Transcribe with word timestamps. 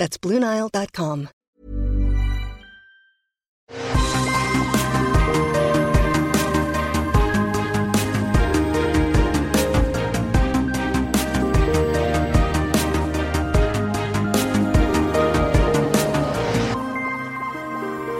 That's 0.00 0.16
BlueNile.com. 0.16 1.28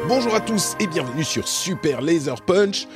Bonjour 0.06 0.34
à 0.34 0.40
tous 0.42 0.76
et 0.78 0.86
bienvenue 0.86 1.24
sur 1.24 1.48
Super 1.48 2.02
Laser 2.02 2.42
Punch. 2.42 2.86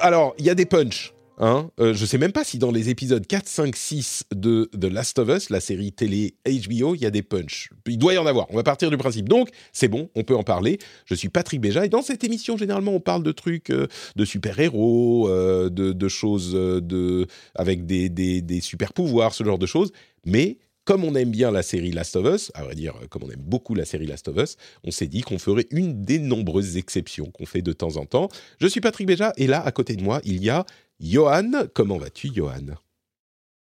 Alors, 0.00 0.34
il 0.38 0.46
y 0.46 0.48
a 0.48 0.54
des 0.54 0.64
punchs. 0.64 1.15
Hein 1.38 1.70
euh, 1.80 1.92
je 1.92 2.06
sais 2.06 2.16
même 2.16 2.32
pas 2.32 2.44
si 2.44 2.58
dans 2.58 2.70
les 2.70 2.88
épisodes 2.88 3.26
4, 3.26 3.46
5, 3.46 3.76
6 3.76 4.24
de 4.34 4.70
The 4.78 4.84
Last 4.84 5.18
of 5.18 5.28
Us, 5.28 5.50
la 5.50 5.60
série 5.60 5.92
télé 5.92 6.34
HBO, 6.46 6.94
il 6.94 7.02
y 7.02 7.06
a 7.06 7.10
des 7.10 7.22
punchs. 7.22 7.70
Il 7.86 7.98
doit 7.98 8.14
y 8.14 8.18
en 8.18 8.26
avoir. 8.26 8.46
On 8.50 8.56
va 8.56 8.62
partir 8.62 8.90
du 8.90 8.96
principe. 8.96 9.28
Donc, 9.28 9.50
c'est 9.72 9.88
bon, 9.88 10.08
on 10.14 10.22
peut 10.22 10.36
en 10.36 10.44
parler. 10.44 10.78
Je 11.04 11.14
suis 11.14 11.28
Patrick 11.28 11.60
Béja 11.60 11.84
et 11.84 11.88
dans 11.88 12.02
cette 12.02 12.24
émission, 12.24 12.56
généralement, 12.56 12.92
on 12.92 13.00
parle 13.00 13.22
de 13.22 13.32
trucs 13.32 13.70
euh, 13.70 13.86
de 14.16 14.24
super-héros, 14.24 15.28
euh, 15.28 15.68
de, 15.68 15.92
de, 15.92 16.08
choses 16.08 16.52
de, 16.52 17.26
avec 17.54 17.84
des, 17.84 18.08
des, 18.08 18.40
des 18.40 18.60
super-pouvoirs, 18.60 19.34
ce 19.34 19.44
genre 19.44 19.58
de 19.58 19.66
choses. 19.66 19.92
Mais 20.24 20.56
comme 20.86 21.04
on 21.04 21.14
aime 21.16 21.30
bien 21.30 21.50
la 21.50 21.62
série 21.62 21.90
Last 21.90 22.16
of 22.16 22.32
Us, 22.32 22.52
à 22.54 22.62
vrai 22.62 22.74
dire, 22.74 22.94
comme 23.10 23.24
on 23.24 23.30
aime 23.30 23.42
beaucoup 23.42 23.74
la 23.74 23.84
série 23.84 24.06
Last 24.06 24.28
of 24.28 24.36
Us, 24.36 24.56
on 24.84 24.90
s'est 24.90 25.08
dit 25.08 25.20
qu'on 25.20 25.38
ferait 25.38 25.66
une 25.70 26.02
des 26.02 26.20
nombreuses 26.20 26.76
exceptions 26.76 27.26
qu'on 27.26 27.44
fait 27.44 27.60
de 27.60 27.72
temps 27.72 27.96
en 27.96 28.06
temps. 28.06 28.28
Je 28.60 28.68
suis 28.68 28.80
Patrick 28.80 29.06
Béja 29.06 29.32
et 29.36 29.48
là, 29.48 29.60
à 29.62 29.72
côté 29.72 29.96
de 29.96 30.02
moi, 30.02 30.20
il 30.24 30.42
y 30.42 30.48
a 30.48 30.64
Johan. 31.00 31.50
Comment 31.74 31.98
vas-tu, 31.98 32.30
Johan? 32.32 32.76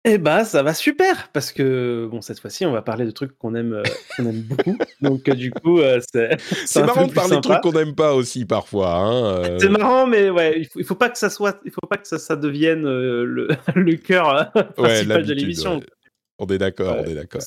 Eh 0.04 0.16
bah 0.16 0.44
ça 0.44 0.62
va 0.62 0.74
super 0.74 1.28
parce 1.32 1.50
que 1.50 2.08
bon 2.10 2.20
cette 2.22 2.38
fois-ci 2.38 2.64
on 2.64 2.70
va 2.70 2.82
parler 2.82 3.04
de 3.04 3.10
trucs 3.10 3.36
qu'on 3.36 3.56
aime 3.56 3.74
euh, 3.74 3.82
qu'on 4.16 4.26
aime 4.26 4.42
beaucoup. 4.42 4.78
Donc 5.02 5.28
euh, 5.28 5.34
du 5.34 5.50
coup 5.50 5.80
euh, 5.80 6.00
c'est 6.14 6.36
c'est 6.40 6.84
marrant 6.84 7.08
de 7.08 7.12
parler 7.12 7.36
de 7.36 7.40
trucs 7.40 7.60
qu'on 7.60 7.72
n'aime 7.72 7.96
pas 7.96 8.14
aussi 8.14 8.44
parfois 8.44 8.94
hein, 8.94 9.58
c'est 9.58 9.68
marrant 9.68 10.06
mais 10.06 10.30
ouais 10.30 10.60
il 10.60 10.66
faut, 10.66 10.82
faut 10.84 10.94
pas 10.94 11.10
que 11.10 11.18
ça 11.18 11.28
soit 11.28 11.60
il 11.64 11.72
faut 11.72 11.86
pas 11.90 11.96
que 11.96 12.06
ça, 12.06 12.18
ça 12.18 12.36
devienne 12.36 12.84
le, 12.84 13.48
le 13.74 13.96
cœur 13.96 14.52
principal 14.76 15.26
de 15.26 15.34
l'émission 15.34 15.80
on 16.38 16.46
est 16.46 16.58
d'accord, 16.58 16.96
on 16.98 17.04
est 17.04 17.14
d'accord. 17.14 17.42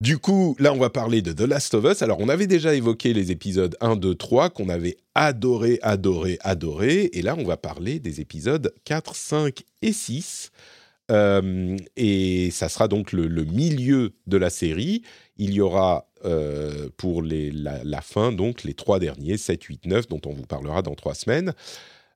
Du 0.00 0.18
coup, 0.18 0.54
là, 0.58 0.72
on 0.74 0.78
va 0.78 0.90
parler 0.90 1.22
de 1.22 1.32
The 1.32 1.48
Last 1.48 1.72
of 1.72 1.84
Us. 1.84 2.02
Alors, 2.02 2.20
on 2.20 2.28
avait 2.28 2.46
déjà 2.46 2.74
évoqué 2.74 3.14
les 3.14 3.30
épisodes 3.30 3.76
1, 3.80 3.96
2, 3.96 4.14
3 4.14 4.50
qu'on 4.50 4.68
avait 4.68 4.98
adoré, 5.14 5.78
adoré, 5.82 6.38
adoré. 6.42 7.10
Et 7.14 7.22
là, 7.22 7.36
on 7.38 7.44
va 7.44 7.56
parler 7.56 8.00
des 8.00 8.20
épisodes 8.20 8.74
4, 8.84 9.14
5 9.14 9.62
et 9.82 9.92
6. 9.92 10.50
Euh, 11.10 11.76
et 11.96 12.50
ça 12.50 12.68
sera 12.68 12.88
donc 12.88 13.12
le, 13.12 13.28
milieu 13.44 14.12
de 14.26 14.36
la 14.36 14.50
série. 14.50 15.02
Il 15.36 15.54
y 15.54 15.60
aura 15.60 16.06
euh, 16.24 16.88
pour 16.96 17.22
les, 17.22 17.50
la, 17.50 17.82
la, 17.84 18.00
fin, 18.00 18.32
donc 18.32 18.62
les 18.64 18.74
trois 18.74 18.98
derniers, 18.98 19.36
7, 19.36 19.62
8, 19.62 19.86
9, 19.86 20.08
dont 20.08 20.20
on 20.26 20.32
vous 20.32 20.46
parlera 20.46 20.82
dans 20.82 20.94
trois 20.94 21.14
semaines. 21.14 21.54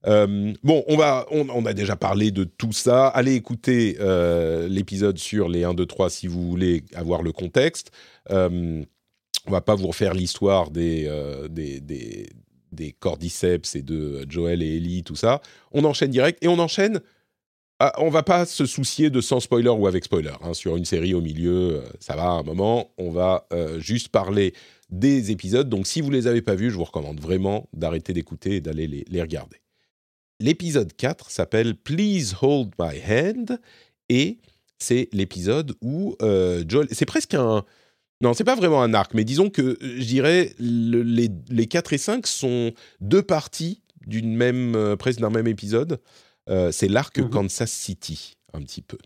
Euh, 0.07 0.53
bon, 0.63 0.85
on, 0.87 0.97
va, 0.97 1.27
a 1.67 1.75
déjà 1.75 1.97
parlé 1.97 2.31
de 2.31 2.45
tout 2.45 2.73
ça. 2.73 3.09
Allez 3.09 3.35
écouter 3.35 3.97
euh, 4.01 4.69
l'épisode 4.69 5.19
sur 5.19 5.49
les 5.49 5.65
1, 5.65 5.75
2, 5.75 5.87
3 5.87 6.11
si 6.11 6.27
vous 6.27 6.49
voulez 6.49 6.85
avoir 6.95 7.23
le 7.23 7.33
contexte. 7.33 7.91
Euh, 8.31 8.85
on 9.47 9.51
va 9.51 9.61
pas 9.61 9.75
vous 9.75 9.89
refaire 9.89 10.15
l'histoire 10.15 10.71
des, 10.71 11.07
euh, 11.09 11.49
des, 11.49 11.81
des, 11.81 12.93
cordyceps 12.93 13.75
et 13.75 13.83
de 13.83 14.27
Joel 14.29 14.63
et 14.63 14.77
Ellie, 14.77 15.03
tout 15.03 15.17
ça. 15.17 15.41
On 15.73 15.85
enchaîne 15.85 16.11
direct 16.11 16.39
et 16.43 16.49
on 16.49 16.59
enchaîne. 16.59 17.01
Ah, 17.81 17.93
on 17.99 18.11
va 18.11 18.25
pas 18.25 18.45
se 18.45 18.67
soucier 18.67 19.09
de 19.09 19.21
sans 19.21 19.39
spoiler 19.39 19.69
ou 19.69 19.87
avec 19.87 20.05
spoiler. 20.05 20.33
Hein, 20.43 20.53
sur 20.53 20.77
une 20.77 20.85
série 20.85 21.15
au 21.15 21.21
milieu, 21.21 21.85
ça 22.01 22.17
va 22.17 22.25
un 22.25 22.43
moment. 22.43 22.91
On 22.99 23.13
va 23.13 23.47
juste 23.79 24.09
parler 24.09 24.53
des 24.91 25.31
épisodes. 25.31 25.69
Donc 25.69 25.87
si 25.87 26.01
vous 26.01 26.11
les 26.11 26.27
avez 26.27 26.43
pas 26.43 26.57
vus, 26.57 26.71
je 26.71 26.77
vous 26.77 26.85
recommande 26.85 27.21
vraiment 27.21 27.69
d'arrêter 27.73 28.13
d'écouter 28.13 28.57
et 28.57 28.61
d'aller 28.61 29.07
les 29.09 29.23
regarder 29.23 29.59
l'épisode 30.41 30.95
4 30.95 31.31
s'appelle 31.31 31.75
Please 31.75 32.35
Hold 32.41 32.73
My 32.79 33.01
Hand 33.09 33.61
et 34.09 34.39
c'est 34.79 35.09
l'épisode 35.13 35.75
où 35.83 36.17
euh, 36.23 36.65
Joel. 36.67 36.89
C'est 36.93 37.07
presque 37.07 37.35
un. 37.35 37.65
Non, 38.21 38.35
c'est 38.35 38.45
pas 38.45 38.57
vraiment 38.57 38.83
un 38.83 38.95
arc, 38.95 39.15
mais 39.15 39.25
disons 39.25 39.49
que 39.49 39.79
je 39.81 40.05
dirais 40.05 40.53
les, 40.59 41.31
les 41.51 41.67
4 41.67 41.93
et 41.93 41.99
5 41.99 42.27
sont 42.27 42.73
deux 43.01 43.23
parties 43.23 43.81
d'une 44.07 44.35
même, 44.35 44.75
euh, 44.75 44.97
presque 44.97 45.21
d'un 45.21 45.31
même 45.31 45.47
épisode. 45.47 46.01
Euh, 46.49 46.73
c'est 46.73 46.89
l'arc 46.89 47.19
mhm. 47.19 47.31
Kansas 47.31 47.71
City, 47.71 48.37
un 48.55 48.63
petit 48.63 48.83
peu. 48.83 48.99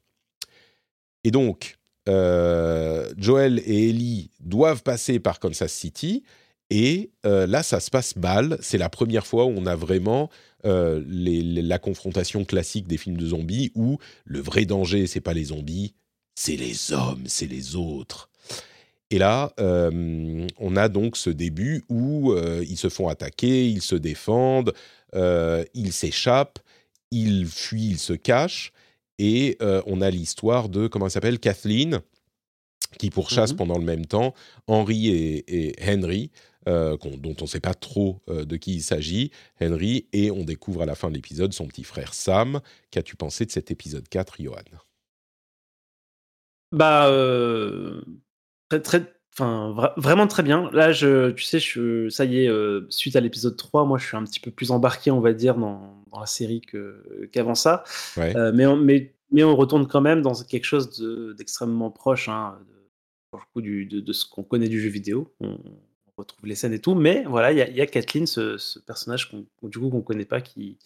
Et 1.25 1.31
donc, 1.31 1.79
Joel 2.07 3.61
et 3.67 3.91
Ellie 3.91 4.31
doivent 4.41 4.83
passer 4.83 5.21
par 5.21 5.41
Kansas 5.41 5.73
City. 5.73 6.25
Et 6.75 7.11
là, 7.23 7.63
ça 7.63 7.81
se 7.81 7.91
passe 7.91 8.17
mal. 8.17 8.57
C'est 8.63 8.79
la 8.79 8.89
première 8.89 9.27
fois 9.27 9.45
où 9.45 9.51
on 9.55 9.67
a 9.67 9.77
vraiment 9.77 10.31
euh, 10.65 11.03
la 11.09 11.81
confrontation 11.81 12.45
classique 12.45 12.87
des 12.87 12.97
films 12.97 13.17
de 13.17 13.27
zombies 13.27 13.73
où 13.75 13.99
le 14.25 14.41
vrai 14.41 14.65
danger, 14.65 15.09
c'est 15.09 15.21
pas 15.21 15.35
les 15.35 15.47
zombies, 15.47 15.95
c'est 16.37 16.55
les 16.55 16.93
hommes, 16.93 17.25
c'est 17.27 17.49
les 17.49 17.75
autres. 17.75 18.31
Et 19.11 19.19
là, 19.19 19.53
euh, 19.59 20.47
on 20.59 20.77
a 20.77 20.89
donc 20.89 21.17
ce 21.17 21.31
début 21.31 21.83
où 21.89 22.33
euh, 22.33 22.65
ils 22.69 22.77
se 22.77 22.89
font 22.89 23.09
attaquer, 23.09 23.69
ils 23.69 23.83
se 23.83 23.97
défendent, 23.97 24.73
ils 25.15 25.93
s'échappent, 25.93 26.61
ils 27.11 27.47
fuient, 27.47 27.91
ils 27.91 27.99
se 27.99 28.13
cachent. 28.13 28.73
Et 29.19 29.59
on 29.87 30.01
a 30.01 30.11
l'histoire 30.11 30.69
de, 30.69 30.87
comment 30.87 31.07
elle 31.07 31.13
s'appelle, 31.13 31.39
Kathleen, 31.39 32.01
qui 32.99 33.11
pourchasse 33.11 33.53
mmh 33.53 33.57
pendant 33.57 33.79
le 33.79 33.85
même 33.85 34.07
temps 34.07 34.35
Henry 34.67 35.09
et 35.09 35.75
Henry, 35.85 36.31
euh, 36.69 36.97
dont 36.97 37.35
on 37.41 37.43
ne 37.43 37.49
sait 37.49 37.61
pas 37.61 37.75
trop 37.75 38.21
euh, 38.29 38.45
de 38.45 38.57
qui 38.57 38.77
il 38.77 38.83
s'agit, 38.83 39.33
Henry, 39.61 40.07
et 40.13 40.31
on 40.31 40.45
découvre 40.45 40.83
à 40.83 40.87
la 40.87 40.95
fin 40.95 41.09
de 41.09 41.15
l'épisode 41.15 41.53
son 41.53 41.67
petit 41.67 41.83
frère 41.83 42.15
Sam. 42.15 42.61
Qu'as-tu 42.91 43.17
pensé 43.17 43.45
de 43.45 43.51
cet 43.51 43.71
épisode 43.71 44.09
4, 44.09 44.37
Johan? 44.41 44.57
Bah, 46.71 47.09
euh, 47.09 48.01
très, 48.69 48.81
très, 48.81 49.15
enfin, 49.35 49.75
vraiment 49.97 50.29
très 50.29 50.45
bien. 50.45 50.71
Là, 50.73 50.93
je, 50.93 51.31
tu 51.33 51.43
sais, 51.43 51.59
je, 51.59 52.09
ça 52.11 52.25
y 52.25 52.45
est, 52.45 52.51
suite 52.91 53.17
à 53.17 53.21
l'épisode 53.21 53.57
3, 53.57 53.85
moi, 53.85 53.99
je 53.99 54.07
suis 54.07 54.17
un 54.17 54.25
petit 54.25 54.41
peu 54.41 54.53
plus 54.53 54.71
embarqué, 54.71 55.11
on 55.11 55.21
va 55.21 55.33
dire, 55.33 55.57
dans, 55.57 56.05
la 56.19 56.27
série 56.27 56.63
qu'avant 57.33 57.57
ça. 57.57 57.83
mais, 58.17 58.67
on, 58.67 58.77
mais, 58.77 59.15
mais 59.33 59.43
on 59.43 59.57
retourne 59.57 59.89
quand 59.89 60.01
même 60.01 60.23
dans 60.23 60.35
quelque 60.45 60.65
chose 60.65 61.03
d'extrêmement 61.37 61.91
proche, 61.91 62.29
hein, 62.29 62.57
de, 63.57 64.01
de, 64.01 64.13
ce 64.13 64.27
qu'on 64.27 64.45
connaît 64.45 64.69
du 64.69 64.81
jeu 64.81 64.91
vidéo. 64.91 65.35
On, 65.41 65.59
retrouve 66.17 66.47
les 66.47 66.55
scènes 66.55 66.73
et 66.73 66.81
tout. 66.81 66.95
Mais 66.95 67.25
voilà, 67.27 67.53
il 67.53 67.77
y, 67.77 67.81
a 67.81 67.87
Kathleen, 67.87 68.27
ce, 68.27 68.79
personnage 68.81 69.31
qu'on, 69.31 69.69
du 69.69 69.79
coup 69.79 69.91
qu'on 69.91 70.03
connaît 70.03 70.25
pas, 70.25 70.41
qui, 70.41 70.79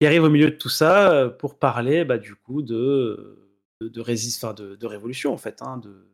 qui, 0.00 0.06
arrive 0.06 0.24
au 0.24 0.30
milieu 0.30 0.50
de 0.50 0.56
tout 0.56 0.68
ça 0.68 1.12
euh, 1.12 1.28
pour 1.28 1.58
parler 1.58 2.04
bah, 2.04 2.18
du 2.18 2.34
coup 2.34 2.62
de 2.62 3.40
de, 3.80 3.88
de, 3.88 4.76
de, 4.76 4.86
révolution 4.86 5.32
en 5.32 5.36
fait, 5.36 5.60
hein, 5.60 5.78
de 5.78 6.06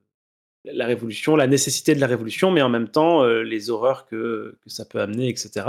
la 0.64 0.86
révolution, 0.86 1.36
la 1.36 1.46
nécessité 1.46 1.94
de 1.94 2.00
la 2.00 2.06
révolution, 2.06 2.50
mais 2.50 2.62
en 2.62 2.68
même 2.68 2.88
temps 2.88 3.22
euh, 3.22 3.42
les 3.42 3.70
horreurs 3.70 4.06
que, 4.06 4.58
que, 4.62 4.70
ça 4.70 4.84
peut 4.84 5.00
amener, 5.00 5.28
etc. 5.28 5.66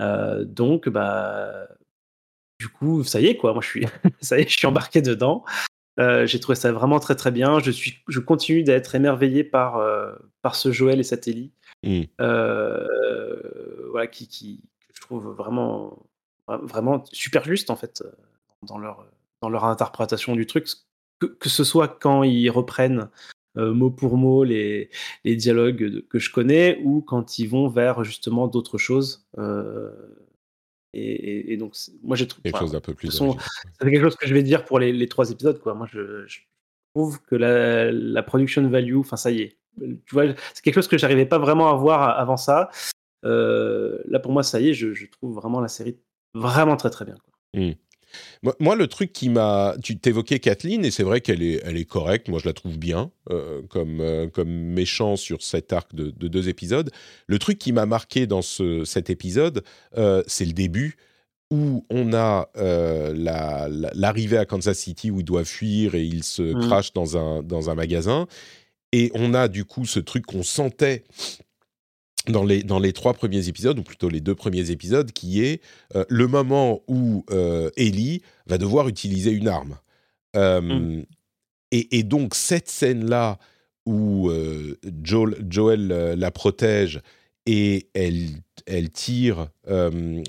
Euh, 0.00 0.44
donc 0.44 0.88
bah 0.88 1.68
du 2.58 2.68
coup, 2.68 3.04
ça 3.04 3.20
y 3.20 3.26
est 3.26 3.36
quoi, 3.36 3.52
moi 3.52 3.62
je 3.62 3.68
suis, 3.68 3.86
ça 4.20 4.38
y 4.38 4.42
est, 4.42 4.48
je 4.48 4.56
suis 4.56 4.66
embarqué 4.66 5.02
dedans. 5.02 5.44
j'ai 5.98 6.40
trouvé 6.40 6.56
ça 6.56 6.72
vraiment 6.72 7.00
très 7.00 7.16
très 7.16 7.30
bien. 7.30 7.60
Je 7.60 7.70
suis, 7.70 8.02
je 8.08 8.20
continue 8.20 8.62
d'être 8.62 8.94
émerveillé 8.94 9.44
par 9.44 9.82
par 10.42 10.54
ce 10.56 10.72
Joël 10.72 11.00
et 11.00 11.04
cette 11.04 11.28
Ellie. 11.28 11.52
Mmh. 11.84 12.02
Euh, 12.20 13.88
voilà, 13.90 14.06
qui, 14.06 14.26
qui, 14.28 14.60
je 14.92 15.00
trouve 15.00 15.28
vraiment, 15.28 16.06
vraiment 16.46 17.04
super 17.12 17.44
juste 17.44 17.70
en 17.70 17.76
fait 17.76 18.02
dans 18.62 18.78
leur, 18.78 19.06
dans 19.42 19.48
leur 19.48 19.64
interprétation 19.64 20.34
du 20.34 20.46
truc, 20.46 20.66
que, 21.20 21.26
que 21.26 21.48
ce 21.48 21.64
soit 21.64 21.88
quand 21.88 22.22
ils 22.22 22.50
reprennent 22.50 23.08
euh, 23.56 23.72
mot 23.72 23.90
pour 23.90 24.16
mot 24.16 24.44
les, 24.44 24.90
les 25.24 25.36
dialogues 25.36 26.04
que 26.08 26.18
je 26.18 26.30
connais 26.30 26.80
ou 26.84 27.00
quand 27.00 27.38
ils 27.38 27.48
vont 27.48 27.68
vers 27.68 28.04
justement 28.04 28.46
d'autres 28.46 28.78
choses. 28.78 29.26
Euh, 29.38 29.90
et, 30.94 31.52
et, 31.52 31.56
donc, 31.56 31.74
moi 32.02 32.16
j'ai 32.16 32.26
trouvé 32.26 32.50
quelque 32.50 32.60
chose 32.60 32.72
d'un 32.72 32.80
peu 32.80 32.94
plus. 32.94 33.10
C'est 33.10 33.90
quelque 33.90 34.02
chose 34.02 34.16
que 34.16 34.26
je 34.26 34.34
vais 34.34 34.42
dire 34.42 34.64
pour 34.64 34.78
les, 34.78 34.92
les 34.92 35.08
trois 35.08 35.30
épisodes. 35.30 35.60
Quoi. 35.60 35.74
Moi 35.74 35.86
je, 35.90 36.26
je 36.26 36.40
trouve 36.94 37.20
que 37.22 37.36
la, 37.36 37.90
la 37.92 38.22
production 38.22 38.66
value, 38.68 38.96
enfin 38.96 39.16
ça 39.16 39.30
y 39.30 39.42
est, 39.42 39.58
tu 40.06 40.14
vois, 40.14 40.24
c'est 40.54 40.62
quelque 40.62 40.74
chose 40.74 40.88
que 40.88 40.98
j'arrivais 40.98 41.26
pas 41.26 41.38
vraiment 41.38 41.70
à 41.70 41.74
voir 41.74 42.18
avant 42.18 42.36
ça. 42.36 42.70
là, 43.22 44.18
pour 44.20 44.32
moi, 44.32 44.42
ça 44.42 44.60
y 44.60 44.70
est, 44.70 44.74
je, 44.74 45.06
trouve 45.06 45.34
vraiment 45.34 45.60
la 45.60 45.68
série 45.68 45.98
vraiment 46.34 46.76
très 46.76 46.90
très 46.90 47.04
bien. 47.04 47.16
Mmh. 47.54 47.72
Moi, 48.60 48.76
le 48.76 48.86
truc 48.86 49.12
qui 49.12 49.28
m'a. 49.28 49.74
Tu 49.82 49.98
t'évoquais 49.98 50.38
Kathleen, 50.38 50.84
et 50.84 50.90
c'est 50.90 51.02
vrai 51.02 51.20
qu'elle 51.20 51.42
est, 51.42 51.60
elle 51.64 51.76
est 51.76 51.84
correcte. 51.84 52.28
Moi, 52.28 52.38
je 52.42 52.46
la 52.46 52.52
trouve 52.52 52.78
bien 52.78 53.10
euh, 53.30 53.62
comme, 53.68 54.00
euh, 54.00 54.28
comme 54.28 54.48
méchant 54.48 55.16
sur 55.16 55.42
cet 55.42 55.72
arc 55.72 55.94
de, 55.94 56.10
deux 56.10 56.48
épisodes. 56.48 56.90
Le 57.26 57.38
truc 57.38 57.58
qui 57.58 57.72
m'a 57.72 57.86
marqué 57.86 58.26
dans 58.26 58.42
ce, 58.42 58.84
cet 58.84 59.10
épisode, 59.10 59.62
euh, 59.96 60.22
c'est 60.26 60.44
le 60.44 60.52
début 60.52 60.96
où 61.50 61.86
on 61.88 62.12
a 62.12 62.50
l'arrivée 63.94 64.36
à 64.36 64.44
Kansas 64.44 64.78
City 64.78 65.10
où 65.10 65.20
il 65.20 65.24
doit 65.24 65.44
fuir 65.44 65.94
et 65.94 66.02
il 66.02 66.22
se 66.22 66.42
mmh. 66.42 66.60
crache 66.60 66.92
dans 66.92 67.16
un, 67.16 67.42
dans 67.42 67.70
un 67.70 67.74
magasin. 67.74 68.26
Et 68.92 69.10
on 69.14 69.34
a 69.34 69.48
du 69.48 69.64
coup 69.64 69.84
ce 69.84 70.00
truc 70.00 70.26
qu'on 70.26 70.42
sentait 70.42 71.04
dans 72.26 72.44
les, 72.44 72.62
dans 72.62 72.78
les 72.78 72.92
trois 72.92 73.14
premiers 73.14 73.48
épisodes, 73.48 73.78
ou 73.78 73.82
plutôt 73.82 74.08
les 74.08 74.20
deux 74.20 74.34
premiers 74.34 74.70
épisodes, 74.70 75.12
qui 75.12 75.42
est 75.42 75.60
euh, 75.94 76.04
le 76.08 76.26
moment 76.26 76.82
où 76.88 77.24
euh, 77.30 77.70
Ellie 77.76 78.22
va 78.46 78.58
devoir 78.58 78.88
utiliser 78.88 79.30
une 79.30 79.48
arme. 79.48 79.78
Euh, 80.36 80.60
mm. 80.60 81.04
et, 81.72 82.02
donc, 82.02 82.34
cette 82.34 82.68
scène-là 82.68 83.38
où 83.86 84.30
Joel, 85.02 85.46
Joel 85.48 85.88
la 85.88 86.30
protège 86.30 87.00
et 87.46 87.88
elle, 87.94 88.26
elle 88.66 88.90
tire 88.90 89.48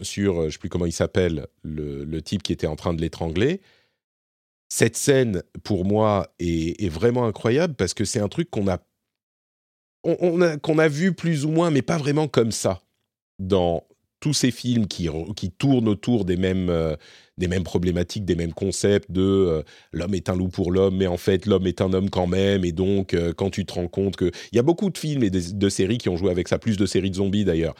sur, 0.01 0.41
je 0.41 0.45
ne 0.45 0.49
sais 0.49 0.57
plus 0.57 0.69
comment 0.69 0.85
il 0.85 0.93
s'appelle, 0.93 1.47
le, 1.63 2.05
le, 2.05 2.21
type 2.21 2.41
qui 2.41 2.53
était 2.53 2.67
en 2.67 2.77
train 2.77 2.93
de 2.93 3.01
l'étrangler, 3.01 3.59
cette 4.69 4.95
scène, 4.95 5.43
pour 5.63 5.83
moi, 5.83 6.33
est, 6.39 6.89
vraiment 6.89 7.25
incroyable 7.25 7.73
parce 7.73 7.93
que 7.93 8.05
c'est 8.05 8.19
un 8.19 8.27
truc 8.27 8.49
qu'on 8.49 8.67
a 8.67 8.79
a, 10.05 10.87
vu 10.87 11.13
plus 11.13 11.45
ou 11.45 11.49
moins, 11.49 11.71
mais 11.71 11.81
pas 11.81 11.97
vraiment 11.97 12.27
comme 12.27 12.51
ça, 12.51 12.81
dans 13.39 13.83
tous 14.19 14.33
ces 14.33 14.51
films 14.51 14.87
qui, 14.87 15.09
qui 15.35 15.51
tournent 15.51 15.87
autour 15.87 16.25
des 16.25 16.37
mêmes, 16.37 16.69
euh, 16.69 16.95
des 17.37 17.47
mêmes 17.47 17.63
problématiques, 17.63 18.25
des 18.25 18.35
mêmes 18.35 18.53
concepts 18.53 19.11
de 19.11 19.21
euh, 19.21 19.63
l'homme 19.93 20.13
est 20.13 20.29
un 20.29 20.35
loup 20.35 20.49
pour 20.49 20.71
l'homme, 20.71 20.97
mais 20.97 21.07
en 21.07 21.17
fait 21.17 21.45
l'homme 21.45 21.67
est 21.67 21.81
un 21.81 21.93
homme 21.93 22.09
quand 22.09 22.27
même, 22.27 22.65
et 22.65 22.71
donc 22.71 23.13
euh, 23.13 23.33
quand 23.33 23.49
tu 23.49 23.65
te 23.65 23.73
rends 23.73 23.87
compte 23.87 24.17
que... 24.17 24.31
Il 24.51 24.55
y 24.57 24.59
a 24.59 24.63
beaucoup 24.63 24.89
de 24.89 24.97
films 24.97 25.23
et 25.23 25.29
de, 25.29 25.69
séries 25.69 25.97
qui 25.97 26.09
ont 26.09 26.17
joué 26.17 26.31
avec 26.31 26.47
ça, 26.47 26.59
plus 26.59 26.77
de 26.77 26.85
séries 26.85 27.11
de 27.11 27.15
zombies 27.15 27.45
d'ailleurs. 27.45 27.75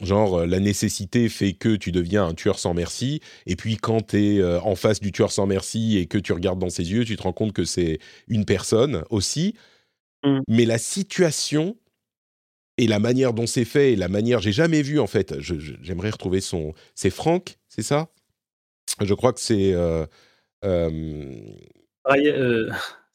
Genre, 0.00 0.46
la 0.46 0.60
nécessité 0.60 1.28
fait 1.28 1.52
que 1.52 1.76
tu 1.76 1.92
deviens 1.92 2.24
un 2.26 2.34
tueur 2.34 2.58
sans 2.58 2.74
merci, 2.74 3.20
et 3.46 3.56
puis 3.56 3.76
quand 3.76 4.08
tu 4.08 4.36
es 4.36 4.44
en 4.44 4.74
face 4.74 5.00
du 5.00 5.12
tueur 5.12 5.30
sans 5.30 5.46
merci 5.46 5.98
et 5.98 6.06
que 6.06 6.18
tu 6.18 6.32
regardes 6.32 6.58
dans 6.58 6.70
ses 6.70 6.90
yeux, 6.90 7.04
tu 7.04 7.16
te 7.16 7.22
rends 7.22 7.32
compte 7.32 7.52
que 7.52 7.64
c'est 7.64 7.98
une 8.26 8.44
personne 8.44 9.04
aussi. 9.10 9.54
Mmh. 10.24 10.40
Mais 10.48 10.64
la 10.64 10.78
situation 10.78 11.76
et 12.80 12.86
la 12.86 12.98
manière 12.98 13.34
dont 13.34 13.46
c'est 13.46 13.66
fait 13.66 13.92
et 13.92 13.96
la 13.96 14.08
manière, 14.08 14.40
j'ai 14.40 14.52
jamais 14.52 14.80
vu 14.80 15.00
en 15.00 15.06
fait. 15.06 15.38
J'aimerais 15.40 16.08
retrouver 16.08 16.40
son. 16.40 16.72
C'est 16.94 17.10
Franck, 17.10 17.58
c'est 17.68 17.82
ça? 17.82 18.08
Je 19.02 19.12
crois 19.12 19.34
que 19.34 19.40
c'est. 19.40 19.74
Euh, 19.74 20.06
euh, 20.64 21.42
euh 22.08 22.70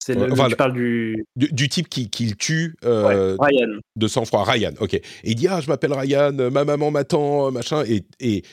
c'est 0.05 0.13
le, 0.13 0.49
tu 0.49 0.55
parles 0.55 0.73
du... 0.73 1.25
du... 1.35 1.69
type 1.69 1.89
qui, 1.89 2.09
qui 2.09 2.27
le 2.27 2.35
tue 2.35 2.75
euh, 2.83 3.35
Ryan. 3.39 3.79
de 3.95 4.07
sang-froid. 4.07 4.43
Ryan, 4.43 4.73
ok. 4.79 4.93
Et 4.93 5.03
il 5.23 5.35
dit 5.35 5.47
Ah, 5.47 5.61
je 5.61 5.67
m'appelle 5.67 5.93
Ryan, 5.93 6.31
ma 6.51 6.63
maman 6.63 6.91
m'attend, 6.91 7.51
machin. 7.51 7.83
Et, 7.87 8.03
et, 8.19 8.43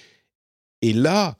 et 0.81 0.93
là, 0.93 1.37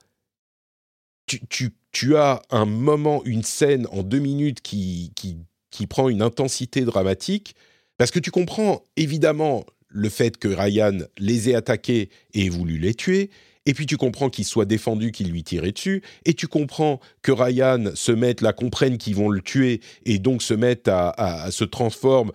tu, 1.27 1.41
tu, 1.49 1.71
tu, 1.93 2.17
as 2.17 2.43
un 2.51 2.67
moment, 2.67 3.23
une 3.25 3.43
scène 3.43 3.87
en 3.91 4.03
deux 4.03 4.19
minutes 4.19 4.61
qui, 4.61 5.13
qui 5.17 5.39
qui 5.73 5.89
prend 5.89 6.09
une 6.09 6.23
intensité 6.23 6.83
dramatique, 6.83 7.57
parce 7.99 8.13
que 8.13 8.21
tu 8.21 8.31
comprends 8.31 8.85
évidemment 8.97 9.65
le 9.89 10.09
fait 10.09 10.37
que 10.37 10.49
Ryan 10.49 10.99
les 11.19 11.51
ait 11.51 11.55
attaqués 11.55 12.11
et 12.35 12.47
ait 12.47 12.49
voulu 12.49 12.79
les 12.79 12.95
tuer, 12.95 13.31
et 13.67 13.75
puis 13.75 13.87
tu 13.87 13.97
comprends 13.97 14.29
qu'il 14.29 14.45
soit 14.45 14.65
défendu, 14.65 15.13
qu'il 15.13 15.31
lui 15.31 15.45
tirait 15.45 15.73
dessus, 15.73 16.03
et 16.25 16.35
tu 16.35 16.49
comprends 16.49 17.01
que 17.23 17.33
Ryan 17.33 17.93
se 17.95 18.13
mette 18.13 18.41
là, 18.41 18.53
comprenne 18.53 18.99
qu'ils 18.99 19.15
vont 19.15 19.29
le 19.29 19.41
tuer, 19.41 19.81
et 20.05 20.19
donc 20.19 20.43
se 20.43 20.55
mette 20.55 20.89
à, 20.89 21.49
se 21.51 21.65
transforme 21.65 22.33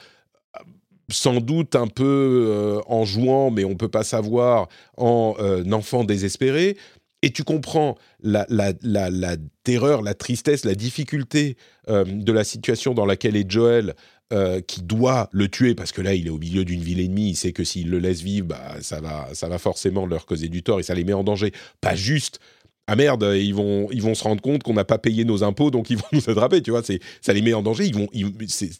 sans 1.09 1.39
doute 1.39 1.75
un 1.75 1.87
peu 1.87 2.03
euh, 2.49 2.81
en 2.87 3.05
jouant, 3.05 3.49
mais 3.49 3.63
on 3.63 3.75
peut 3.75 3.87
pas 3.87 4.03
savoir, 4.03 4.67
en 4.97 5.35
euh, 5.39 5.63
enfant 5.71 6.03
désespéré. 6.03 6.77
Et 7.21 7.31
tu 7.31 7.43
comprends 7.43 7.95
la, 8.21 8.45
la, 8.49 8.73
la, 8.81 9.37
terreur, 9.63 10.01
la 10.01 10.13
tristesse, 10.13 10.65
la 10.65 10.75
difficulté 10.75 11.57
euh, 11.89 12.03
de 12.05 12.31
la 12.31 12.43
situation 12.43 12.93
dans 12.93 13.05
laquelle 13.05 13.35
est 13.35 13.49
Joel, 13.49 13.95
euh, 14.33 14.61
qui 14.61 14.81
doit 14.81 15.29
le 15.31 15.47
tuer, 15.47 15.75
parce 15.75 15.91
que 15.91 16.01
là, 16.01 16.13
il 16.13 16.27
est 16.27 16.31
au 16.31 16.37
milieu 16.37 16.65
d'une 16.65 16.81
ville 16.81 16.99
ennemie, 16.99 17.29
il 17.29 17.35
sait 17.35 17.53
que 17.53 17.63
s'il 17.63 17.89
le 17.89 17.99
laisse 17.99 18.21
vivre, 18.21 18.47
bah, 18.47 18.75
ça, 18.81 18.99
va, 18.99 19.29
ça 19.33 19.47
va 19.47 19.57
forcément 19.57 20.05
leur 20.05 20.25
causer 20.25 20.49
du 20.49 20.63
tort 20.63 20.79
et 20.79 20.83
ça 20.83 20.95
les 20.95 21.03
met 21.03 21.13
en 21.13 21.23
danger. 21.23 21.51
Pas 21.81 21.95
juste 21.95 22.39
ah 22.87 22.95
merde, 22.95 23.33
ils 23.35 23.53
vont, 23.53 23.89
ils 23.91 24.01
vont 24.01 24.15
se 24.15 24.23
rendre 24.23 24.41
compte 24.41 24.63
qu'on 24.63 24.73
n'a 24.73 24.85
pas 24.85 24.97
payé 24.97 25.25
nos 25.25 25.43
impôts, 25.43 25.71
donc 25.71 25.89
ils 25.89 25.97
vont 25.97 26.07
nous 26.13 26.29
attraper, 26.29 26.61
tu 26.61 26.71
vois, 26.71 26.81
ça 26.83 27.33
les 27.33 27.41
met 27.41 27.53
en 27.53 27.61
danger, 27.61 27.85
ils 27.85 27.93
vont, 27.93 28.07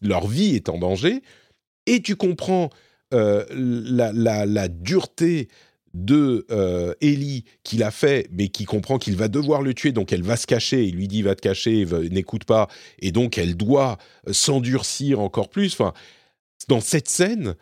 leur 0.02 0.28
vie 0.28 0.56
est 0.56 0.70
en 0.70 0.78
danger, 0.78 1.22
et 1.86 2.02
tu 2.02 2.16
comprends 2.16 2.70
euh, 3.14 3.46
la, 3.54 4.68
dureté 4.68 5.50
de 5.94 6.46
euh, 6.52 6.94
Ellie 7.02 7.46
qui 7.64 7.78
l'a 7.78 7.92
fait, 7.92 8.28
mais 8.32 8.50
qui 8.50 8.66
comprend 8.66 8.98
qu'il 8.98 9.16
va 9.16 9.28
devoir 9.28 9.62
le 9.62 9.74
tuer, 9.74 9.92
donc 9.92 10.14
elle 10.14 10.24
va 10.24 10.38
se 10.38 10.48
cacher. 10.48 10.84
Il 10.86 10.96
lui 10.96 11.08
dit 11.08 11.22
va 11.22 11.36
te 11.36 11.42
cacher, 11.42 11.86
n'écoute 12.12 12.46
pas, 12.46 12.68
et 13.00 13.12
donc 13.12 13.38
elle 13.38 13.56
doit 13.56 13.98
euh, 14.28 14.34
s'endurcir 14.34 15.20
encore 15.20 15.50
plus. 15.50 15.74
Enfin, 15.74 15.94
dans 16.68 16.82
cette 16.82 17.10
scène, 17.10 17.56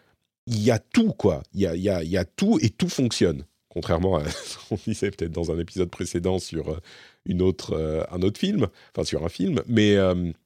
il 0.48 0.62
y 0.62 0.72
a 0.72 0.80
tout 0.80 1.13
quoi. 1.13 1.44
Il 1.54 1.62
y 1.62 1.68
a, 1.68 1.75
y, 1.75 2.07
y 2.10 2.18
a, 2.18 2.25
tout 2.25 2.60
et 2.62 2.69
tout 2.69 2.89
fonctionne. 2.89 3.45
Contrairement 3.69 4.18
à 4.18 4.30
ce 4.30 4.57
qu'on 4.68 4.80
disait 4.88 5.12
peut-être 5.12 5.31
dans 5.31 5.51
un 5.51 5.60
épisode 5.60 5.89
précédent 5.89 6.39
sur 6.39 6.69
euh, 6.69 6.80
une 7.25 7.42
autre, 7.42 8.06
un 8.12 8.22
autre 8.22 8.39
film, 8.39 8.68
enfin 8.95 9.04
sur 9.04 9.25
un 9.25 9.30
film, 9.30 9.62
mais, 9.68 9.95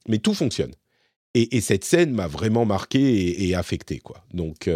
mais 0.08 0.16
tout 0.16 0.32
fonctionne. 0.32 0.72
Et, 1.34 1.60
cette 1.60 1.84
scène 1.84 2.12
m'a 2.12 2.26
vraiment 2.26 2.66
marqué 2.66 3.48
et, 3.48 3.54
affecté, 3.54 3.98
quoi. 3.98 4.24
Donc, 4.34 4.68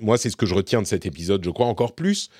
moi, 0.00 0.16
c'est 0.16 0.30
ce 0.30 0.36
que 0.36 0.46
je 0.46 0.54
retiens 0.54 0.80
de 0.80 0.86
cet 0.86 1.04
épisode, 1.04 1.44
je 1.44 1.50
crois, 1.50 1.66
encore 1.66 1.94
plus 1.94 2.30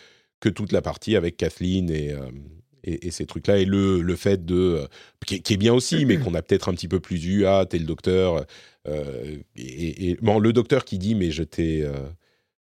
que 0.40 0.48
toute 0.48 0.72
la 0.72 0.82
partie 0.82 1.16
avec 1.16 1.36
Kathleen 1.36 1.90
et, 1.90 2.12
euh, 2.12 3.10
ces 3.10 3.26
trucs-là. 3.26 3.58
Et 3.58 3.64
le, 3.64 4.00
le 4.00 4.16
fait 4.16 4.44
de. 4.44 4.54
Euh, 4.54 4.86
qui, 5.26 5.36
est 5.36 5.56
bien 5.56 5.74
aussi, 5.74 6.04
mais 6.04 6.18
qu'on 6.18 6.34
a 6.34 6.42
peut-être 6.42 6.68
un 6.68 6.74
petit 6.74 6.88
peu 6.88 7.00
plus 7.00 7.24
eu. 7.26 7.46
Ah, 7.46 7.66
t'es 7.68 7.78
le 7.78 7.84
docteur. 7.84 8.46
Euh, 8.86 9.36
et, 9.56 10.16
bon, 10.22 10.38
le 10.38 10.52
docteur 10.52 10.84
qui 10.84 10.98
dit, 10.98 11.14
mais 11.14 11.30
je 11.30 11.42
t'ai. 11.42 11.86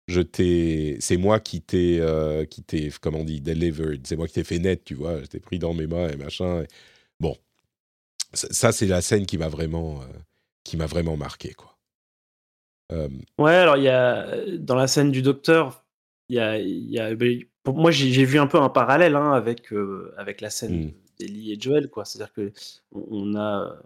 je 0.07 0.21
t'ai, 0.21 0.97
c'est 0.99 1.17
moi 1.17 1.39
qui 1.39 1.61
t'ai, 1.61 2.01
qui 2.49 2.63
t'ai, 2.63 2.91
comment 3.01 3.19
on 3.19 3.25
dit, 3.25 3.41
delivered. 3.41 4.05
C'est 4.05 4.15
moi 4.15 4.27
qui 4.27 4.33
t'ai 4.33 4.43
fait 4.43 4.59
net, 4.59 4.83
tu 4.83 4.95
vois. 4.95 5.21
Je 5.21 5.27
t'ai 5.27 5.39
pris 5.39 5.59
dans 5.59 5.73
mes 5.73 5.87
mains 5.87 6.09
et 6.09 6.17
machin. 6.17 6.63
Bon, 7.19 7.35
ça, 8.33 8.71
c'est 8.71 8.87
la 8.87 9.01
scène 9.01 9.25
qui 9.25 9.37
m'a 9.37 9.49
vraiment, 9.49 10.01
qui 10.67 10.77
m'a 10.77 10.85
vraiment 10.85 11.17
marqué, 11.17 11.53
quoi. 11.53 11.73
Ouais, 13.37 13.55
alors 13.55 13.75
il 13.75 13.83
y 13.83 13.89
a 13.89 14.45
dans 14.59 14.75
la 14.75 14.87
scène 14.87 15.11
du 15.11 15.21
docteur, 15.21 15.83
il 16.29 16.37
y 16.37 16.39
a, 16.39 16.57
y 16.57 16.99
a 16.99 17.13
ben, 17.15 17.41
moi, 17.65 17.91
j'ai 17.91 18.25
vu 18.25 18.39
un 18.39 18.47
peu 18.47 18.59
un 18.59 18.69
parallèle 18.69 19.15
hein, 19.15 19.33
avec, 19.33 19.73
euh, 19.73 20.13
avec 20.17 20.41
la 20.41 20.49
scène 20.49 20.85
mmh. 20.85 20.91
d'Ellie 21.19 21.53
et 21.53 21.59
Joel. 21.59 21.89
quoi. 21.89 22.05
C'est-à-dire 22.05 22.33
que 22.33 22.51
on 22.91 23.35
a 23.35 23.77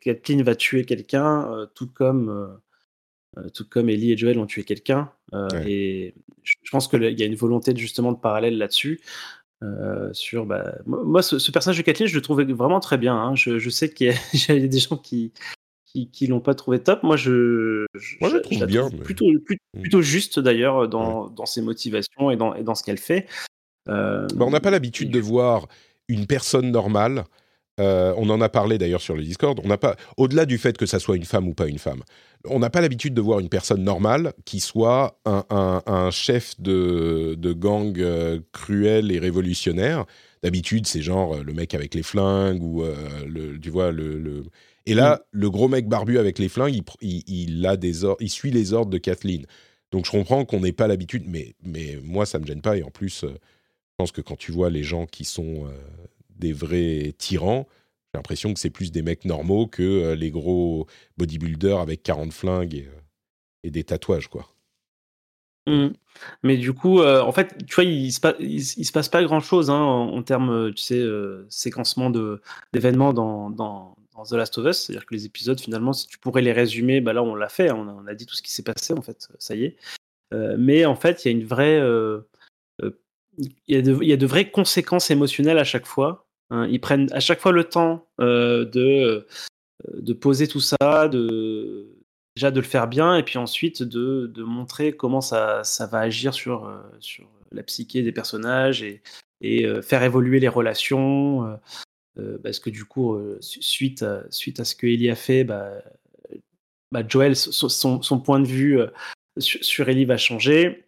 Kathleen 0.00 0.42
va 0.42 0.54
tuer 0.54 0.84
quelqu'un, 0.84 1.52
euh, 1.52 1.66
tout 1.74 1.88
comme 1.88 2.28
euh, 3.36 3.48
tout 3.50 3.68
comme 3.68 3.88
Ellie 3.88 4.12
et 4.12 4.16
Joel 4.16 4.38
ont 4.38 4.46
tué 4.46 4.64
quelqu'un. 4.64 5.10
Et 5.66 6.14
je 6.42 6.70
pense 6.70 6.86
qu'il 6.86 7.02
y 7.02 7.22
a 7.22 7.26
une 7.26 7.34
volonté 7.34 7.74
justement 7.76 8.12
de 8.12 8.18
parallèle 8.18 8.56
là-dessus. 8.56 9.00
sur 10.12 10.46
bah, 10.46 10.74
moi, 10.86 11.22
ce, 11.22 11.50
personnage 11.50 11.78
de 11.78 11.82
Kathleen, 11.82 12.08
je 12.08 12.14
le 12.14 12.22
trouvais 12.22 12.44
vraiment 12.44 12.78
très 12.78 12.98
bien. 12.98 13.16
Hein. 13.16 13.34
Je, 13.34 13.58
je, 13.58 13.70
sais 13.70 13.90
qu'il 13.90 14.08
y, 14.08 14.52
a 14.52 14.58
des 14.68 14.78
gens 14.78 14.96
qui, 14.96 15.32
qui, 15.94 16.10
qui 16.10 16.26
l'ont 16.26 16.40
pas 16.40 16.54
trouvé 16.54 16.80
top. 16.80 17.02
Moi, 17.02 17.16
je, 17.16 17.86
Moi, 18.20 18.30
je, 18.30 18.38
trouve 18.38 18.66
bien, 18.66 18.90
plutôt, 18.90 19.30
mm. 19.30 19.80
plutôt, 19.80 20.02
juste 20.02 20.40
d'ailleurs 20.40 20.88
dans, 20.88 21.28
dans, 21.28 21.46
ses 21.46 21.62
motivations 21.62 22.30
et 22.30 22.36
dans, 22.36 22.54
et 22.54 22.62
dans 22.62 22.74
ce 22.74 22.82
qu'elle 22.82 22.98
fait. 22.98 23.26
Euh, 23.88 24.26
bah, 24.34 24.44
on 24.46 24.50
n'a 24.50 24.60
pas 24.60 24.70
l'habitude 24.70 25.10
de 25.10 25.20
voir 25.20 25.68
une 26.08 26.26
personne 26.26 26.70
normale. 26.70 27.24
Euh, 27.80 28.14
on 28.16 28.30
en 28.30 28.40
a 28.40 28.48
parlé 28.48 28.78
d'ailleurs 28.78 29.00
sur 29.00 29.16
le 29.16 29.22
Discord. 29.22 29.60
On 29.64 29.68
n'a 29.68 29.78
pas, 29.78 29.96
au-delà 30.16 30.46
du 30.46 30.58
fait 30.58 30.76
que 30.76 30.86
ça 30.86 30.98
soit 30.98 31.16
une 31.16 31.24
femme 31.24 31.48
ou 31.48 31.54
pas 31.54 31.66
une 31.66 31.78
femme, 31.78 32.02
on 32.46 32.58
n'a 32.58 32.70
pas 32.70 32.80
l'habitude 32.80 33.14
de 33.14 33.20
voir 33.20 33.40
une 33.40 33.48
personne 33.48 33.82
normale 33.82 34.32
qui 34.44 34.60
soit 34.60 35.18
un, 35.24 35.44
un, 35.50 35.82
un 35.86 36.10
chef 36.10 36.60
de, 36.60 37.34
de 37.38 37.52
gang 37.52 37.98
euh, 37.98 38.40
cruel 38.52 39.10
et 39.10 39.18
révolutionnaire. 39.18 40.04
D'habitude, 40.42 40.86
c'est 40.86 41.02
genre 41.02 41.42
le 41.42 41.52
mec 41.54 41.74
avec 41.74 41.94
les 41.94 42.02
flingues 42.02 42.62
ou 42.62 42.84
le, 43.26 43.58
tu 43.58 43.70
vois 43.70 43.92
le, 43.92 44.18
le 44.18 44.44
et 44.86 44.94
là, 44.94 45.16
mm. 45.16 45.38
le 45.38 45.50
gros 45.50 45.68
mec 45.68 45.88
barbu 45.88 46.18
avec 46.18 46.38
les 46.38 46.48
flingues, 46.48 46.82
il, 47.00 47.66
a 47.66 47.76
des 47.76 48.04
il 48.20 48.30
suit 48.30 48.50
les 48.50 48.72
ordres 48.72 48.90
de 48.90 48.98
Kathleen. 48.98 49.46
Donc 49.92 50.06
je 50.06 50.10
comprends 50.10 50.44
qu'on 50.44 50.60
n'ait 50.60 50.72
pas 50.72 50.88
l'habitude, 50.88 51.24
mais, 51.26 51.54
mais 51.62 51.98
moi, 52.02 52.26
ça 52.26 52.38
ne 52.38 52.42
me 52.42 52.46
gêne 52.48 52.62
pas. 52.62 52.76
Et 52.76 52.82
en 52.82 52.90
plus, 52.90 53.24
euh, 53.24 53.28
je 53.28 53.94
pense 53.96 54.12
que 54.12 54.20
quand 54.20 54.36
tu 54.36 54.52
vois 54.52 54.70
les 54.70 54.82
gens 54.82 55.06
qui 55.06 55.24
sont 55.24 55.66
euh, 55.66 55.70
des 56.30 56.52
vrais 56.52 57.14
tyrans, 57.16 57.66
j'ai 58.12 58.18
l'impression 58.18 58.52
que 58.52 58.60
c'est 58.60 58.70
plus 58.70 58.92
des 58.92 59.02
mecs 59.02 59.24
normaux 59.24 59.66
que 59.66 59.82
euh, 59.82 60.14
les 60.16 60.30
gros 60.30 60.86
bodybuilders 61.16 61.78
avec 61.78 62.02
40 62.02 62.32
flingues. 62.32 62.88
et 63.62 63.70
des 63.70 63.84
tatouages, 63.84 64.28
quoi. 64.28 64.48
Mmh. 65.66 65.94
Mais 66.42 66.58
du 66.58 66.74
coup, 66.74 67.02
en 67.02 67.32
fait, 67.32 67.64
tu 67.66 67.74
vois, 67.74 67.84
il 67.84 68.12
se, 68.12 68.20
se 68.20 68.92
passe 68.92 69.08
pas 69.08 69.24
grand 69.24 69.40
chose 69.40 69.70
hein, 69.70 69.80
en, 69.80 70.22
termes, 70.22 70.74
tu 70.74 70.82
sais, 70.82 71.02
séquencement 71.48 72.10
d'événements 72.72 73.14
dans, 73.14 73.48
dans, 73.48 73.96
The 74.22 74.32
Last 74.32 74.56
of 74.58 74.66
Us. 74.66 74.78
C'est-à-dire 74.78 75.06
que 75.06 75.14
les 75.14 75.26
épisodes, 75.26 75.60
finalement, 75.60 75.92
si 75.92 76.06
tu 76.06 76.18
pourrais 76.18 76.42
les 76.42 76.52
résumer, 76.52 77.00
bah 77.00 77.12
là, 77.12 77.22
on 77.22 77.34
l'a 77.34 77.48
fait. 77.48 77.72
On 77.72 77.88
a, 77.88 77.92
on 77.92 78.06
a, 78.06 78.14
dit 78.14 78.26
tout 78.26 78.34
ce 78.34 78.42
qui 78.42 78.52
s'est 78.52 78.62
passé, 78.62 78.92
en 78.92 79.02
fait. 79.02 79.28
Ça 79.38 79.54
y 79.54 79.64
est. 79.64 79.76
mais 80.56 80.84
en 80.84 80.94
fait, 80.94 81.24
il 81.24 81.32
y 81.32 81.34
a 81.34 81.38
une 81.38 81.46
vraie. 81.46 81.78
a 81.78 82.22
de, 82.80 82.98
il 83.68 84.08
y 84.08 84.12
a 84.12 84.16
de 84.16 84.26
vraies 84.26 84.50
conséquences 84.50 85.10
émotionnelles 85.10 85.58
à 85.58 85.64
chaque 85.64 85.86
fois. 85.86 86.26
Hein. 86.50 86.68
Ils 86.70 86.80
prennent 86.80 87.12
à 87.12 87.20
chaque 87.20 87.40
fois 87.40 87.52
le 87.52 87.64
temps 87.64 88.06
de, 88.18 89.26
de 89.92 90.12
poser 90.12 90.46
tout 90.46 90.60
ça, 90.60 91.08
de 91.08 91.94
déjà 92.36 92.50
de 92.50 92.60
le 92.60 92.66
faire 92.66 92.88
bien 92.88 93.16
et 93.16 93.22
puis 93.22 93.38
ensuite 93.38 93.82
de, 93.82 94.30
de 94.32 94.42
montrer 94.42 94.92
comment 94.92 95.20
ça, 95.20 95.62
ça, 95.64 95.86
va 95.86 96.00
agir 96.00 96.34
sur, 96.34 96.66
euh, 96.66 96.80
sur 97.00 97.26
la 97.52 97.62
psyché 97.62 98.02
des 98.02 98.12
personnages 98.12 98.82
et, 98.82 99.02
et 99.40 99.66
euh, 99.66 99.82
faire 99.82 100.02
évoluer 100.02 100.40
les 100.40 100.48
relations. 100.48 101.58
Euh, 102.18 102.38
parce 102.42 102.60
que 102.60 102.70
du 102.70 102.84
coup, 102.84 103.18
suite, 103.40 104.02
à, 104.02 104.24
suite 104.30 104.60
à 104.60 104.64
ce 104.64 104.74
que 104.74 104.86
Ellie 104.86 105.10
a 105.10 105.16
fait, 105.16 105.44
bah, 105.44 105.82
bah 106.92 107.02
Joel, 107.06 107.34
son, 107.36 107.68
son, 108.02 108.20
point 108.20 108.40
de 108.40 108.46
vue 108.46 108.78
sur, 109.38 109.64
sur 109.64 109.88
Ellie 109.88 110.04
va 110.04 110.16
changer. 110.16 110.84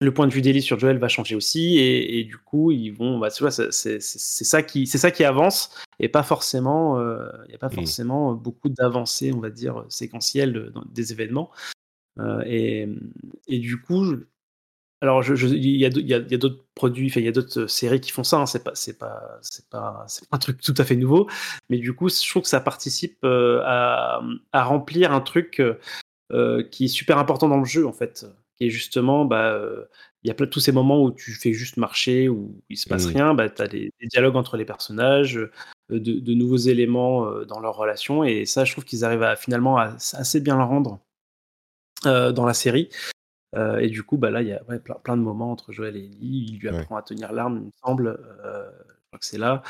Le 0.00 0.12
point 0.12 0.26
de 0.26 0.32
vue 0.32 0.42
d'Ellie 0.42 0.60
sur 0.60 0.78
Joel 0.78 0.98
va 0.98 1.08
changer 1.08 1.34
aussi. 1.34 1.78
Et, 1.78 2.24
du 2.24 2.36
coup 2.36 2.70
ils 2.70 2.90
vont 2.90 3.18
bah, 3.18 3.30
c'est 3.30 4.00
ça 4.00 4.62
qui 4.62 4.86
c'est 4.86 4.98
ça 4.98 5.10
qui 5.10 5.24
avance. 5.24 5.70
Et 6.00 6.08
pas 6.08 6.22
forcément 6.22 6.98
euh, 6.98 7.28
il 7.46 7.50
n'y 7.50 7.54
a 7.54 7.58
pas 7.58 7.68
mmh. 7.68 7.74
forcément 7.74 8.34
beaucoup 8.34 8.68
d'avancées 8.68 9.32
on 9.32 9.40
va 9.40 9.50
dire 9.50 9.84
séquentielles 9.88 10.72
des 10.90 11.12
événements. 11.12 11.50
Euh, 12.20 12.42
et, 12.46 12.88
et, 13.48 13.58
du 13.58 13.80
coup 13.80 14.04
alors 15.04 15.22
il 15.24 15.76
y 15.76 15.84
a, 15.84 15.88
y 15.88 16.14
a, 16.14 16.38
d'autres 16.38 16.64
produits 16.74 17.12
il 17.14 17.22
y 17.22 17.28
a 17.28 17.32
d'autres 17.32 17.66
séries 17.66 18.00
qui 18.00 18.10
font 18.10 18.24
ça 18.24 18.38
hein, 18.38 18.46
c'est 18.46 18.64
pas 18.64 18.74
c'est 18.74 18.98
pas 18.98 19.38
c'est 19.42 19.68
pas 19.68 20.04
c'est 20.08 20.24
un 20.32 20.38
truc 20.38 20.60
tout 20.60 20.74
à 20.78 20.84
fait 20.84 20.96
nouveau 20.96 21.28
mais 21.70 21.78
du 21.78 21.92
coup 21.94 22.08
je 22.08 22.28
trouve 22.28 22.42
que 22.42 22.48
ça 22.48 22.60
participe 22.60 23.18
euh, 23.24 23.60
à, 23.64 24.20
à, 24.52 24.64
remplir 24.64 25.12
un 25.12 25.20
truc 25.20 25.62
qui 26.70 26.84
est 26.84 26.88
super 26.88 27.18
important 27.18 27.48
dans 27.48 27.58
le 27.58 27.64
jeu 27.64 27.86
en 27.86 27.92
fait 27.92 28.26
qui 28.56 28.66
est 28.66 28.70
justement, 28.70 29.24
bah, 29.24 29.52
euh, 29.52 29.84
il 30.22 30.28
y 30.28 30.30
a 30.30 30.34
plein, 30.34 30.46
tous 30.46 30.60
ces 30.60 30.72
moments 30.72 31.02
où 31.02 31.12
tu 31.12 31.32
fais 31.32 31.52
juste 31.52 31.76
marcher, 31.76 32.28
où 32.28 32.62
il 32.68 32.76
se 32.76 32.88
passe 32.88 33.06
mmh. 33.06 33.16
rien, 33.16 33.34
bah, 33.34 33.48
tu 33.48 33.62
as 33.62 33.68
des, 33.68 33.92
dialogues 34.02 34.36
entre 34.36 34.56
les 34.56 34.64
personnages, 34.64 35.36
euh, 35.36 35.50
de, 35.90 36.34
nouveaux 36.34 36.56
éléments 36.56 37.26
euh, 37.26 37.44
dans 37.44 37.60
leur 37.60 37.76
relation, 37.76 38.24
et 38.24 38.46
ça, 38.46 38.64
je 38.64 38.72
trouve 38.72 38.84
qu'ils 38.84 39.04
arrivent 39.04 39.22
à 39.22 39.36
finalement 39.36 39.76
assez 39.78 40.40
bien 40.40 40.56
le 40.56 40.64
rendre 40.64 41.00
dans 42.04 42.44
la 42.44 42.52
série. 42.52 42.90
Et 43.80 43.88
du 43.88 44.02
coup, 44.02 44.16
bah, 44.16 44.30
là, 44.30 44.42
il 44.42 44.48
y 44.48 44.52
a 44.52 44.60
plein, 45.04 45.16
de 45.16 45.22
moments 45.22 45.52
entre 45.52 45.72
Joël 45.72 45.96
et 45.96 46.04
Ellie, 46.04 46.46
il 46.48 46.58
lui 46.58 46.68
apprend 46.68 46.96
à 46.96 47.02
tenir 47.02 47.32
l'arme, 47.32 47.58
il 47.58 47.66
me 47.66 47.72
semble, 47.84 48.18
je 48.42 49.06
crois 49.08 49.18
que 49.18 49.24
c'est 49.24 49.38
là. 49.38 49.62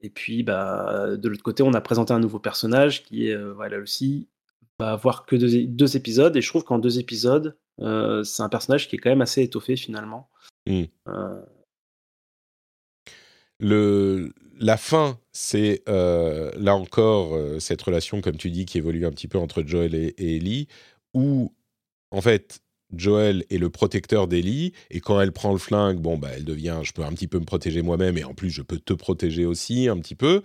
Et 0.00 0.10
puis, 0.10 0.42
bah, 0.42 1.16
de 1.16 1.28
l'autre 1.28 1.42
côté, 1.42 1.62
on 1.62 1.74
a 1.74 1.80
présenté 1.80 2.12
un 2.12 2.20
nouveau 2.20 2.38
personnage 2.38 3.04
qui 3.04 3.28
est, 3.28 3.36
voilà 3.36 3.78
aussi, 3.78 4.28
va 4.78 4.92
avoir 4.92 5.26
que 5.26 5.36
deux, 5.36 5.96
épisodes, 5.96 6.36
et 6.36 6.40
je 6.40 6.48
trouve 6.48 6.64
qu'en 6.64 6.78
deux 6.78 6.98
épisodes, 6.98 7.56
euh, 7.80 8.22
c'est 8.24 8.42
un 8.42 8.48
personnage 8.48 8.88
qui 8.88 8.96
est 8.96 8.98
quand 8.98 9.10
même 9.10 9.22
assez 9.22 9.42
étoffé 9.42 9.76
finalement. 9.76 10.28
Mmh. 10.66 10.82
Euh. 11.08 11.42
Le, 13.58 14.32
la 14.58 14.76
fin, 14.76 15.18
c'est 15.32 15.82
euh, 15.88 16.50
là 16.56 16.74
encore 16.74 17.38
cette 17.60 17.82
relation, 17.82 18.20
comme 18.20 18.36
tu 18.36 18.50
dis, 18.50 18.66
qui 18.66 18.78
évolue 18.78 19.06
un 19.06 19.10
petit 19.10 19.28
peu 19.28 19.38
entre 19.38 19.62
Joel 19.62 19.94
et, 19.94 20.14
Ellie, 20.18 20.68
où 21.14 21.54
en 22.10 22.20
fait 22.20 22.61
Joel 22.96 23.44
est 23.50 23.58
le 23.58 23.70
protecteur 23.70 24.28
d'Ellie, 24.28 24.72
et 24.90 25.00
quand 25.00 25.20
elle 25.20 25.32
prend 25.32 25.52
le 25.52 25.58
flingue, 25.58 25.98
bon, 25.98 26.18
bah, 26.18 26.28
elle 26.34 26.44
devient, 26.44 26.80
je 26.82 26.92
peux 26.92 27.04
un 27.04 27.12
petit 27.12 27.28
peu 27.28 27.38
me 27.38 27.44
protéger 27.44 27.82
moi-même, 27.82 28.18
et 28.18 28.24
en 28.24 28.34
plus, 28.34 28.50
je 28.50 28.62
peux 28.62 28.78
te 28.78 28.92
protéger 28.92 29.44
aussi 29.46 29.88
un 29.88 29.98
petit 29.98 30.14
peu. 30.14 30.42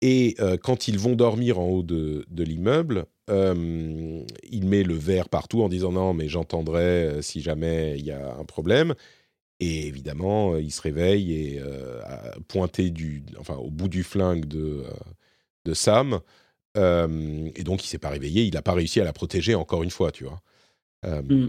Et 0.00 0.36
quand 0.62 0.88
ils 0.88 0.98
vont 0.98 1.16
dormir 1.16 1.58
en 1.58 1.66
haut 1.68 1.82
de, 1.82 2.24
l'immeuble, 2.36 3.06
il 3.28 4.64
met 4.66 4.82
le 4.84 4.94
verre 4.94 5.28
partout 5.28 5.62
en 5.62 5.68
disant 5.68 5.92
non, 5.92 6.14
mais 6.14 6.28
j'entendrai 6.28 7.18
si 7.22 7.40
jamais 7.40 7.98
il 7.98 8.04
y 8.06 8.12
a 8.12 8.36
un 8.36 8.44
problème. 8.44 8.94
Et 9.60 9.88
évidemment, 9.88 10.56
il 10.56 10.70
se 10.70 10.80
réveille 10.82 11.32
et 11.32 11.62
pointé 12.48 12.90
du, 12.90 13.24
enfin, 13.38 13.56
au 13.56 13.70
bout 13.70 13.88
du 13.88 14.04
flingue 14.04 14.44
de, 14.46 14.84
de 15.64 15.74
Sam. 15.74 16.20
et 16.76 17.62
donc, 17.64 17.84
il 17.84 17.88
s'est 17.88 17.98
pas 17.98 18.10
réveillé. 18.10 18.44
Il 18.44 18.54
n'a 18.54 18.62
pas 18.62 18.74
réussi 18.74 19.00
à 19.00 19.04
la 19.04 19.12
protéger 19.12 19.56
encore 19.56 19.82
une 19.82 19.90
fois, 19.90 20.12
tu 20.12 20.24
vois. 20.24 20.40
Mmh. 21.04 21.48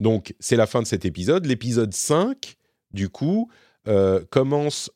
Donc, 0.00 0.34
c'est 0.40 0.56
la 0.56 0.66
fin 0.66 0.82
de 0.82 0.86
cet 0.86 1.04
épisode. 1.04 1.46
L'épisode 1.46 1.94
5, 1.94 2.56
du 2.92 3.08
coup, 3.08 3.50
commence. 4.30 4.90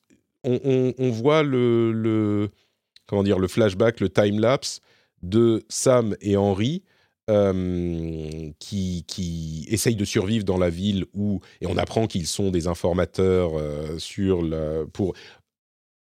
On, 0.45 0.93
on, 0.99 1.11
voit 1.11 1.43
le, 1.43 1.93
le, 1.93 2.51
comment 3.07 3.23
dire, 3.23 3.39
le 3.39 3.49
flashback, 3.49 4.01
le 4.01 4.09
time 4.09 4.41
lapse 4.41 4.81
de 5.23 5.63
Sam 5.69 6.17
et 6.21 6.37
Henry. 6.37 6.83
Euh, 7.31 8.51
qui, 8.59 9.05
qui 9.07 9.65
essayent 9.71 9.95
de 9.95 10.05
survivre 10.05 10.45
dans 10.45 10.59
la 10.59 10.71
ville 10.71 11.07
où 11.15 11.39
et 11.61 11.69
on 11.69 11.77
apprend 11.79 12.09
qu'ils 12.09 12.27
sont 12.27 12.51
des 12.51 12.67
informateurs 12.67 13.53
euh, 13.57 13.97
sur 13.97 14.43
le 14.43 14.89
pour 14.93 15.15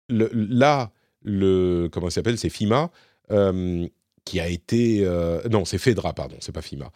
le, 0.08 0.30
là 0.32 0.92
le 1.22 1.90
comment 1.92 2.08
ça 2.08 2.14
s'appelle 2.14 2.38
c'est 2.38 2.48
FIMA 2.48 2.90
euh, 3.32 3.86
qui 4.24 4.40
a 4.40 4.48
été 4.48 5.04
non 5.50 5.64
c'est 5.64 5.78
Fedra 5.78 6.12
pardon 6.12 6.36
c'est 6.40 6.52
pas 6.52 6.62
FIMA 6.62 6.90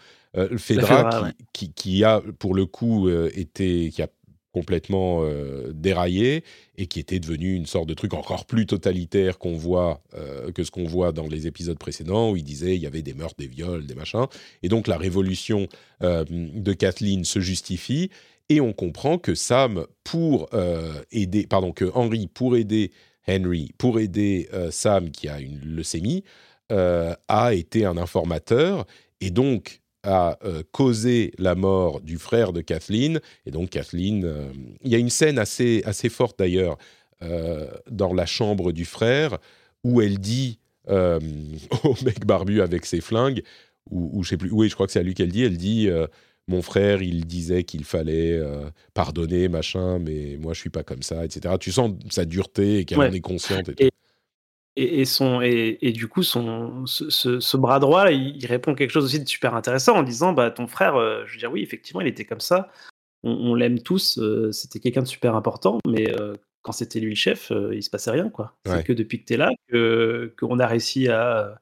Fedra, 0.56 1.30
qui, 1.52 1.68
qui, 1.68 1.72
qui, 1.72 2.04
a 2.04 2.20
pour 2.38 2.54
le 2.54 2.66
coup 2.66 3.08
été 3.08 3.90
qui 3.90 4.02
a 4.02 4.08
complètement 4.54 5.24
euh, 5.24 5.72
déraillé 5.74 6.44
et 6.78 6.86
qui 6.86 7.00
était 7.00 7.18
devenu 7.18 7.54
une 7.54 7.66
sorte 7.66 7.88
de 7.88 7.94
truc 7.94 8.14
encore 8.14 8.46
plus 8.46 8.66
totalitaire 8.66 9.36
qu'on 9.38 9.56
voit 9.56 10.00
euh, 10.14 10.52
que 10.52 10.62
ce 10.62 10.70
qu'on 10.70 10.84
voit 10.84 11.10
dans 11.10 11.26
les 11.26 11.48
épisodes 11.48 11.76
précédents 11.76 12.30
où 12.30 12.36
il 12.36 12.44
disait 12.44 12.76
il 12.76 12.82
y 12.82 12.86
avait 12.86 13.02
des 13.02 13.14
meurtres, 13.14 13.34
des 13.36 13.48
viols, 13.48 13.84
des 13.84 13.96
machins. 13.96 14.26
Et 14.62 14.68
donc 14.68 14.86
la 14.86 14.96
révolution 14.96 15.66
euh, 16.04 16.24
de 16.28 16.72
Kathleen 16.72 17.24
se 17.24 17.40
justifie 17.40 18.10
et 18.48 18.60
on 18.60 18.72
comprend 18.72 19.18
que 19.18 19.34
Sam 19.34 19.86
pour 20.04 20.50
aider 21.10 21.46
pardon 21.46 21.72
que 21.72 21.86
Henry 21.94 22.28
pour 22.28 22.56
aider 22.56 22.92
Henry 23.26 23.72
pour 23.78 23.98
aider 23.98 24.50
Sam 24.70 25.10
qui 25.10 25.28
a 25.28 25.40
une 25.40 25.58
leucémie 25.60 26.24
a 26.70 27.54
été 27.54 27.84
un 27.84 27.96
informateur 27.96 28.86
et 29.20 29.30
donc 29.30 29.82
a 30.04 30.38
euh, 30.44 30.62
causé 30.70 31.32
la 31.38 31.54
mort 31.54 32.00
du 32.00 32.18
frère 32.18 32.52
de 32.52 32.60
Kathleen. 32.60 33.20
Et 33.46 33.50
donc 33.50 33.70
Kathleen, 33.70 34.24
euh, 34.24 34.52
il 34.82 34.92
y 34.92 34.94
a 34.94 34.98
une 34.98 35.10
scène 35.10 35.38
assez, 35.38 35.82
assez 35.84 36.08
forte 36.08 36.38
d'ailleurs 36.38 36.76
euh, 37.22 37.66
dans 37.90 38.12
la 38.12 38.26
chambre 38.26 38.72
du 38.72 38.84
frère 38.84 39.38
où 39.82 40.00
elle 40.00 40.18
dit 40.18 40.60
au 40.90 41.94
mec 42.04 42.26
barbu 42.26 42.60
avec 42.60 42.84
ses 42.84 43.00
flingues, 43.00 43.42
ou, 43.90 44.22
je 44.22 44.28
sais 44.28 44.36
plus, 44.36 44.50
oui, 44.50 44.68
je 44.68 44.74
crois 44.74 44.86
que 44.86 44.92
c'est 44.92 44.98
à 44.98 45.02
lui 45.02 45.14
qu'elle 45.14 45.32
dit, 45.32 45.42
elle 45.42 45.56
dit 45.56 45.88
mon 46.46 46.60
frère, 46.60 47.00
il 47.00 47.24
disait 47.24 47.64
qu'il 47.64 47.84
fallait 47.84 48.38
pardonner, 48.92 49.48
machin, 49.48 49.98
mais 49.98 50.36
moi 50.38 50.52
je 50.52 50.60
suis 50.60 50.68
pas 50.68 50.82
comme 50.82 51.02
ça, 51.02 51.24
etc. 51.24 51.54
Tu 51.58 51.72
sens 51.72 51.92
sa 52.10 52.26
dureté 52.26 52.80
et 52.80 52.84
qu'elle 52.84 53.00
en 53.00 53.12
est 53.12 53.20
consciente 53.20 53.70
et, 53.70 53.74
tout. 53.74 53.96
Et, 54.76 55.04
son, 55.04 55.40
et, 55.40 55.92
du 55.92 56.08
coup, 56.08 56.24
son, 56.24 56.84
ce, 56.86 57.56
bras 57.56 57.78
droit, 57.78 58.10
il, 58.10 58.44
répond 58.46 58.74
quelque 58.74 58.90
chose 58.90 59.04
aussi 59.04 59.20
de 59.20 59.28
super 59.28 59.54
intéressant 59.54 59.94
en 59.94 60.02
disant 60.02 60.32
bah, 60.32 60.50
Ton 60.50 60.66
frère, 60.66 60.96
euh, 60.96 61.22
je 61.26 61.32
veux 61.32 61.38
dire, 61.38 61.52
oui, 61.52 61.62
effectivement, 61.62 62.00
il 62.00 62.08
était 62.08 62.24
comme 62.24 62.40
ça. 62.40 62.72
On, 63.22 63.54
l'aime 63.54 63.80
tous. 63.80 64.18
Euh, 64.18 64.50
c'était 64.50 64.80
quelqu'un 64.80 65.02
de 65.02 65.06
super 65.06 65.36
important. 65.36 65.78
Mais 65.86 66.12
euh, 66.20 66.34
quand 66.62 66.72
c'était 66.72 66.98
lui 66.98 67.10
le 67.10 67.14
chef, 67.14 67.52
il 67.72 67.82
se 67.84 67.90
passait 67.90 68.10
rien. 68.10 68.28
quoi. 68.28 68.56
C'est 68.66 68.84
que 68.84 68.92
depuis 68.92 69.22
que 69.22 69.26
tu 69.26 69.34
es 69.34 69.36
là 69.36 69.50
qu'on 70.36 70.58
a 70.58 70.66
réussi 70.66 71.08
à, 71.08 71.60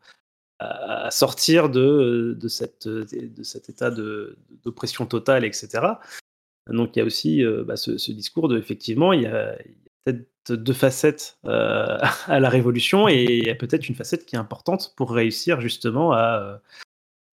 à 0.59 1.11
sortir 1.11 1.69
de, 1.69 2.37
de, 2.41 2.49
cette, 2.49 2.89
de 2.89 3.43
cet 3.43 3.69
état 3.69 3.91
d'oppression 3.91 5.05
totale, 5.05 5.45
etc. 5.45 5.69
Donc 6.69 6.97
il 6.97 7.01
y 7.01 7.03
a 7.03 7.05
aussi 7.05 7.45
bah, 7.67 7.77
ce, 7.77 8.11
discours 8.11 8.49
de 8.49 8.59
effectivement, 8.59 9.13
il 9.13 9.23
y 9.23 9.27
a, 9.27 9.55
peut-être 10.05 10.32
deux 10.51 10.73
facettes 10.73 11.39
euh, 11.45 11.99
à 12.27 12.41
la 12.41 12.49
révolution 12.49 13.09
et 13.09 13.25
il 13.25 13.47
y 13.47 13.51
a 13.51 13.55
peut-être 13.55 13.89
une 13.89 13.95
facette 13.95 14.27
qui 14.27 14.37
est 14.37 14.39
importante 14.39 14.95
pour 14.97 15.13
réussir 15.13 15.61
justement 15.61 16.13
à, 16.13 16.61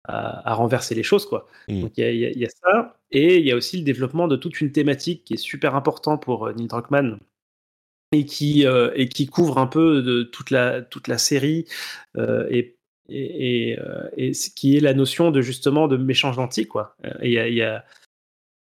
à, 0.05 0.53
renverser 0.53 0.95
les 0.95 1.03
choses. 1.03 1.25
Quoi. 1.25 1.47
Mmh. 1.67 1.81
Donc 1.81 1.97
il 1.97 2.15
y, 2.15 2.45
a 2.45 2.49
ça 2.49 2.95
et 3.11 3.37
il 3.37 3.45
y 3.45 3.51
a 3.51 3.55
aussi 3.55 3.77
le 3.77 3.83
développement 3.83 4.27
de 4.27 4.35
toute 4.35 4.61
une 4.61 4.71
thématique 4.71 5.23
qui 5.23 5.33
est 5.33 5.37
super 5.37 5.75
important 5.75 6.17
pour 6.17 6.47
euh, 6.47 6.53
Neil 6.53 6.67
Druckmann 6.67 7.19
et 8.11 8.25
qui, 8.25 8.65
euh, 8.65 8.91
et 8.95 9.07
qui 9.07 9.27
couvre 9.27 9.59
un 9.59 9.67
peu 9.67 10.01
de 10.01 10.23
toute, 10.23 10.51
la, 10.51 10.81
toute 10.81 11.07
la 11.07 11.17
série 11.17 11.65
et 12.17 12.75
et, 13.11 13.75
et, 14.17 14.33
ce 14.35 14.51
qui 14.51 14.77
est 14.77 14.81
la 14.81 14.93
notion 14.93 15.31
de 15.31 15.41
justement 15.41 15.87
de 15.87 15.97
méchant 15.97 16.31
gentil 16.31 16.67
quoi. 16.67 16.95
Et 17.23 17.31
y 17.31 17.61
a, 17.63 17.83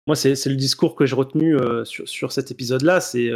moi 0.05 0.15
c'est 0.15 0.45
le 0.45 0.55
discours 0.55 0.95
que 0.95 1.07
j'ai 1.07 1.15
retenu 1.15 1.57
sur, 1.85 2.07
sur, 2.07 2.31
cet 2.31 2.51
épisode 2.51 2.83
là, 2.83 3.01
c'est 3.01 3.31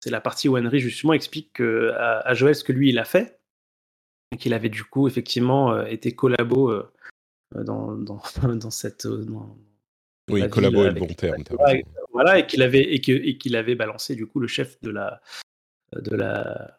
c'est 0.00 0.10
la 0.10 0.20
partie 0.20 0.48
où 0.48 0.56
Henry 0.56 0.80
justement 0.80 1.12
explique 1.12 1.60
à, 1.60 2.20
à, 2.20 2.34
Joël 2.34 2.54
ce 2.54 2.64
que 2.64 2.72
lui 2.72 2.90
il 2.90 2.98
a 2.98 3.04
fait. 3.04 3.40
Qu'il 4.38 4.54
avait 4.54 4.68
du 4.68 4.84
coup 4.84 5.08
effectivement 5.08 5.72
euh, 5.72 5.86
été 5.86 6.14
collabo 6.14 6.70
euh, 6.70 6.92
dans, 7.54 7.92
dans, 7.92 8.20
dans 8.54 8.70
cette. 8.70 9.06
oui, 10.30 10.48
collabo 10.50 10.84
est 10.84 10.90
le 10.90 11.00
bon 11.00 11.06
terme. 11.06 11.42
voilà, 12.12 12.38
et 12.38 12.46
qu'il 12.46 12.62
avait, 12.62 12.82
et 12.82 13.00
qu'il 13.00 13.56
avait 13.56 13.74
balancé 13.74 14.14
du 14.14 14.26
coup 14.26 14.40
le 14.40 14.48
chef 14.48 14.80
de 14.82 14.90
la, 14.90 15.20
de 15.94 16.14
la, 16.14 16.76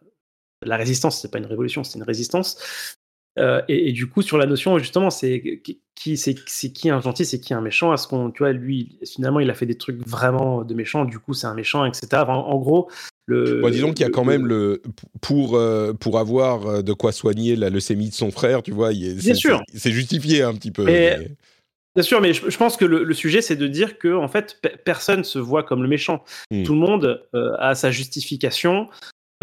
la 0.62 0.78
résistance. 0.78 1.22
C'est 1.22 1.32
pas 1.32 1.40
une 1.40 1.46
révolution, 1.46 1.84
c'est 1.84 1.98
une 1.98 2.04
résistance. 2.04 2.97
Euh, 3.38 3.62
et, 3.68 3.92
du 3.92 4.08
coup, 4.08 4.22
sur 4.22 4.38
la 4.38 4.46
notion, 4.46 4.78
justement, 4.80 5.10
c'est 5.10 5.62
qui, 5.96 6.18
c'est, 6.18 6.34
qui 6.36 6.90
un 6.90 7.02
gentil, 7.02 7.26
c'est 7.26 7.40
qui 7.40 7.54
un 7.54 7.62
méchant? 7.62 7.94
Est-ce 7.94 8.08
qu'on, 8.08 8.32
tu 8.32 8.40
vois, 8.40 8.52
lui, 8.52 8.98
finalement, 9.06 9.40
il 9.40 9.50
a 9.50 9.54
fait 9.54 9.66
des 9.66 9.78
trucs 9.78 10.06
vraiment 10.08 10.64
de 10.64 10.74
méchant, 10.74 11.06
du 11.06 11.20
coup, 11.20 11.34
c'est 11.34 11.48
un 11.48 11.54
méchant, 11.54 11.86
etc. 11.86 12.24
en 12.28 12.58
gros, 12.58 12.90
le, 13.28 13.62
disons 13.72 13.92
qu'il 13.92 14.06
y 14.06 14.10
a 14.10 14.10
quand 14.10 14.24
même 14.24 14.48
le 14.48 14.82
pour 15.20 15.58
euh, 15.58 15.92
pour 15.92 16.18
avoir 16.18 16.66
euh, 16.66 16.82
de 16.82 16.94
quoi 16.94 17.12
soigner 17.12 17.58
la 17.58 17.70
leucémie 17.70 18.10
de 18.10 18.14
son 18.14 18.32
frère, 18.32 18.64
tu 18.64 18.72
vois, 18.72 18.92
c'est, 19.20 19.34
sûr, 19.34 19.62
c'est 19.74 19.92
justifié 19.92 20.44
un 20.44 20.54
petit 20.54 20.72
peu. 20.72 20.86
Bien 20.86 22.04
sûr, 22.04 22.22
mais 22.22 22.32
je, 22.32 22.58
pense 22.58 22.78
que 22.78 22.86
le, 22.86 23.12
sujet, 23.16 23.42
c'est 23.42 23.56
de 23.56 23.68
dire 23.68 23.98
que 23.98 24.16
en 24.16 24.28
fait, 24.28 24.62
personne 24.86 25.24
se 25.24 25.40
voit 25.40 25.64
comme 25.64 25.82
le 25.82 25.90
méchant. 25.90 26.24
Hmm. 26.52 26.64
Tout 26.64 26.74
le 26.74 26.80
monde 26.80 27.28
a 27.34 27.76
sa 27.76 27.92
justification. 27.92 28.88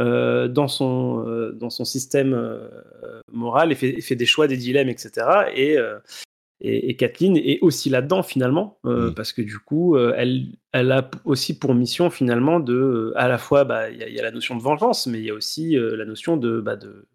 Euh, 0.01 0.49
dans, 0.49 0.67
son, 0.67 1.25
euh, 1.25 1.53
dans 1.53 1.71
son 1.71 1.85
système 1.85 2.35
euh, 2.35 2.69
moral 3.31 3.71
et 3.71 3.77
fait, 3.77 4.01
fait, 4.01 4.17
des 4.17 4.27
choix, 4.27 4.49
des 4.49 4.57
dilemmes, 4.57 4.89
etc. 4.89 5.25
Et, 5.55 5.77
et, 6.61 6.97
Kathleen 6.97 7.37
est 7.37 7.61
aussi 7.61 7.91
là-dedans 7.91 8.25
finalement, 8.25 8.81
mm. 8.83 9.13
parce 9.15 9.33
que 9.33 9.41
du 9.41 9.59
coup, 9.59 9.97
elle, 9.97 10.47
elle 10.73 10.91
a 10.91 11.09
aussi 11.25 11.57
pour 11.57 11.75
mission 11.75 12.11
finalement 12.11 12.59
de, 12.59 13.13
à 13.15 13.29
la 13.29 13.39
fois, 13.39 13.63
bah, 13.63 13.89
il 13.89 13.99
y, 13.99 14.19
a 14.19 14.23
la 14.23 14.33
notion 14.33 14.57
de 14.57 14.63
vengeance, 14.63 15.07
mais 15.07 15.19
il 15.19 15.25
y 15.27 15.31
a 15.31 15.35
aussi 15.35 15.77
la 15.77 16.05
notion 16.05 16.37
de, 16.37 16.61
bah, 16.61 16.75
de, 16.75 17.07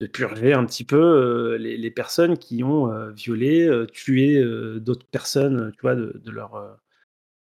de, 0.00 0.06
purger 0.06 0.52
un 0.52 0.66
petit 0.66 0.84
peu 0.84 1.56
les, 1.58 1.78
les, 1.78 1.90
personnes 1.90 2.36
qui 2.36 2.62
ont 2.62 3.10
violé, 3.12 3.86
tué 3.92 4.44
d'autres 4.78 5.06
personnes, 5.06 5.72
tu 5.74 5.80
vois, 5.80 5.94
de, 5.94 6.20
de 6.22 6.30
leur 6.30 6.78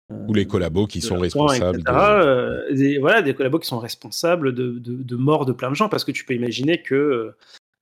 ou 0.09 0.33
les 0.33 0.45
collabos 0.45 0.87
qui 0.87 1.01
sont 1.01 1.17
responsables. 1.17 1.81
Euh, 1.87 2.71
des, 2.73 2.97
voilà, 2.99 3.21
des 3.21 3.33
collabos 3.33 3.59
qui 3.59 3.67
sont 3.67 3.79
responsables 3.79 4.53
de, 4.53 4.77
de, 4.79 5.15
mort 5.15 5.45
de 5.45 5.51
plein 5.51 5.69
de 5.69 5.75
gens, 5.75 5.89
parce 5.89 6.03
que 6.03 6.11
tu 6.11 6.25
peux 6.25 6.33
imaginer 6.33 6.81
que 6.81 7.33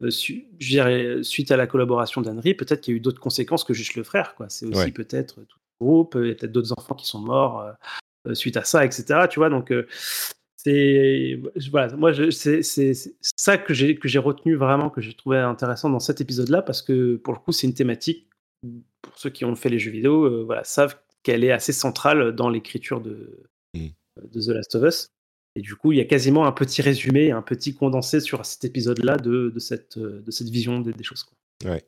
euh, 0.01 0.09
suite 0.09 1.51
à 1.51 1.57
la 1.57 1.67
collaboration 1.67 2.21
d'Henry, 2.21 2.53
peut-être 2.53 2.81
qu'il 2.81 2.93
y 2.93 2.95
a 2.95 2.97
eu 2.97 3.01
d'autres 3.01 3.19
conséquences 3.19 3.63
que 3.63 3.73
juste 3.73 3.95
le 3.95 4.03
frère. 4.03 4.35
Quoi. 4.35 4.47
C'est 4.49 4.65
aussi 4.65 4.91
peut-être 4.91 5.35
tout 5.35 5.57
le 5.79 5.85
groupe, 5.85 6.17
il 6.19 6.27
y 6.27 6.31
a 6.31 6.35
peut-être 6.35 6.51
d'autres 6.51 6.73
enfants 6.77 6.95
qui 6.95 7.07
sont 7.07 7.19
morts 7.19 7.73
euh, 8.27 8.33
suite 8.33 8.57
à 8.57 8.63
ça, 8.63 8.85
etc. 8.85 9.27
Tu 9.29 9.39
vois, 9.39 9.49
donc 9.49 9.73
c'est 10.55 11.41
voilà, 11.71 11.93
moi 11.97 12.13
c'est 12.31 12.61
ça 13.21 13.57
que 13.57 13.73
j'ai 13.73 13.97
que 13.97 14.07
j'ai 14.07 14.19
retenu 14.19 14.55
vraiment, 14.55 14.89
que 14.89 15.01
j'ai 15.01 15.13
trouvé 15.13 15.39
intéressant 15.39 15.89
dans 15.89 15.99
cet 15.99 16.21
épisode-là, 16.21 16.61
parce 16.61 16.81
que 16.81 17.17
pour 17.17 17.33
le 17.33 17.39
coup, 17.39 17.51
c'est 17.51 17.67
une 17.67 17.73
thématique 17.73 18.29
pour 19.01 19.17
ceux 19.17 19.29
qui 19.29 19.43
ont 19.43 19.55
fait 19.57 19.67
les 19.67 19.79
jeux 19.79 19.91
vidéo, 19.91 20.45
voilà, 20.45 20.63
savent 20.63 20.95
qu'elle 21.23 21.43
est 21.43 21.51
assez 21.51 21.73
centrale 21.73 22.35
dans 22.35 22.49
l'écriture 22.49 23.01
de, 23.01 23.43
mmh. 23.73 23.87
de 24.33 24.41
The 24.41 24.47
Last 24.49 24.75
of 24.75 24.83
Us. 24.83 25.09
Et 25.55 25.61
du 25.61 25.75
coup, 25.75 25.91
il 25.91 25.99
y 25.99 26.01
a 26.01 26.05
quasiment 26.05 26.45
un 26.45 26.51
petit 26.51 26.81
résumé, 26.81 27.31
un 27.31 27.41
petit 27.41 27.73
condensé 27.73 28.19
sur 28.19 28.45
cet 28.45 28.65
épisode-là 28.65 29.17
de, 29.17 29.51
de, 29.53 29.59
cette, 29.59 29.99
de 29.99 30.31
cette 30.31 30.49
vision 30.49 30.79
des, 30.79 31.03
choses. 31.03 31.23
Quoi. 31.23 31.71
Ouais. 31.71 31.83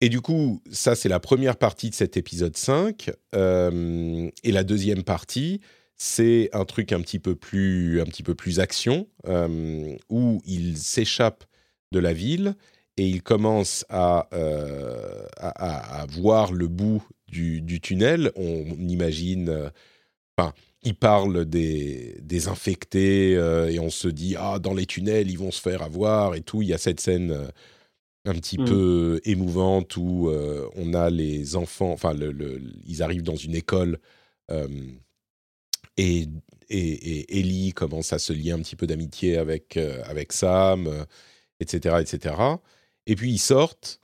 Et 0.00 0.08
du 0.08 0.20
coup, 0.20 0.60
ça, 0.70 0.96
c'est 0.96 1.08
la 1.08 1.20
première 1.20 1.56
partie 1.56 1.90
de 1.90 1.94
cet 1.94 2.16
épisode 2.16 2.56
5. 2.56 3.10
Euh, 3.34 4.30
et 4.42 4.52
la 4.52 4.64
deuxième 4.64 5.04
partie, 5.04 5.60
c'est 5.96 6.50
un 6.52 6.64
truc 6.64 6.92
un 6.92 7.00
petit 7.00 7.20
peu 7.20 7.36
plus, 7.36 8.00
un 8.00 8.04
petit 8.04 8.24
peu 8.24 8.34
plus 8.34 8.58
action, 8.58 9.08
euh, 9.26 9.96
où 10.10 10.42
il 10.44 10.76
s'échappe 10.76 11.44
de 11.92 12.00
la 12.00 12.12
ville 12.12 12.56
et 12.96 13.06
il 13.06 13.22
commence 13.22 13.84
à, 13.88 14.28
euh, 14.32 15.24
à, 15.36 16.02
à, 16.02 16.06
voir 16.06 16.52
le 16.52 16.68
bout 16.68 17.02
du, 17.34 17.80
tunnel, 17.80 18.32
on 18.36 18.64
imagine. 18.88 19.48
Euh, 19.48 19.70
enfin, 20.36 20.52
il 20.82 20.94
parle 20.94 21.44
des, 21.44 22.16
des 22.20 22.48
infectés 22.48 23.36
euh, 23.36 23.70
et 23.70 23.78
on 23.78 23.90
se 23.90 24.08
dit 24.08 24.36
ah 24.38 24.58
dans 24.58 24.74
les 24.74 24.84
tunnels 24.84 25.30
ils 25.30 25.38
vont 25.38 25.50
se 25.50 25.60
faire 25.60 25.82
avoir 25.82 26.34
et 26.34 26.42
tout. 26.42 26.62
Il 26.62 26.68
y 26.68 26.74
a 26.74 26.78
cette 26.78 27.00
scène 27.00 27.30
euh, 27.30 27.48
un 28.26 28.34
petit 28.34 28.58
mm. 28.58 28.64
peu 28.66 29.20
émouvante 29.24 29.96
où 29.96 30.30
on 30.76 30.94
a 30.94 31.10
les 31.10 31.56
enfants, 31.56 31.92
enfin 31.92 32.14
le, 32.14 32.62
ils 32.86 33.02
arrivent 33.02 33.22
dans 33.22 33.36
une 33.36 33.54
école 33.54 33.98
et, 35.98 36.28
et, 36.70 37.38
Ellie 37.38 37.74
commence 37.74 38.14
à 38.14 38.18
se 38.18 38.32
lier 38.32 38.52
un 38.52 38.60
petit 38.60 38.76
peu 38.76 38.86
d'amitié 38.86 39.36
avec, 39.36 39.76
avec 39.76 40.32
Sam, 40.32 40.88
etc., 41.60 41.96
etc. 42.00 42.34
Et 43.06 43.14
puis 43.14 43.30
ils 43.30 43.38
sortent 43.38 44.00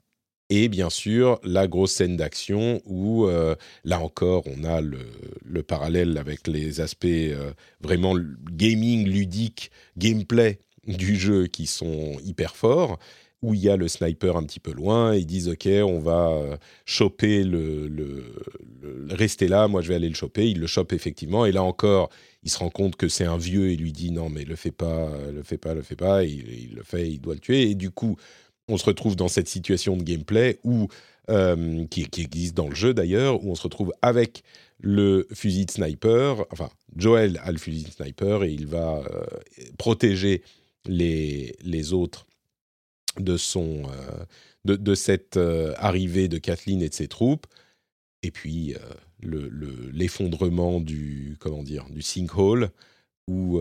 et 0.51 0.67
bien 0.67 0.89
sûr, 0.89 1.39
la 1.45 1.65
grosse 1.65 1.93
scène 1.93 2.17
d'action 2.17 2.81
où, 2.85 3.25
euh, 3.25 3.55
là 3.85 4.01
encore, 4.01 4.43
on 4.47 4.65
a 4.65 4.81
le, 4.81 5.63
parallèle 5.63 6.17
avec 6.17 6.45
les 6.45 6.81
aspects 6.81 7.05
euh, 7.05 7.53
vraiment 7.79 8.15
gaming, 8.51 9.07
ludique, 9.07 9.71
gameplay 9.97 10.59
du 10.85 11.15
jeu 11.15 11.47
qui 11.47 11.67
sont 11.67 12.17
hyper 12.25 12.57
forts, 12.57 12.99
où 13.41 13.53
il 13.53 13.61
y 13.61 13.69
a 13.69 13.77
le 13.77 13.87
sniper 13.87 14.35
un 14.35 14.43
petit 14.43 14.59
peu 14.59 14.73
loin, 14.73 15.15
ils 15.15 15.25
disent 15.25 15.47
ok, 15.47 15.69
on 15.85 15.99
va 15.99 16.31
euh, 16.31 16.57
choper 16.83 17.45
le, 17.45 17.89
rester 19.09 19.47
là, 19.47 19.69
moi 19.69 19.81
je 19.81 19.87
vais 19.87 19.95
aller 19.95 20.09
le 20.09 20.15
choper, 20.15 20.49
il 20.49 20.59
le 20.59 20.67
chope 20.67 20.91
effectivement, 20.91 21.45
et 21.45 21.53
là 21.53 21.63
encore, 21.63 22.09
il 22.43 22.51
se 22.51 22.57
rend 22.57 22.69
compte 22.69 22.97
que 22.97 23.07
c'est 23.07 23.23
un 23.23 23.37
vieux 23.37 23.69
et 23.69 23.77
lui 23.77 23.93
dit 23.93 24.11
non 24.11 24.29
mais 24.29 24.43
le 24.43 24.57
fais 24.57 24.71
pas, 24.71 25.11
le 25.33 25.43
fais 25.43 25.57
pas, 25.57 25.73
le 25.73 25.81
fais 25.81 25.95
pas, 25.95 26.25
il 26.25 26.73
le 26.75 26.83
fait, 26.83 27.09
il 27.09 27.21
doit 27.21 27.35
le 27.35 27.39
tuer, 27.39 27.69
et 27.69 27.75
du 27.75 27.89
coup 27.89 28.17
on 28.71 28.77
se 28.77 28.85
retrouve 28.85 29.15
dans 29.15 29.27
cette 29.27 29.49
situation 29.49 29.97
de 29.97 30.03
gameplay 30.03 30.59
euh, 31.29 31.85
qui, 31.87 32.07
existe 32.17 32.55
dans 32.55 32.69
le 32.69 32.75
jeu 32.75 32.93
d'ailleurs, 32.93 33.43
où 33.43 33.51
on 33.51 33.55
se 33.55 33.63
retrouve 33.63 33.93
avec 34.01 34.43
le 34.79 35.27
fusil 35.33 35.65
de 35.65 35.71
sniper. 35.71 36.45
Enfin, 36.51 36.69
Joel 36.95 37.39
a 37.43 37.51
le 37.51 37.57
fusil 37.57 37.83
de 37.83 37.91
sniper 37.91 38.43
et 38.43 38.51
il 38.51 38.67
va 38.67 38.99
euh, 38.99 39.25
protéger 39.77 40.41
les, 40.85 41.55
les 41.61 41.93
autres 41.93 42.25
de, 43.19 43.35
son, 43.35 43.83
euh, 43.91 44.75
de, 44.75 44.95
cette 44.95 45.37
arrivée 45.77 46.29
de 46.29 46.37
Kathleen 46.37 46.81
et 46.81 46.89
de 46.89 46.93
ses 46.93 47.09
troupes. 47.09 47.45
Et 48.23 48.31
puis 48.31 48.75
l'effondrement 49.21 50.79
du 50.79 51.37
comment 51.39 51.63
dire 51.63 51.87
du 51.89 52.03
sinkhole 52.03 52.69
où 53.27 53.59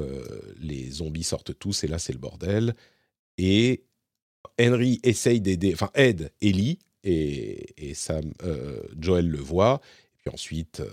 les 0.59 0.91
zombies 0.91 1.23
sortent 1.23 1.59
tous 1.59 1.83
et 1.83 1.89
là 1.89 1.99
c'est 1.99 2.13
le 2.13 2.19
bordel. 2.19 2.75
Et 3.39 3.85
Henry 4.61 5.01
essaye 5.03 5.41
d'aider, 5.41 5.73
enfin 5.73 5.91
aide 5.95 6.31
Ellie 6.43 6.79
et, 7.05 7.91
et 7.91 7.95
Sam, 7.95 8.33
euh, 8.45 8.83
Joel 9.01 9.29
le 9.29 9.39
voit. 9.39 9.81
Et 10.15 10.19
puis 10.19 10.35
ensuite, 10.35 10.81
euh, 10.81 10.91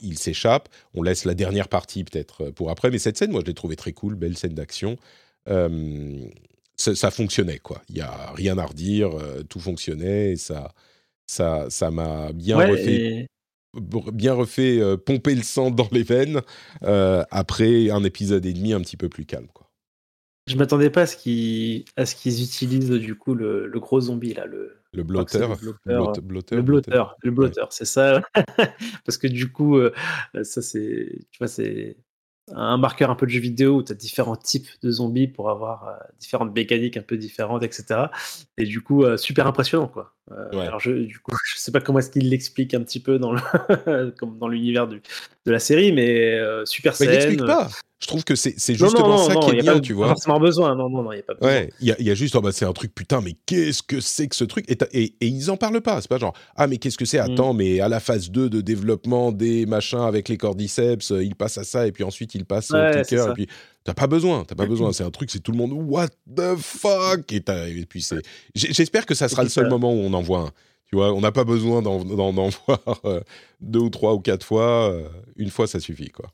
il 0.00 0.18
s'échappe. 0.18 0.68
On 0.94 1.02
laisse 1.02 1.24
la 1.24 1.34
dernière 1.34 1.68
partie 1.68 2.04
peut-être 2.04 2.50
pour 2.50 2.70
après. 2.70 2.90
Mais 2.90 2.98
cette 2.98 3.16
scène, 3.16 3.30
moi, 3.30 3.40
je 3.42 3.46
l'ai 3.46 3.54
trouvée 3.54 3.76
très 3.76 3.92
cool, 3.92 4.14
belle 4.14 4.36
scène 4.36 4.54
d'action. 4.54 4.96
Euh, 5.48 6.24
ça, 6.76 7.10
fonctionnait, 7.10 7.58
quoi. 7.58 7.82
Il 7.88 7.94
n'y 7.94 8.00
a 8.02 8.32
rien 8.32 8.58
à 8.58 8.66
redire, 8.66 9.10
tout 9.48 9.60
fonctionnait 9.60 10.32
et 10.32 10.36
ça, 10.36 10.74
ça, 11.26 11.66
ça 11.70 11.90
m'a 11.90 12.32
bien 12.32 12.58
refait. 12.58 13.28
bien 14.12 14.34
refait 14.34 14.80
pomper 14.98 15.34
le 15.34 15.42
sang 15.42 15.70
dans 15.70 15.88
les 15.90 16.02
veines 16.02 16.42
après 16.82 17.88
un 17.88 18.04
épisode 18.04 18.44
et 18.44 18.52
demi 18.52 18.74
un 18.74 18.82
petit 18.82 18.98
peu 18.98 19.08
plus 19.08 19.24
calme. 19.24 19.48
Quoi. 19.54 19.65
Je 20.46 20.56
m'attendais 20.56 20.90
pas 20.90 21.02
à 21.02 21.06
ce 21.06 21.16
qu'ils 21.16 22.42
utilisent 22.42 22.90
du 22.90 23.16
coup 23.16 23.34
le, 23.34 23.66
le, 23.66 23.80
gros 23.80 24.00
zombie 24.00 24.32
là 24.32 24.46
le 24.46 24.76
le 24.92 25.02
le 26.56 26.62
blotteur 26.62 27.16
le 27.22 27.30
blotteur 27.32 27.72
c'est 27.72 27.84
ça 27.84 28.22
parce 29.04 29.18
que 29.18 29.26
du 29.26 29.50
coup 29.50 29.76
euh, 29.76 29.92
ça 30.42 30.62
c'est 30.62 31.26
tu 31.32 31.38
vois 31.38 31.48
c'est 31.48 31.96
un 32.52 32.78
marqueur 32.78 33.10
un 33.10 33.16
peu 33.16 33.26
de 33.26 33.32
jeu 33.32 33.40
vidéo 33.40 33.78
où 33.78 33.82
tu 33.82 33.90
as 33.90 33.96
différents 33.96 34.36
types 34.36 34.68
de 34.80 34.88
zombies 34.88 35.26
pour 35.26 35.50
avoir 35.50 35.88
euh, 35.88 35.94
différentes 36.20 36.54
mécaniques 36.54 36.96
un 36.96 37.02
peu 37.02 37.16
différentes, 37.16 37.64
etc. 37.64 38.04
Et 38.56 38.64
du 38.64 38.82
coup, 38.82 39.02
euh, 39.02 39.16
super 39.16 39.48
impressionnant, 39.48 39.88
quoi. 39.88 40.14
Alors, 40.52 40.78
je, 40.78 40.92
du 40.92 41.18
coup, 41.18 41.32
je 41.44 41.58
sais 41.58 41.72
pas 41.72 41.80
comment 41.80 41.98
est-ce 41.98 42.10
qu'il 42.10 42.30
l'explique 42.30 42.72
un 42.74 42.84
petit 42.84 43.00
peu 43.00 43.18
dans 43.18 43.34
dans 44.38 44.46
l'univers 44.46 44.86
de 44.86 45.00
la 45.44 45.58
série, 45.58 45.90
mais 45.90 46.38
super 46.66 46.94
scène. 46.94 47.08
Mais 47.08 47.34
il 47.34 47.44
pas. 47.44 47.68
Je 47.98 48.08
trouve 48.08 48.24
que 48.24 48.34
c'est 48.34 48.52
justement 48.74 49.16
ça 49.16 49.36
qui 49.36 49.50
est 49.50 49.62
bien, 49.62 49.80
tu 49.80 49.94
vois. 49.94 50.08
forcément 50.08 50.38
besoin, 50.38 50.74
non, 50.74 50.90
non, 50.90 51.02
non, 51.02 51.12
il 51.12 51.16
n'y 51.16 51.20
a 51.20 51.24
pas 51.24 51.34
besoin. 51.34 51.48
Ouais, 51.48 51.70
il 51.80 51.86
y, 51.88 52.10
a 52.10 52.14
juste, 52.14 52.36
oh 52.36 52.42
bah, 52.42 52.52
c'est 52.52 52.66
un 52.66 52.72
truc, 52.74 52.94
putain, 52.94 53.22
mais 53.22 53.32
qu'est-ce 53.46 53.82
que 53.82 54.00
c'est 54.00 54.28
que 54.28 54.36
ce 54.36 54.44
truc? 54.44 54.70
Et, 54.70 54.76
et, 54.92 55.14
et, 55.18 55.26
ils 55.26 55.50
en 55.50 55.56
parlent 55.56 55.80
pas, 55.80 56.02
c'est 56.02 56.08
pas 56.08 56.18
genre, 56.18 56.34
ah, 56.56 56.66
mais 56.66 56.76
qu'est-ce 56.76 56.98
que 56.98 57.06
c'est? 57.06 57.18
Mm. 57.18 57.32
Attends, 57.32 57.54
mais 57.54 57.80
à 57.80 57.88
la 57.88 57.98
phase 57.98 58.30
2 58.30 58.50
de 58.50 58.60
développement 58.60 59.32
des 59.32 59.64
machins 59.64 60.00
avec 60.00 60.28
les 60.28 60.36
cordyceps, 60.36 61.10
euh, 61.10 61.24
il 61.24 61.34
passe 61.34 61.56
à 61.56 61.64
ça, 61.64 61.86
et 61.86 61.92
puis 61.92 62.04
ensuite 62.04 62.34
il 62.34 62.44
passe 62.44 62.70
au 62.70 62.76
clicker, 62.92 63.30
et 63.30 63.32
puis 63.32 63.48
t'as 63.82 63.94
pas 63.94 64.06
besoin, 64.06 64.44
t'as 64.44 64.56
pas 64.56 64.66
besoin, 64.66 64.92
c'est 64.92 65.04
un 65.04 65.10
truc, 65.10 65.30
c'est 65.30 65.40
tout 65.40 65.52
le 65.52 65.58
monde, 65.58 65.72
what 65.72 66.08
the 66.36 66.54
fuck 66.58 67.32
Et, 67.32 67.42
et 67.46 67.86
puis 67.86 68.02
c'est. 68.02 68.20
J'espère 68.54 69.06
que 69.06 69.14
ça 69.14 69.28
sera 69.28 69.42
le 69.42 69.48
seul 69.48 69.70
moment 69.70 69.94
où 69.94 70.00
on 70.00 70.12
en 70.12 70.22
voit 70.22 70.40
un. 70.40 70.50
Tu 70.88 70.96
vois, 70.96 71.12
on 71.12 71.20
n'a 71.20 71.32
pas 71.32 71.44
besoin 71.44 71.82
d'en 71.82 71.98
voir 72.66 73.00
euh, 73.04 73.20
deux 73.60 73.80
ou 73.80 73.90
trois 73.90 74.14
ou 74.14 74.20
quatre 74.20 74.44
fois, 74.44 74.90
euh, 74.90 75.08
une 75.36 75.50
fois 75.50 75.66
ça 75.66 75.80
suffit, 75.80 76.10
quoi. 76.10 76.30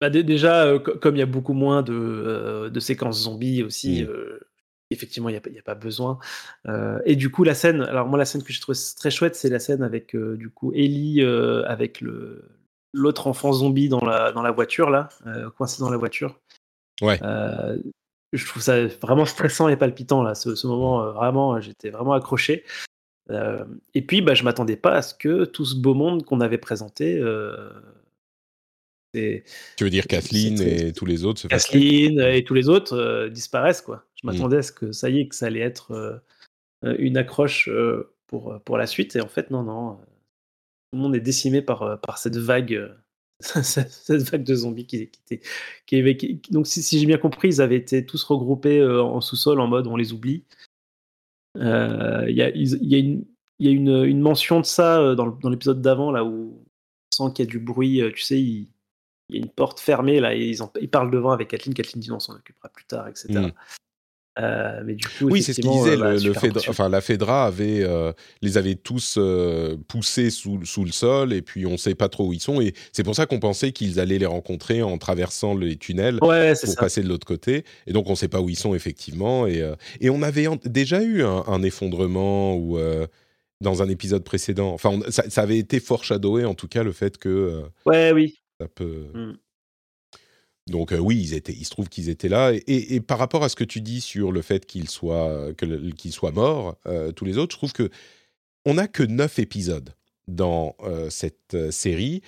Bah, 0.00 0.10
déjà, 0.10 0.64
euh, 0.64 0.78
comme 0.78 1.16
il 1.16 1.20
y 1.20 1.22
a 1.22 1.26
beaucoup 1.26 1.54
moins 1.54 1.82
de, 1.82 1.94
euh, 1.94 2.68
de 2.68 2.80
séquences 2.80 3.22
zombies 3.22 3.62
aussi, 3.62 4.02
mmh. 4.02 4.08
euh, 4.08 4.40
effectivement, 4.90 5.30
il 5.30 5.32
n'y 5.32 5.38
a, 5.38 5.60
a, 5.60 5.62
pas 5.62 5.74
besoin. 5.74 6.18
et 7.06 7.16
du 7.16 7.30
coup, 7.30 7.44
la 7.44 7.54
scène, 7.54 7.80
alors 7.82 8.06
moi, 8.06 8.18
la 8.18 8.26
scène 8.26 8.42
que 8.42 8.52
j'ai 8.52 8.60
trouvée 8.60 8.78
très 8.96 9.10
chouette, 9.10 9.34
c'est 9.36 9.48
la 9.48 9.58
scène 9.58 9.82
avec 9.82 10.14
du 10.14 10.50
coup 10.50 10.72
Ellie 10.74 11.22
avec 11.22 12.00
le 12.00 12.44
l'autre 12.92 13.26
enfant 13.26 13.52
zombie 13.52 13.90
dans 13.90 14.04
la, 14.04 14.32
dans 14.32 14.42
la 14.42 14.50
voiture, 14.50 14.88
là, 14.88 15.08
coincé 15.56 15.80
dans 15.80 15.90
la 15.90 15.98
voiture. 15.98 16.40
Ouais. 17.02 17.18
je 18.32 18.46
trouve 18.46 18.62
ça 18.62 18.86
vraiment 18.86 19.26
stressant 19.26 19.68
et 19.68 19.76
palpitant, 19.76 20.22
là, 20.22 20.34
ce, 20.34 20.54
ce 20.54 20.66
moment, 20.66 21.10
vraiment, 21.12 21.60
j'étais 21.60 21.90
vraiment 21.90 22.12
accroché. 22.12 22.64
et 23.30 24.02
puis, 24.02 24.22
bah, 24.22 24.34
je 24.34 24.44
m'attendais 24.44 24.76
pas 24.76 24.92
à 24.92 25.02
ce 25.02 25.14
que 25.14 25.46
tout 25.46 25.64
ce 25.64 25.74
beau 25.74 25.94
monde 25.94 26.24
qu'on 26.24 26.40
avait 26.40 26.58
présenté 26.58 27.20
tu 29.76 29.84
veux 29.84 29.90
dire 29.90 30.06
Kathleen 30.06 30.60
et 30.60 30.92
tous 30.92 31.06
les 31.06 31.24
autres 31.24 31.48
Kathleen 31.48 32.20
et 32.20 32.44
tous 32.44 32.54
les 32.54 32.68
autres 32.68 32.96
euh, 32.96 33.28
disparaissent 33.28 33.82
quoi. 33.82 34.04
Je 34.14 34.26
mm. 34.26 34.32
m'attendais 34.32 34.56
à 34.58 34.62
ce 34.62 34.72
que 34.72 34.92
ça 34.92 35.10
y 35.10 35.20
est 35.20 35.28
que 35.28 35.34
ça 35.34 35.46
allait 35.46 35.60
être 35.60 35.92
euh, 35.92 36.96
une 36.98 37.16
accroche 37.16 37.68
euh, 37.68 38.12
pour 38.26 38.60
pour 38.64 38.78
la 38.78 38.86
suite 38.86 39.16
et 39.16 39.20
en 39.20 39.28
fait 39.28 39.50
non 39.50 39.62
non 39.62 39.96
tout 39.96 40.96
le 40.96 40.98
monde 40.98 41.16
est 41.16 41.20
décimé 41.20 41.62
par 41.62 42.00
par 42.00 42.18
cette 42.18 42.36
vague 42.36 42.94
cette 43.40 44.30
vague 44.30 44.44
de 44.44 44.54
zombies 44.54 44.86
qui, 44.86 45.10
qui, 45.26 45.40
qui, 45.86 46.16
qui 46.16 46.50
donc 46.50 46.66
si, 46.66 46.98
j'ai 46.98 47.06
bien 47.06 47.18
compris 47.18 47.48
ils 47.48 47.60
avaient 47.60 47.76
été 47.76 48.04
tous 48.06 48.22
regroupés 48.24 48.82
en 48.82 49.20
sous-sol 49.20 49.60
en 49.60 49.66
mode 49.66 49.86
on 49.86 49.96
les 49.96 50.12
oublie. 50.12 50.44
Il 51.54 51.62
y 51.62 52.42
a, 52.42 52.50
y 52.54 52.94
a, 52.94 52.98
une, 52.98 53.24
y 53.58 53.68
a 53.68 53.70
une, 53.70 54.04
une, 54.04 54.20
mention 54.20 54.60
de 54.60 54.66
ça 54.66 55.14
dans, 55.14 55.48
l'épisode 55.48 55.80
d'avant 55.80 56.10
là 56.10 56.22
où 56.22 56.62
on 57.20 57.28
sent 57.28 57.32
qu'il 57.34 57.44
y 57.46 57.48
a 57.48 57.50
du 57.50 57.58
bruit 57.58 58.02
tu 58.14 58.22
sais 58.22 58.40
ils 58.40 58.68
il 58.68 58.68
y 59.30 59.34
a 59.36 59.38
une 59.38 59.50
porte 59.50 59.80
fermée 59.80 60.20
là, 60.20 60.34
et 60.34 60.40
ils, 60.40 60.58
ils 60.80 60.90
parlent 60.90 61.10
devant 61.10 61.32
avec 61.32 61.48
Kathleen. 61.48 61.74
Kathleen 61.74 62.00
dit 62.00 62.12
on 62.12 62.20
s'en 62.20 62.34
occupera 62.34 62.68
plus 62.68 62.84
tard, 62.84 63.08
etc. 63.08 63.28
Mm. 63.32 63.52
Euh, 64.38 64.82
mais 64.84 64.94
du 64.94 65.06
coup, 65.06 65.30
oui, 65.30 65.42
c'est 65.42 65.54
ce 65.54 65.60
qu'il 65.62 65.70
disait. 65.70 65.96
Euh, 65.96 66.18
le, 66.18 66.32
bah, 66.32 66.60
enfin, 66.68 66.88
la 66.88 67.00
Fedra 67.00 67.46
avait, 67.46 67.82
euh, 67.82 68.12
les 68.42 68.58
avait 68.58 68.74
tous 68.74 69.18
poussés 69.88 70.30
sous, 70.30 70.64
sous, 70.64 70.84
le 70.84 70.92
sol, 70.92 71.32
et 71.32 71.40
puis 71.40 71.64
on 71.66 71.72
ne 71.72 71.76
sait 71.76 71.94
pas 71.94 72.08
trop 72.08 72.28
où 72.28 72.32
ils 72.32 72.40
sont. 72.40 72.60
Et 72.60 72.74
c'est 72.92 73.02
pour 73.02 73.14
ça 73.14 73.26
qu'on 73.26 73.40
pensait 73.40 73.72
qu'ils 73.72 73.98
allaient 73.98 74.18
les 74.18 74.26
rencontrer 74.26 74.82
en 74.82 74.98
traversant 74.98 75.54
les 75.54 75.76
tunnels 75.76 76.18
pour 76.18 76.28
passer 76.78 77.02
de 77.02 77.08
l'autre 77.08 77.26
côté. 77.26 77.64
Et 77.86 77.92
donc, 77.92 78.08
on 78.08 78.12
ne 78.12 78.16
sait 78.16 78.28
pas 78.28 78.40
où 78.40 78.50
ils 78.50 78.58
sont 78.58 78.74
effectivement. 78.74 79.46
Et, 79.46 79.64
et 80.00 80.10
on 80.10 80.22
avait 80.22 80.48
déjà 80.64 81.02
eu 81.02 81.22
un, 81.24 81.62
effondrement 81.62 82.56
ou 82.56 82.78
dans 83.62 83.82
un 83.82 83.88
épisode 83.88 84.22
précédent. 84.22 84.72
Enfin, 84.74 85.00
ça, 85.08 85.30
ça, 85.30 85.42
avait 85.42 85.58
été 85.58 85.80
foreshadowé 85.80 86.44
en 86.44 86.54
tout 86.54 86.68
cas 86.68 86.82
le 86.82 86.92
fait 86.92 87.16
que. 87.16 87.62
ouais, 87.86 88.12
oui. 88.12 88.38
Ça 88.60 88.68
peut. 88.68 89.06
Mmh. 89.14 89.32
Donc 90.68 90.92
oui, 90.98 91.20
ils 91.20 91.34
étaient, 91.34 91.52
il 91.52 91.64
se 91.64 91.70
trouve 91.70 91.88
qu'ils 91.88 92.08
étaient 92.08 92.28
là. 92.28 92.52
Et, 92.66 93.00
par 93.00 93.18
rapport 93.18 93.44
à 93.44 93.48
ce 93.48 93.54
que 93.54 93.64
tu 93.64 93.80
dis 93.80 94.00
sur 94.00 94.32
le 94.32 94.42
fait 94.42 94.66
qu'ils 94.66 94.88
soient, 94.88 95.52
qu'ils 95.54 96.12
soient 96.12 96.32
morts, 96.32 96.76
tous 97.14 97.24
les 97.24 97.38
autres, 97.38 97.52
je 97.52 97.58
trouve 97.58 97.72
que 97.72 97.88
on 98.64 98.74
n'a 98.74 98.88
que 98.88 99.04
neuf 99.04 99.38
épisodes 99.38 99.94
dans 100.26 100.74
cette 101.08 101.70
série. 101.70 102.20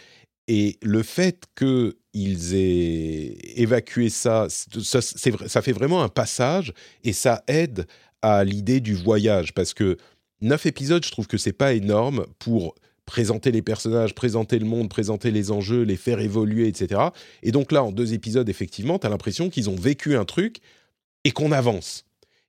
Et 0.47 0.79
le 0.83 1.03
fait 1.03 1.45
qu'ils 1.57 2.55
aient 2.55 3.61
évacué 3.61 4.09
ça, 4.09 4.47
ça, 4.49 5.03
ça, 5.03 5.63
fait 5.63 5.73
vraiment 5.73 6.03
un 6.03 6.09
passage 6.09 6.73
et 7.05 7.13
ça 7.13 7.43
aide 7.49 7.87
à 8.23 8.45
l'idée 8.45 8.81
du 8.81 8.95
voyage. 8.95 9.53
Parce 9.53 9.75
que 9.75 9.99
neuf 10.41 10.65
épisodes, 10.65 11.05
je 11.05 11.11
trouve 11.11 11.27
que 11.27 11.37
c'est 11.37 11.53
pas 11.53 11.75
énorme 11.75 12.25
pour 12.39 12.75
présenter 13.09 13.51
les 13.51 13.63
personnages, 13.63 14.15
présenter 14.15 14.59
le 14.59 14.67
monde, 14.67 14.91
présenter 14.91 15.31
les 15.31 15.51
enjeux, 15.51 15.83
les 15.83 15.97
faire 15.97 16.21
évoluer, 16.21 16.69
etc. 16.69 17.01
Et 17.43 17.53
donc 17.53 17.73
là, 17.73 17.83
en 17.83 17.91
deux 17.91 18.13
épisodes, 18.13 18.49
effectivement, 18.51 18.99
tu 18.99 19.07
as 19.07 19.11
l'impression 19.11 19.49
qu'ils 19.49 19.71
ont 19.71 19.77
vécu 19.77 20.15
un 20.15 20.27
truc 20.27 20.59
et 21.25 21.31
qu'on 21.31 21.51
avance. 21.51 22.05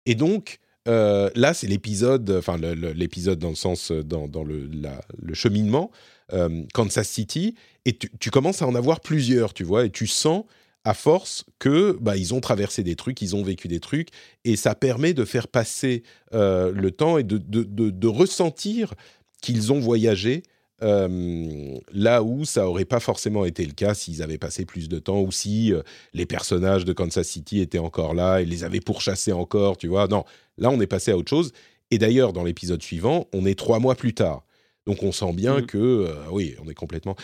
Et 0.05 0.15
donc, 0.15 0.59
euh, 0.89 1.29
là, 1.35 1.53
c'est 1.53 1.67
l'épisode, 1.67 2.29
enfin 2.31 2.57
l'épisode 2.57 3.39
dans 3.39 3.49
le 3.49 3.55
sens, 3.55 3.91
euh, 3.91 4.03
dans, 4.03 4.43
le, 4.43 5.33
cheminement, 5.33 5.91
euh, 6.33 6.63
Kansas 6.73 7.07
City, 7.07 7.55
et 7.85 7.97
tu, 7.97 8.29
commences 8.29 8.61
à 8.61 8.67
en 8.67 8.75
avoir 8.75 8.99
plusieurs, 8.99 9.53
tu 9.53 9.63
vois, 9.63 9.85
et 9.85 9.89
tu 9.89 10.07
sens 10.07 10.43
à 10.83 10.93
force 10.93 11.45
que 11.59 11.97
bah, 12.01 12.17
ils 12.17 12.33
ont 12.33 12.41
traversé 12.41 12.83
des 12.83 12.95
trucs, 12.97 13.21
ils 13.21 13.33
ont 13.35 13.43
vécu 13.43 13.69
des 13.69 13.79
trucs, 13.79 14.09
et 14.43 14.57
ça 14.57 14.75
permet 14.75 15.13
de 15.13 15.23
faire 15.23 15.47
passer 15.47 16.03
le 16.33 16.89
temps 16.89 17.17
et 17.17 17.23
de 17.23 18.07
ressentir 18.07 18.93
qu'ils 19.41 19.71
ont 19.71 19.79
voyagé 19.79 20.43
euh, 20.81 21.77
là 21.91 22.23
où 22.23 22.45
ça 22.45 22.69
aurait 22.69 22.85
pas 22.85 23.01
forcément 23.01 23.43
été 23.43 23.65
le 23.65 23.73
cas 23.73 23.93
s'ils 23.93 24.23
avaient 24.23 24.37
passé 24.37 24.63
plus 24.65 24.87
de 24.87 24.97
temps 24.97 25.19
ou 25.19 25.31
si 25.31 25.73
euh, 25.73 25.81
les 26.13 26.25
personnages 26.25 26.85
de 26.85 26.93
Kansas 26.93 27.27
City 27.27 27.59
étaient 27.59 27.79
encore 27.79 28.13
là 28.13 28.39
et 28.39 28.45
les 28.45 28.63
avaient 28.63 28.79
pourchassés 28.79 29.33
encore, 29.33 29.77
tu 29.77 29.87
vois. 29.87 30.07
Non, 30.07 30.23
là 30.57 30.69
on 30.69 30.79
est 30.79 30.87
passé 30.87 31.11
à 31.11 31.17
autre 31.17 31.29
chose. 31.29 31.51
Et 31.91 31.97
d'ailleurs, 31.97 32.33
dans 32.33 32.43
l'épisode 32.43 32.81
suivant, 32.81 33.27
on 33.33 33.45
est 33.45 33.57
trois 33.57 33.79
mois 33.79 33.95
plus 33.95 34.13
tard. 34.13 34.45
Donc 34.85 35.03
on 35.03 35.11
sent 35.11 35.33
bien 35.33 35.59
mmh. 35.59 35.65
que, 35.65 35.77
euh, 35.77 36.13
oui, 36.31 36.55
on 36.63 36.69
est 36.69 36.75
complètement... 36.75 37.15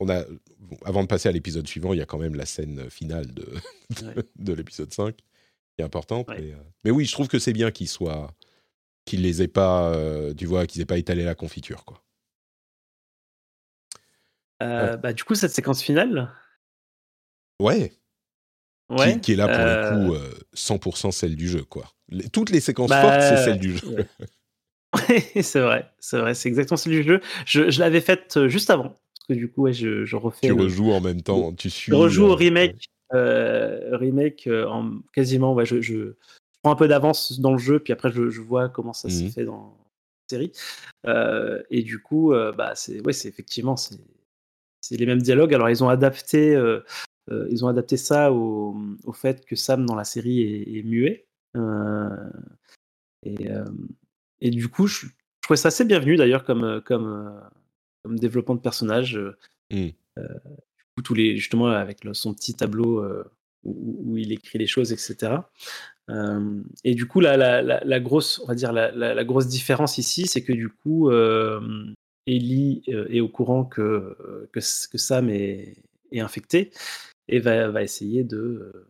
On, 0.00 0.08
a, 0.08 0.22
avant 0.84 1.02
de 1.02 1.08
passer 1.08 1.28
à 1.28 1.32
l'épisode 1.32 1.66
suivant, 1.66 1.92
il 1.92 1.98
y 1.98 2.02
a 2.02 2.06
quand 2.06 2.18
même 2.18 2.36
la 2.36 2.46
scène 2.46 2.88
finale 2.88 3.34
de, 3.34 3.46
de, 4.38 4.52
l'épisode 4.52 4.94
5 4.94 5.16
qui 5.16 5.22
est 5.78 5.82
importante. 5.82 6.28
Mais, 6.28 6.54
mais, 6.84 6.92
oui, 6.92 7.04
je 7.04 7.10
trouve 7.10 7.26
que 7.26 7.40
c'est 7.40 7.52
bien 7.52 7.72
qu'ils 7.72 7.88
soient 7.88 8.32
qu'ils 9.08 9.22
les 9.22 9.42
aient 9.42 9.48
pas, 9.48 9.90
euh, 9.94 10.34
tu 10.34 10.44
vois, 10.44 10.66
qu'ils 10.66 10.82
aient 10.82 10.86
pas 10.86 10.98
étalé 10.98 11.24
la 11.24 11.34
confiture, 11.34 11.84
quoi. 11.84 12.04
Euh, 14.62 14.96
bah, 14.96 15.12
du 15.12 15.24
coup, 15.24 15.34
cette 15.34 15.52
séquence 15.52 15.82
finale? 15.82 16.30
Ouais. 17.58 17.92
Ouais. 18.90 19.18
Qui, 19.20 19.32
est 19.32 19.36
là 19.36 19.46
pour 19.48 19.64
le 19.64 20.10
coup 20.10 20.16
100% 20.54 21.08
euh, 21.08 21.10
celle 21.10 21.36
du 21.36 21.48
jeu, 21.48 21.62
quoi. 21.62 21.84
toutes 22.32 22.50
les 22.50 22.60
séquences 22.60 22.90
bah, 22.90 23.02
fortes, 23.02 23.22
c'est 23.22 23.44
celle 23.44 23.58
du 23.58 23.76
jeu. 23.76 24.06
C'est 25.42 25.60
vrai, 25.60 25.90
c'est 25.98 26.18
vrai, 26.18 26.32
c'est 26.32 26.48
exactement 26.48 26.78
celle 26.78 26.92
du 26.92 27.02
jeu. 27.02 27.20
Je, 27.44 27.70
je 27.70 27.78
l'avais 27.78 28.00
faite 28.00 28.46
juste 28.46 28.70
avant, 28.70 28.88
parce 28.88 29.26
que 29.28 29.34
du 29.34 29.50
coup, 29.50 29.62
ouais, 29.62 29.74
je, 29.74 30.06
je 30.06 30.16
refais. 30.16 30.46
Tu 30.46 30.52
rejoues 30.52 30.92
en 30.92 31.02
même 31.02 31.20
temps, 31.20 31.52
tu 31.52 31.68
suis. 31.68 31.92
Je 31.92 31.96
rejoue 31.96 32.24
au 32.24 32.34
remake, 32.34 32.88
remake 33.12 34.48
en 34.48 35.00
quasiment, 35.12 35.52
ouais, 35.52 35.66
je, 35.66 35.82
je, 35.82 36.16
prends 36.62 36.72
un 36.72 36.76
peu 36.76 36.88
d'avance 36.88 37.40
dans 37.40 37.52
le 37.52 37.58
jeu, 37.58 37.78
puis 37.78 37.92
après 37.92 38.10
je, 38.10 38.40
vois 38.40 38.68
comment 38.68 38.92
ça 38.92 39.08
se 39.08 39.24
mmh 39.24 39.30
fait 39.30 39.44
dans 39.44 39.76
la 39.78 40.36
série. 40.36 40.52
Euh, 41.06 41.62
et 41.70 41.82
du 41.82 42.00
coup, 42.00 42.32
euh, 42.32 42.52
bah, 42.52 42.74
c'est 42.74 43.00
ouais, 43.00 43.12
effectivement 43.12 43.76
c'est 43.76 44.96
les 44.96 45.06
mêmes 45.06 45.22
dialogues. 45.22 45.54
Alors 45.54 45.70
ils 45.70 45.84
ont 45.84 45.88
adapté, 45.88 46.54
euh, 46.54 46.80
ils 47.50 47.64
ont 47.64 47.68
adapté 47.68 47.96
ça 47.96 48.32
au, 48.32 48.76
au, 49.04 49.12
fait 49.12 49.44
que 49.44 49.56
Sam 49.56 49.86
dans 49.86 49.94
la 49.94 50.04
série 50.04 50.42
est, 50.42 50.82
muet. 50.82 51.26
et, 53.24 53.48
et 54.40 54.50
du 54.50 54.68
coup, 54.68 54.86
je, 54.86 55.06
trouvais 55.42 55.56
ça 55.56 55.68
assez 55.68 55.84
bienvenu 55.84 56.16
d'ailleurs 56.16 56.44
comme, 56.44 56.80
comme, 56.84 57.40
comme 58.02 58.18
développement 58.18 58.54
de 58.54 58.60
personnage. 58.60 59.18
Mmh. 59.70 59.88
tous 61.04 61.14
les, 61.14 61.36
justement 61.36 61.68
avec 61.68 62.00
son 62.14 62.32
petit 62.34 62.54
tableau 62.54 63.04
où, 63.62 64.12
où, 64.12 64.16
il 64.16 64.32
écrit 64.32 64.58
les 64.58 64.66
choses, 64.66 64.92
etc. 64.92 65.36
Euh, 66.10 66.62
et 66.84 66.94
du 66.94 67.06
coup, 67.06 67.20
la, 67.20 67.36
la, 67.36 67.62
la, 67.62 68.00
grosse, 68.00 68.40
on 68.40 68.46
va 68.46 68.54
dire 68.54 68.72
la, 68.72 69.24
grosse 69.24 69.46
différence 69.46 69.98
ici, 69.98 70.26
c'est 70.26 70.42
que 70.42 70.52
du 70.52 70.68
coup, 70.68 71.10
euh, 71.10 71.60
Ellie 72.26 72.82
euh, 72.88 73.06
est 73.10 73.20
au 73.20 73.28
courant 73.28 73.64
que, 73.64 74.16
que, 74.52 74.60
que 74.60 74.98
Sam 74.98 75.28
est, 75.30 75.76
est, 76.12 76.20
infecté 76.20 76.72
et 77.28 77.40
va, 77.40 77.68
va 77.68 77.82
essayer 77.82 78.24
de 78.24 78.88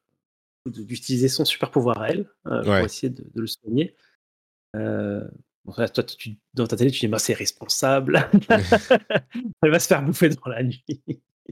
d'utiliser 0.66 1.28
son 1.28 1.46
super 1.46 1.70
pouvoir 1.70 2.02
à 2.02 2.10
elle 2.10 2.26
pour 2.44 2.76
essayer 2.76 3.08
de, 3.08 3.24
de, 3.34 3.40
le 3.40 3.46
soigner. 3.46 3.96
toi, 4.74 6.02
tu, 6.04 6.36
dans 6.52 6.66
ta 6.66 6.76
télé, 6.76 6.90
tu 6.90 7.00
dis 7.00 7.08
bah, 7.08 7.18
c'est 7.18 7.32
responsable. 7.32 8.28
elle 9.62 9.70
va 9.70 9.80
se 9.80 9.88
faire 9.88 10.02
bouffer 10.02 10.28
dans 10.28 10.50
la 10.50 10.62
nuit. 10.62 10.84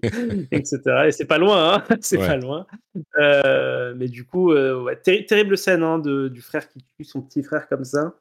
etc. 0.50 0.80
Et 1.06 1.12
c'est 1.12 1.26
pas 1.26 1.38
loin, 1.38 1.74
hein 1.74 1.84
c'est 2.00 2.18
pas 2.18 2.36
loin. 2.36 2.66
Euh, 3.18 3.94
mais 3.96 4.08
du 4.08 4.24
coup, 4.24 4.52
euh, 4.52 4.82
ouais, 4.82 4.96
terrible 4.96 5.56
scène 5.56 5.82
hein, 5.82 5.98
de, 5.98 6.28
du 6.28 6.40
frère 6.40 6.68
qui 6.68 6.84
tue 6.96 7.04
son 7.04 7.22
petit 7.22 7.42
frère 7.42 7.68
comme 7.68 7.84
ça. 7.84 8.14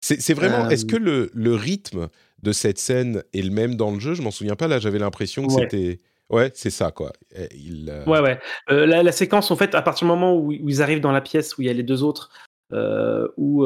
C'est 0.00 0.34
vraiment. 0.34 0.68
Est-ce 0.68 0.84
que 0.84 0.96
le, 0.96 1.30
le, 1.32 1.54
rythme 1.54 2.08
de 2.42 2.50
cette 2.50 2.78
scène 2.78 3.22
est 3.32 3.42
le 3.42 3.50
même 3.50 3.76
dans 3.76 3.92
le 3.92 4.00
jeu? 4.00 4.14
Je 4.14 4.22
m'en 4.22 4.32
souviens 4.32 4.56
pas. 4.56 4.66
Là, 4.66 4.80
j'avais 4.80 4.98
l'impression 4.98 5.46
que 5.46 5.52
c'était. 5.52 6.00
Ouais, 6.28 6.50
c'est 6.54 6.70
ça, 6.70 6.90
quoi. 6.90 7.12
Il, 7.54 7.88
euh 7.88 8.04
Ouais, 8.06 8.20
ouais. 8.20 8.40
La, 8.68 9.04
la, 9.04 9.12
séquence, 9.12 9.52
en 9.52 9.56
fait, 9.56 9.76
à 9.76 9.82
partir 9.82 10.06
du 10.06 10.08
moment 10.08 10.36
où, 10.36 10.50
ils 10.50 10.82
arrivent 10.82 11.00
dans 11.00 11.12
la 11.12 11.20
pièce 11.20 11.56
où 11.56 11.62
il 11.62 11.66
y 11.66 11.70
a 11.70 11.72
les 11.72 11.84
deux 11.84 12.02
autres, 12.02 12.30
où 13.36 13.64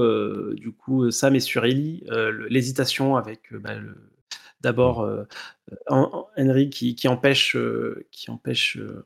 du 0.56 0.72
coup 0.72 1.10
Sam 1.10 1.36
est 1.36 1.40
sur 1.40 1.64
Ellie, 1.64 2.04
l'hésitation 2.50 3.16
avec 3.16 3.54
bah, 3.54 3.76
D'abord, 4.60 5.08
euh, 5.72 6.06
Henry 6.36 6.70
qui, 6.70 7.08
empêche, 7.08 7.56
euh, 7.56 8.06
qui 8.12 8.30
empêche 8.30 8.76
euh, 8.76 9.04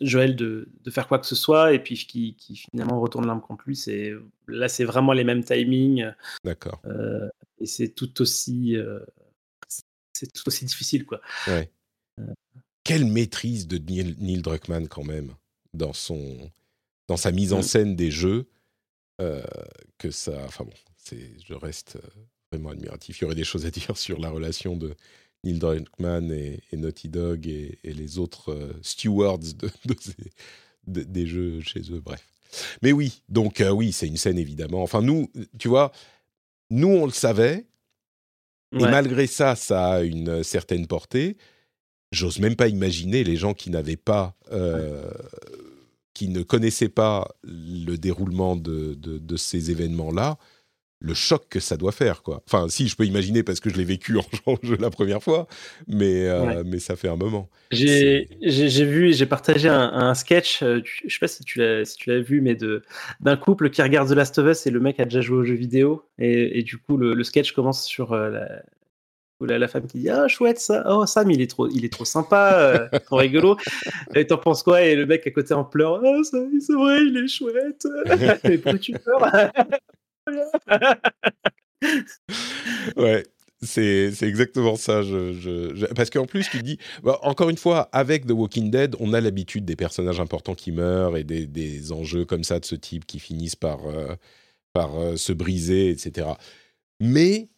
Joël 0.00 0.34
de, 0.34 0.68
faire 0.90 1.06
quoi 1.06 1.18
que 1.18 1.26
ce 1.26 1.36
soit, 1.36 1.72
et 1.72 1.78
puis 1.78 1.96
qui, 1.96 2.36
finalement 2.70 3.00
retourne 3.00 3.26
l'arme 3.26 3.40
contre 3.40 3.64
lui. 3.66 3.76
C'est 3.76 4.12
là, 4.48 4.68
c'est 4.68 4.84
vraiment 4.84 5.12
les 5.12 5.24
mêmes 5.24 5.44
timings. 5.44 6.10
D'accord. 6.44 6.82
et 7.58 7.66
c'est 7.66 7.90
tout 7.90 8.20
aussi, 8.20 8.76
c'est 10.12 10.32
tout 10.32 10.42
aussi 10.46 10.64
difficile, 10.64 11.04
quoi. 11.04 11.20
Quelle 12.82 13.04
maîtrise 13.04 13.68
de 13.68 13.78
Neil, 13.78 14.42
Druckmann 14.42 14.88
quand 14.88 15.04
même 15.04 15.34
dans 15.74 15.92
son, 15.92 16.50
dans 17.06 17.16
sa 17.16 17.30
mise 17.30 17.52
en 17.52 17.60
mmh. 17.60 17.62
scène 17.62 17.96
des 17.96 18.10
jeux. 18.10 18.48
que 19.18 20.10
ça. 20.10 20.32
Enfin 20.46 20.64
bon, 20.64 20.72
je 21.12 21.54
reste 21.54 21.98
vraiment 22.50 22.70
admiratif. 22.70 23.20
Il 23.20 23.22
y 23.22 23.24
aurait 23.26 23.36
des 23.36 23.44
choses 23.44 23.64
à 23.64 23.70
dire 23.70 23.96
sur 23.96 24.18
la 24.18 24.30
relation 24.30 24.76
de 24.76 24.96
Neil 25.44 25.58
Druckmann 25.58 26.30
et, 26.32 26.62
Naughty 26.72 27.08
Dog 27.08 27.46
et, 27.46 27.78
les 27.84 28.18
autres 28.18 28.74
stewards 28.82 29.38
de, 29.38 31.02
des 31.02 31.26
jeux 31.26 31.60
chez 31.60 31.80
eux. 31.92 32.00
Bref. 32.00 32.26
Mais 32.82 32.92
oui, 32.92 33.22
donc 33.28 33.62
oui, 33.72 33.92
c'est 33.92 34.08
une 34.08 34.16
scène 34.16 34.38
évidemment. 34.38 34.82
Enfin, 34.82 35.02
nous, 35.02 35.30
tu 35.58 35.68
vois, 35.68 35.92
nous, 36.70 36.88
on 36.88 37.06
le 37.06 37.12
savait. 37.12 37.66
Et 38.72 38.78
malgré 38.78 39.26
ça, 39.26 39.56
ça 39.56 39.94
a 39.94 40.02
une 40.02 40.44
certaine 40.44 40.86
portée. 40.86 41.36
J'ose 42.12 42.38
même 42.38 42.54
pas 42.54 42.68
imaginer 42.68 43.24
les 43.24 43.36
gens 43.36 43.52
qui 43.52 43.68
n'avaient 43.68 43.96
pas, 43.96 44.36
euh, 44.52 45.10
qui 46.14 46.28
ne 46.28 46.42
connaissaient 46.42 46.88
pas 46.88 47.28
le 47.42 47.96
déroulement 47.96 48.54
de, 48.54 48.94
de 48.94 49.36
ces 49.36 49.72
événements-là, 49.72 50.38
le 51.00 51.14
choc 51.14 51.46
que 51.48 51.60
ça 51.60 51.76
doit 51.76 51.92
faire, 51.92 52.22
quoi. 52.22 52.42
Enfin, 52.46 52.68
si, 52.68 52.86
je 52.86 52.94
peux 52.94 53.06
imaginer 53.06 53.42
parce 53.42 53.60
que 53.60 53.70
je 53.70 53.76
l'ai 53.76 53.84
vécu 53.84 54.18
en 54.18 54.56
jeu 54.62 54.76
la 54.78 54.90
première 54.90 55.22
fois, 55.22 55.46
mais, 55.88 56.28
euh, 56.28 56.62
mais 56.66 56.78
ça 56.78 56.94
fait 56.94 57.08
un 57.08 57.16
moment. 57.16 57.48
J'ai 57.70 58.26
vu, 58.42 59.12
j'ai 59.12 59.26
partagé 59.26 59.68
un, 59.68 60.14
sketch, 60.14 60.62
euh, 60.62 60.82
je 60.84 61.12
sais 61.12 61.18
pas 61.18 61.28
si 61.28 61.42
tu 61.44 61.58
l'as 61.58 61.84
si 61.84 61.96
tu 61.96 62.20
vu, 62.20 62.40
mais 62.40 62.56
d'un 63.20 63.36
couple 63.36 63.70
qui 63.70 63.80
regarde 63.80 64.08
The 64.08 64.14
Last 64.14 64.38
of 64.38 64.50
Us 64.50 64.66
et 64.66 64.70
le 64.70 64.80
mec 64.80 65.00
a 65.00 65.04
déjà 65.04 65.22
joué 65.22 65.38
aux 65.38 65.44
jeux 65.44 65.54
vidéo, 65.54 66.04
et, 66.18 66.62
du 66.62 66.76
coup, 66.76 66.96
le, 66.96 67.22
sketch 67.24 67.52
commence 67.52 67.84
sur 67.84 68.12
euh, 68.12 68.30
la, 69.40 69.58
la, 69.58 69.68
femme 69.68 69.86
qui 69.86 69.98
dit 69.98 70.10
ah 70.10 70.28
chouette 70.28 70.58
ça 70.58 70.84
oh 70.90 71.06
Sam 71.06 71.30
il 71.30 71.40
est 71.40 71.48
trop 71.48 71.68
il 71.68 71.84
est 71.84 71.92
trop 71.92 72.04
sympa 72.04 72.90
trop 73.06 73.16
rigolo. 73.16 73.56
Et 74.14 74.26
t'en 74.26 74.36
penses 74.36 74.62
quoi? 74.62 74.82
Et 74.82 74.94
le 74.96 75.06
mec 75.06 75.26
à 75.26 75.30
côté 75.30 75.54
en 75.54 75.64
pleurant 75.64 76.00
oh, 76.02 76.22
c'est 76.24 76.72
vrai 76.72 76.98
il 77.04 77.16
est 77.16 77.28
chouette. 77.28 77.86
Et 78.44 78.58
pourquoi 78.58 78.78
tu 78.78 78.92
pleures? 78.92 79.50
ouais, 82.96 83.24
c'est, 83.62 84.22
exactement 84.22 84.76
ça. 84.76 85.02
Parce 85.94 86.10
qu'en 86.10 86.26
plus, 86.26 86.48
tu 86.48 86.62
dis, 86.62 86.78
bah, 87.02 87.18
encore 87.22 87.50
une 87.50 87.58
fois, 87.58 87.88
avec 87.92 88.26
The 88.26 88.32
Walking 88.32 88.70
Dead, 88.70 88.96
on 89.00 89.12
a 89.12 89.20
l'habitude 89.20 89.64
des 89.64 89.76
personnages 89.76 90.20
importants 90.20 90.54
qui 90.54 90.72
meurent 90.72 91.16
et 91.16 91.24
des, 91.24 91.92
enjeux 91.92 92.24
comme 92.24 92.44
ça 92.44 92.58
de 92.58 92.64
ce 92.64 92.74
type 92.74 93.06
qui 93.06 93.18
finissent 93.18 93.56
par, 93.56 93.86
euh, 93.86 94.14
par 94.72 94.98
euh, 94.98 95.16
se 95.16 95.32
briser, 95.32 95.90
etc. 95.90 96.28
Mais 97.00 97.48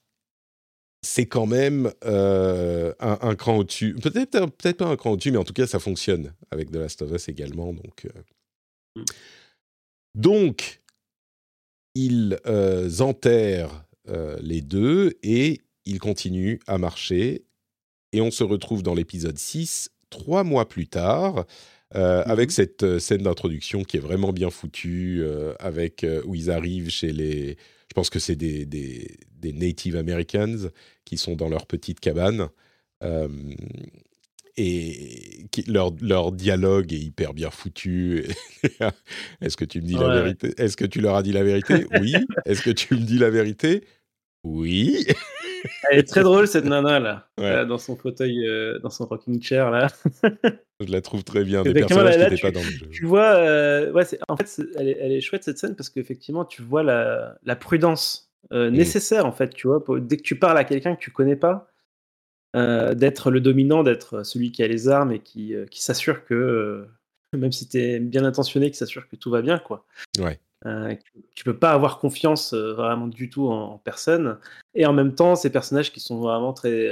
c'est 1.02 1.26
quand 1.26 1.46
même 1.46 1.92
euh, 2.04 2.92
un, 2.98 3.34
cran 3.36 3.58
au-dessus. 3.58 3.94
Peut-être, 3.94 4.46
peut-être 4.46 4.78
pas 4.78 4.86
un 4.86 4.96
cran 4.96 5.12
au-dessus, 5.12 5.30
mais 5.30 5.38
en 5.38 5.44
tout 5.44 5.52
cas, 5.52 5.66
ça 5.66 5.78
fonctionne 5.78 6.32
avec 6.50 6.70
The 6.70 6.76
Last 6.76 7.02
of 7.02 7.12
Us 7.12 7.28
également. 7.28 7.72
Donc, 7.72 8.08
mm. 8.96 9.04
donc 10.14 10.81
ils 11.94 12.38
euh, 12.46 12.90
enterrent 13.00 13.84
euh, 14.08 14.38
les 14.40 14.60
deux 14.60 15.14
et 15.22 15.60
ils 15.84 15.98
continuent 15.98 16.58
à 16.66 16.78
marcher. 16.78 17.44
Et 18.12 18.20
on 18.20 18.30
se 18.30 18.44
retrouve 18.44 18.82
dans 18.82 18.94
l'épisode 18.94 19.38
6, 19.38 19.90
trois 20.10 20.44
mois 20.44 20.68
plus 20.68 20.86
tard, 20.86 21.46
euh, 21.94 22.22
avec 22.24 22.48
mhm. 22.48 22.54
cette 22.54 22.98
scène 22.98 23.22
d'introduction 23.22 23.84
qui 23.84 23.96
est 23.96 24.00
vraiment 24.00 24.32
bien 24.32 24.50
foutue, 24.50 25.24
avec 25.58 26.06
où 26.24 26.34
ils 26.34 26.50
arrivent 26.50 26.90
chez 26.90 27.12
les... 27.12 27.56
Je 27.88 27.94
pense 27.94 28.10
que 28.10 28.18
c'est 28.18 28.36
des, 28.36 28.64
des, 28.64 29.18
des, 29.38 29.52
Native 29.52 29.96
Americans 29.96 30.70
qui 31.04 31.18
sont 31.18 31.36
dans 31.36 31.48
leur 31.48 31.66
petite 31.66 32.00
cabane 32.00 32.48
et 34.56 35.46
leur, 35.66 35.92
leur, 36.00 36.32
dialogue 36.32 36.92
est 36.92 36.98
hyper 36.98 37.32
bien 37.34 37.50
foutu. 37.50 38.26
Est-ce 39.40 39.56
que 39.56 39.64
tu 39.64 39.80
me 39.80 39.86
dis 39.86 39.94
la 39.94 40.20
vérité? 40.20 40.54
Est-ce 40.58 40.76
que 40.76 40.84
tu 40.84 41.00
leur 41.00 41.16
as 41.16 41.22
dit 41.22 41.32
la 41.32 41.42
vérité? 41.42 41.86
Oui. 42.00 42.14
Est-ce 42.44 42.62
que 42.62 42.70
tu 42.70 42.94
me 42.94 43.00
dis 43.00 43.18
la 43.18 43.30
vérité? 43.30 43.84
Oui. 44.44 45.06
Elle 45.90 46.00
est 46.00 46.08
très 46.08 46.22
drôle 46.22 46.48
cette 46.48 46.64
nana 46.66 46.98
là, 46.98 47.64
dans 47.64 47.78
son 47.78 47.96
fauteuil, 47.96 48.46
euh, 48.46 48.78
dans 48.80 48.90
son 48.90 49.06
rocking 49.06 49.40
chair 49.40 49.70
là. 49.70 49.88
Je 50.80 50.90
la 50.90 51.00
trouve 51.00 51.22
très 51.24 51.44
bien. 51.44 51.62
Des 51.62 51.72
personnages 51.72 52.14
qui 52.14 52.20
n'étaient 52.20 52.42
pas 52.42 52.50
dans 52.50 52.62
le 52.62 52.70
jeu. 52.70 52.88
Tu 52.90 53.06
vois, 53.06 53.36
euh, 53.36 53.92
ouais, 53.92 54.04
en 54.28 54.36
fait, 54.36 54.62
elle 54.76 54.88
est, 54.88 54.98
elle 55.00 55.12
est, 55.12 55.20
chouette 55.20 55.44
cette 55.44 55.58
scène 55.58 55.76
parce 55.76 55.90
qu'effectivement, 55.90 56.44
tu 56.44 56.62
vois 56.62 56.82
la, 56.82 57.36
la 57.44 57.56
prudence 57.56 58.32
euh, 58.52 58.70
mmh. 58.70 58.74
nécessaire 58.74 59.26
en 59.26 59.32
fait. 59.32 59.54
Tu 59.54 59.68
vois, 59.68 59.82
dès 60.00 60.16
que 60.16 60.22
tu 60.22 60.38
parles 60.38 60.58
à 60.58 60.64
quelqu'un 60.64 60.96
que 60.96 61.00
tu 61.00 61.10
connais 61.10 61.36
pas, 61.36 61.71
euh, 62.54 62.94
d'être 62.94 63.30
le 63.30 63.40
dominant, 63.40 63.82
d'être 63.82 64.24
celui 64.24 64.52
qui 64.52 64.62
a 64.62 64.68
les 64.68 64.88
armes 64.88 65.12
et 65.12 65.20
qui, 65.20 65.54
euh, 65.54 65.64
qui 65.66 65.82
s'assure 65.82 66.24
que, 66.24 66.34
euh, 66.34 66.86
même 67.36 67.52
si 67.52 67.68
tu 67.68 67.78
es 67.78 67.98
bien 67.98 68.24
intentionné, 68.24 68.70
qui 68.70 68.76
s'assure 68.76 69.08
que 69.08 69.16
tout 69.16 69.30
va 69.30 69.42
bien, 69.42 69.58
quoi. 69.58 69.86
Ouais. 70.18 70.38
tu 71.34 71.44
peux 71.44 71.58
pas 71.58 71.72
avoir 71.72 71.98
confiance 71.98 72.54
vraiment 72.54 73.08
du 73.08 73.30
tout 73.30 73.48
en, 73.48 73.78
personne. 73.78 74.38
Et 74.74 74.86
en 74.86 74.92
même 74.92 75.14
temps, 75.14 75.34
ces 75.34 75.50
personnages 75.50 75.92
qui 75.92 76.00
sont 76.00 76.20
vraiment 76.20 76.52
très, 76.52 76.90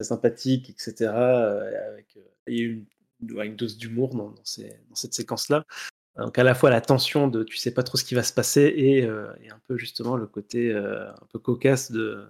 sympathiques, 0.00 0.68
etc., 0.70 1.06
avec 1.06 2.18
il 2.46 2.58
y 2.58 2.62
a 2.62 2.64
une, 2.66 2.84
une 3.22 3.56
dose 3.56 3.78
d'humour 3.78 4.14
dans, 4.14 4.30
dans, 4.30 4.44
cette 4.44 5.14
séquence-là. 5.14 5.64
Donc 6.18 6.38
à 6.38 6.44
la 6.44 6.54
fois 6.54 6.70
la 6.70 6.80
tension 6.80 7.28
de 7.28 7.42
tu 7.42 7.56
sais 7.56 7.72
pas 7.72 7.82
trop 7.82 7.98
ce 7.98 8.04
qui 8.04 8.14
va 8.14 8.22
se 8.22 8.32
passer 8.32 8.62
et, 8.62 8.98
et 9.00 9.50
un 9.50 9.60
peu 9.68 9.76
justement 9.76 10.16
le 10.16 10.26
côté 10.26 10.74
un 10.74 11.26
peu 11.30 11.38
cocasse 11.38 11.92
de, 11.92 12.26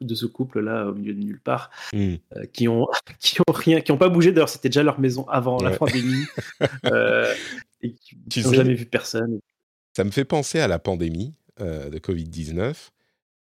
de 0.00 0.14
ce 0.14 0.26
couple-là 0.26 0.86
au 0.86 0.94
milieu 0.94 1.14
de 1.14 1.20
nulle 1.20 1.40
part, 1.40 1.70
mmh. 1.92 2.14
euh, 2.36 2.44
qui 2.52 2.68
ont 2.68 2.86
qui 3.20 3.40
ont 3.40 3.52
rien, 3.52 3.80
qui 3.80 3.92
ont 3.92 3.98
pas 3.98 4.08
bougé. 4.08 4.32
D'ailleurs, 4.32 4.48
c'était 4.48 4.68
déjà 4.68 4.82
leur 4.82 5.00
maison 5.00 5.26
avant 5.28 5.58
la 5.62 5.76
pandémie, 5.76 6.24
euh, 6.86 7.32
et 7.82 7.94
qui 8.30 8.42
n'ont 8.42 8.52
jamais 8.52 8.74
vu 8.74 8.86
personne. 8.86 9.40
Ça 9.96 10.04
me 10.04 10.10
fait 10.10 10.24
penser 10.24 10.60
à 10.60 10.68
la 10.68 10.78
pandémie 10.78 11.34
euh, 11.60 11.90
de 11.90 11.98
Covid 11.98 12.24
19 12.24 12.90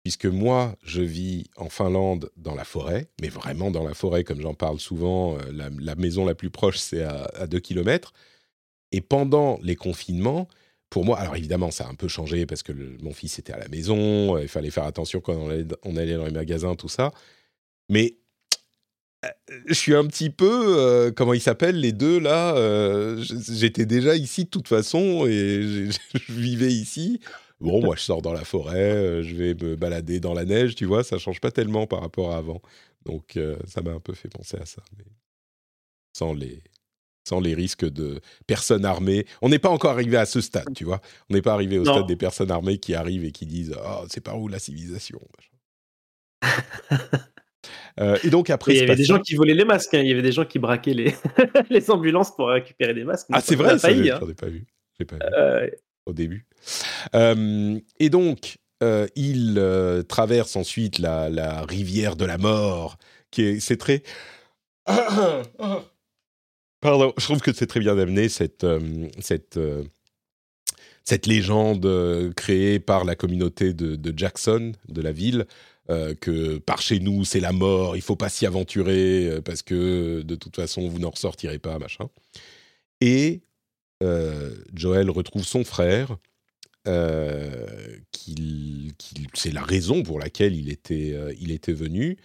puisque 0.05 0.27
moi, 0.27 0.75
je 0.83 1.03
vis 1.03 1.51
en 1.57 1.69
Finlande 1.69 2.31
dans 2.37 2.55
la 2.55 2.65
forêt, 2.65 3.11
mais 3.21 3.29
vraiment 3.29 3.71
dans 3.71 3.87
la 3.87 3.93
forêt, 3.93 4.25
comme 4.25 4.41
j'en 4.41 4.55
parle 4.55 4.79
souvent. 4.79 5.37
La, 5.53 5.95
maison 5.97 6.25
la 6.25 6.35
plus 6.35 6.49
proche, 6.49 6.79
c'est 6.79 7.03
à, 7.03 7.25
à 7.35 7.47
2 7.47 7.61
km. 7.61 8.15
Et 8.93 9.01
pendant 9.01 9.59
les 9.63 9.77
confinements, 9.77 10.49
pour 10.91 11.05
moi, 11.05 11.19
alors 11.19 11.37
évidemment, 11.37 11.71
ça 11.71 11.87
a 11.87 11.91
un 11.91 11.95
peu 11.95 12.09
changé 12.09 12.47
parce 12.47 12.63
que 12.63 12.73
mon 13.03 13.13
fils 13.13 13.39
était 13.39 13.53
à 13.53 13.59
la 13.59 13.69
maison, 13.69 14.37
euh, 14.37 14.43
il 14.43 14.49
fallait 14.49 14.71
faire 14.71 14.85
attention 14.85 15.21
quand 15.21 15.35
on 15.35 15.49
allait, 15.97 16.15
dans 16.15 16.25
les 16.25 16.31
magasins, 16.31 16.75
tout 16.77 16.89
ça. 16.89 17.13
Mais 17.91 18.17
euh, 19.25 19.29
je 19.67 19.75
suis 19.75 19.95
un 19.95 20.07
petit 20.07 20.31
peu, 20.31 20.79
euh, 20.79 21.11
comment 21.13 21.35
ils 21.35 21.43
s'appellent 21.43 21.81
les 21.81 21.93
deux 21.93 22.19
là 22.19 22.55
J'étais 23.23 23.85
déjà 23.85 24.17
ici 24.17 24.45
de 24.45 24.51
toute 24.51 24.69
façon 24.69 25.27
et 25.27 25.91
je 26.15 26.33
vivais 26.33 26.73
ici. 26.73 27.21
Bon, 27.61 27.83
moi 27.83 27.97
je 27.97 28.03
sors 28.03 28.23
dans 28.23 28.33
la 28.33 28.45
forêt, 28.45 29.23
je 29.23 29.35
vais 29.35 29.55
me 29.55 29.75
balader 29.75 30.21
dans 30.21 30.33
la 30.33 30.45
neige, 30.45 30.77
tu 30.77 30.85
vois, 30.87 31.03
ça 31.03 31.19
change 31.19 31.41
pas 31.41 31.51
tellement 31.51 31.87
par 31.89 32.01
rapport 32.01 32.33
à 32.33 32.39
avant. 32.39 32.63
Donc 33.05 33.39
ça 33.67 33.83
m'a 33.83 33.91
un 33.91 34.01
peu 34.01 34.15
fait 34.15 34.29
penser 34.29 34.57
à 34.57 34.65
ça. 34.65 34.81
Sans 36.13 36.33
les, 36.33 36.63
sans 37.29 37.41
les 37.41 37.55
risques 37.55 37.89
de 37.89 38.21
personnes 38.47 38.85
armées. 38.85 39.27
On 39.43 39.49
n'est 39.49 39.59
pas 39.59 39.69
encore 39.69 39.93
arrivé 39.93 40.17
à 40.17 40.27
ce 40.27 40.41
stade, 40.41 40.75
tu 40.75 40.85
vois. 40.85 41.01
On 41.31 41.35
n'est 41.35 41.43
pas 41.43 41.53
arrivé 41.53 41.79
au 41.79 41.85
stade 41.85 42.07
des 42.07 42.17
personnes 42.17 42.51
armées 42.51 42.79
qui 42.79 42.95
arrivent 42.95 43.25
et 43.25 43.33
qui 43.33 43.47
disent 43.47 43.75
oh, 43.77 44.05
c'est 44.09 44.23
par 44.23 44.41
où 44.41 44.49
la 44.49 44.59
civilisation? 44.59 45.21
Euh, 48.01 48.17
et 48.23 48.31
donc 48.31 48.49
après, 48.49 48.75
il 48.75 48.79
y 48.79 48.83
avait 48.83 48.95
des 48.95 49.03
gens 49.03 49.19
qui 49.19 49.35
volaient 49.35 49.55
les 49.55 49.65
masques. 49.65 49.93
Hein. 49.93 50.03
Il 50.03 50.09
y 50.09 50.13
avait 50.13 50.23
des 50.23 50.31
gens 50.31 50.45
qui 50.45 50.61
braquaient 50.61 50.95
les, 50.95 51.15
les 51.69 51.91
ambulances 51.91 52.35
pour 52.35 52.49
récupérer 52.49 52.95
des 52.95 53.03
masques. 53.03 53.27
Ah, 53.33 53.41
c'est 53.41 53.57
vrai, 53.57 53.77
ça, 53.77 53.89
hein. 53.89 54.19
j'en 54.21 54.29
ai 54.29 54.35
pas 54.35 54.47
vu. 54.47 54.65
pas 55.05 55.17
vu 55.17 55.21
euh, 55.37 55.69
au 56.07 56.13
début. 56.13 56.47
Euh, 57.17 57.77
et 57.99 58.09
donc, 58.09 58.59
il 59.17 60.05
traverse 60.09 60.55
ensuite 60.55 61.01
la, 61.01 61.29
la, 61.29 61.63
rivière 61.63 62.15
de 62.15 62.25
la 62.25 62.39
mort, 62.39 62.99
qui 63.33 63.43
est, 63.43 63.61
c'est 63.61 63.77
très 63.77 64.05
Pardon, 66.81 67.13
je 67.19 67.25
trouve 67.25 67.41
que 67.41 67.53
c'est 67.53 67.67
très 67.67 67.81
bien 67.81 67.99
amené 67.99 68.29
cette, 68.29 68.63
euh, 68.63 69.09
cette, 69.19 69.57
euh, 69.57 69.83
cette 71.05 71.27
légende 71.27 71.85
euh, 71.87 72.33
créée 72.33 72.79
par 72.79 73.05
la 73.05 73.17
communauté 73.17 73.73
de, 73.73 74.15
Jackson, 74.17 74.73
de 74.89 75.03
la 75.03 75.13
ville, 75.13 75.47
que 76.21 76.59
par 76.59 76.83
chez 76.83 77.01
nous 77.01 77.25
c'est 77.25 77.41
la 77.41 77.53
mort, 77.53 77.97
il 77.97 78.03
faut 78.03 78.15
pas 78.15 78.29
s'y 78.29 78.45
aventurer 78.45 79.41
parce 79.43 79.63
que 79.63 80.21
de 80.21 80.35
toute 80.35 80.55
façon 80.55 80.87
vous 80.87 80.99
n'en 80.99 81.09
ressortirez 81.09 81.59
pas, 81.59 81.79
machin. 81.79 82.11
Et 83.01 83.41
Joël 84.75 85.09
retrouve 85.09 85.47
son 85.47 85.65
frère, 85.65 86.19
c'est 86.85 86.93
la 89.51 89.63
raison 89.63 90.03
pour 90.03 90.19
laquelle 90.19 90.55
il 90.55 90.69
était, 90.69 91.17
il 91.41 91.53
était 91.53 91.73
venu. 91.73 92.19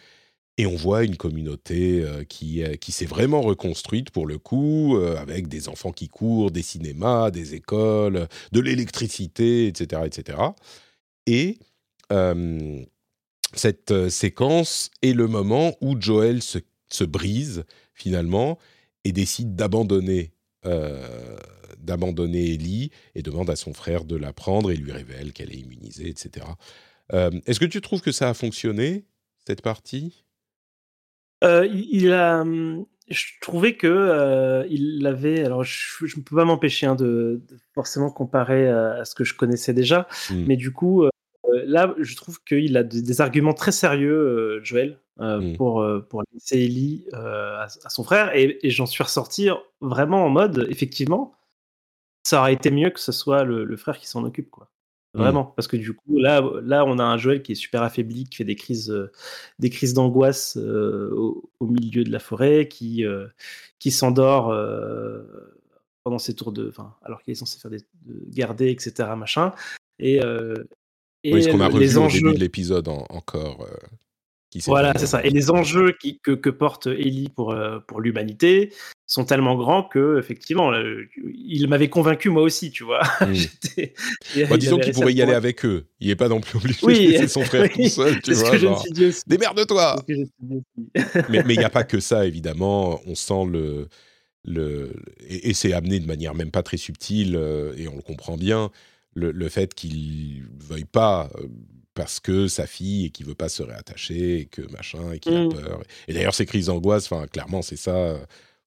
Et 0.59 0.67
on 0.67 0.75
voit 0.75 1.03
une 1.03 1.17
communauté 1.17 2.03
euh, 2.03 2.23
qui, 2.23 2.63
euh, 2.63 2.75
qui 2.75 2.91
s'est 2.91 3.07
vraiment 3.07 3.41
reconstruite 3.41 4.11
pour 4.11 4.27
le 4.27 4.37
coup, 4.37 4.97
euh, 4.97 5.17
avec 5.17 5.47
des 5.47 5.67
enfants 5.67 5.91
qui 5.91 6.09
courent, 6.09 6.51
des 6.51 6.61
cinémas, 6.61 7.31
des 7.31 7.55
écoles, 7.55 8.27
de 8.51 8.59
l'électricité, 8.59 9.67
etc., 9.67 10.03
etc. 10.05 10.37
Et 11.25 11.57
cette 13.55 14.09
séquence 14.09 14.91
est 15.01 15.13
le 15.13 15.27
moment 15.27 15.73
où 15.81 15.99
Joël 15.99 16.43
se, 16.43 16.59
se 16.91 17.03
brise 17.03 17.63
finalement 17.95 18.59
et 19.03 19.11
décide 19.11 19.55
d'abandonner 19.55 20.31
d'abandonner 21.79 22.53
Ellie 22.53 22.91
et 23.15 23.23
demande 23.23 23.49
à 23.49 23.55
son 23.55 23.73
frère 23.73 24.05
de 24.05 24.15
la 24.15 24.31
prendre 24.31 24.71
et 24.71 24.75
lui 24.75 24.91
révèle 24.91 25.33
qu'elle 25.33 25.51
est 25.51 25.57
immunisée, 25.57 26.07
etc. 26.07 26.45
Est-ce 27.11 27.59
que 27.59 27.65
tu 27.65 27.81
trouves 27.81 28.01
que 28.01 28.11
ça 28.11 28.29
a 28.29 28.33
fonctionné, 28.35 29.05
cette 29.45 29.61
partie? 29.61 30.22
Euh, 31.43 31.67
il, 31.67 32.11
a, 32.13 32.41
hum, 32.41 32.85
je 33.09 33.25
trouvais 33.41 33.75
que 33.75 34.65
il 34.69 35.05
avait. 35.05 35.43
Alors, 35.43 35.63
je 35.63 36.05
ne 36.17 36.23
peux 36.23 36.35
pas 36.35 36.45
m'empêcher 36.45 36.85
hein, 36.85 36.95
de, 36.95 37.41
forcément 37.73 38.11
comparer 38.11 38.67
à, 38.69 39.05
ce 39.05 39.15
que 39.15 39.23
je 39.23 39.35
connaissais 39.35 39.73
déjà, 39.73 40.07
mmh. 40.29 40.43
mais 40.47 40.55
du 40.55 40.71
coup, 40.71 41.05
là, 41.65 41.93
je 41.99 42.15
trouve 42.15 42.43
qu'il 42.43 42.77
a 42.77 42.83
des, 42.83 43.21
arguments 43.21 43.53
très 43.53 43.71
sérieux, 43.71 44.59
Joël, 44.63 44.99
mmh. 45.19 45.55
pour, 45.57 45.85
pour 46.09 46.23
laisser 46.33 46.59
Ellie 46.59 47.05
à, 47.13 47.67
son 47.89 48.03
frère, 48.03 48.35
et, 48.35 48.59
j'en 48.63 48.85
suis 48.85 49.03
ressorti 49.03 49.49
vraiment 49.81 50.25
en 50.25 50.29
mode, 50.29 50.67
effectivement, 50.69 51.33
ça 52.23 52.39
aurait 52.39 52.53
été 52.53 52.71
mieux 52.71 52.89
que 52.89 52.99
ce 52.99 53.11
soit 53.11 53.43
le, 53.43 53.77
frère 53.77 53.97
qui 53.97 54.07
s'en 54.07 54.23
occupe, 54.23 54.49
quoi. 54.49 54.69
Mmh. 55.13 55.19
Vraiment, 55.19 55.45
parce 55.45 55.67
que 55.67 55.77
du 55.77 55.93
coup, 55.93 56.17
là, 56.17 56.41
là, 56.63 56.85
on 56.85 56.97
a 56.97 57.03
un 57.03 57.17
Joël 57.17 57.43
qui 57.43 57.51
est 57.51 57.55
super 57.55 57.83
affaibli, 57.83 58.23
qui 58.23 58.37
fait 58.37 58.45
des 58.45 58.55
crises, 58.55 58.93
des 59.59 59.69
crises 59.69 59.93
d'angoisse 59.93 60.57
au, 60.57 61.49
milieu 61.61 62.03
de 62.03 62.11
la 62.11 62.19
forêt, 62.19 62.67
qui, 62.67 63.05
qui 63.77 63.91
s'endort 63.91 64.47
pendant 66.03 66.17
ses 66.17 66.33
tours 66.33 66.51
de, 66.51 66.67
enfin, 66.67 66.95
alors 67.03 67.21
qu'il 67.21 67.31
est 67.31 67.35
censé 67.35 67.59
faire 67.59 67.69
des, 67.69 67.81
de 68.05 68.25
garder, 68.29 68.71
etc., 68.71 69.09
machin. 69.15 69.53
Et, 69.99 70.15
et 71.23 71.33
oui, 71.33 71.43
ce 71.43 71.49
qu'on 71.49 71.61
a 71.61 71.67
revu 71.67 71.95
au 71.95 72.07
début 72.07 72.33
de 72.33 72.39
l'épisode 72.39 72.87
encore. 72.87 73.67
qui 74.49 74.59
voilà, 74.61 74.93
c'est 74.97 75.05
ça. 75.05 75.23
Et 75.23 75.29
les 75.29 75.51
enjeux 75.51 75.93
qui, 76.01 76.19
que, 76.21 76.31
que, 76.31 76.49
porte 76.49 76.87
Ellie 76.87 77.29
pour, 77.29 77.55
pour 77.87 78.01
l'humanité 78.01 78.73
sont 79.13 79.25
tellement 79.25 79.55
grands 79.55 79.83
que, 79.83 80.17
effectivement, 80.17 80.71
il 81.35 81.67
m'avait 81.67 81.89
convaincu 81.89 82.29
moi 82.29 82.41
aussi, 82.41 82.71
tu 82.71 82.83
vois. 82.83 83.01
Mmh. 84.35 84.57
disons 84.57 84.79
qu'il 84.79 84.93
pourrait 84.93 85.13
y 85.13 85.21
aller 85.21 85.33
avec 85.33 85.65
eux. 85.65 85.85
Il 85.99 86.07
n'est 86.07 86.15
pas 86.15 86.27
non 86.27 86.41
plus 86.41 86.57
obligé 86.57 86.79
oui, 86.83 87.07
de 87.07 87.11
laisser 87.11 87.27
son 87.27 87.41
frère 87.43 87.69
tout 87.69 87.87
seul, 87.87 88.21
tu 88.21 88.33
vois. 88.33 88.51
Démerde-toi 89.27 89.95
Mais 91.29 91.43
il 91.49 91.57
n'y 91.57 91.63
a 91.63 91.69
pas 91.69 91.83
que 91.83 91.99
ça, 91.99 92.25
évidemment. 92.25 92.99
On 93.05 93.15
sent 93.15 93.45
le. 93.51 93.87
le 94.43 94.91
et, 95.27 95.53
c'est 95.53 95.73
amené 95.73 95.99
de 95.99 96.07
manière 96.07 96.33
même 96.33 96.51
pas 96.51 96.63
très 96.63 96.77
subtile, 96.77 97.35
et 97.77 97.87
on 97.87 97.95
le 97.95 98.01
comprend 98.01 98.37
bien 98.37 98.71
le, 99.15 99.49
fait 99.49 99.73
qu'il 99.73 100.43
veuille 100.59 100.85
pas 100.85 101.29
euh, 101.35 101.47
parce 101.93 102.19
que 102.19 102.47
sa 102.47 102.65
fille 102.65 103.05
et 103.05 103.09
qu'il 103.09 103.25
veut 103.25 103.35
pas 103.35 103.49
se 103.49 103.61
réattacher 103.61 104.39
et 104.39 104.45
que 104.45 104.61
machin 104.71 105.11
et 105.11 105.19
qu'il 105.19 105.35
a 105.35 105.45
mmh. 105.45 105.53
peur. 105.53 105.83
Et 106.07 106.13
d'ailleurs, 106.13 106.33
ces 106.33 106.45
crises 106.45 106.67
d'angoisse, 106.67 107.11
enfin, 107.11 107.27
clairement, 107.27 107.61
c'est 107.61 107.77
ça. 107.77 108.17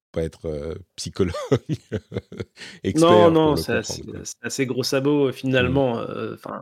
Euh, 0.07 0.19
pas 0.19 0.23
être 0.23 0.45
euh, 0.45 0.75
psychologue 0.95 1.33
expert. 2.83 3.09
Non, 3.09 3.31
non, 3.31 3.55
c'est 3.55 3.81
assez, 4.41 4.65
gros 4.65 4.83
sabot 4.83 5.31
finalement. 5.31 5.95
Mmh. 5.95 6.33
Enfin. 6.33 6.61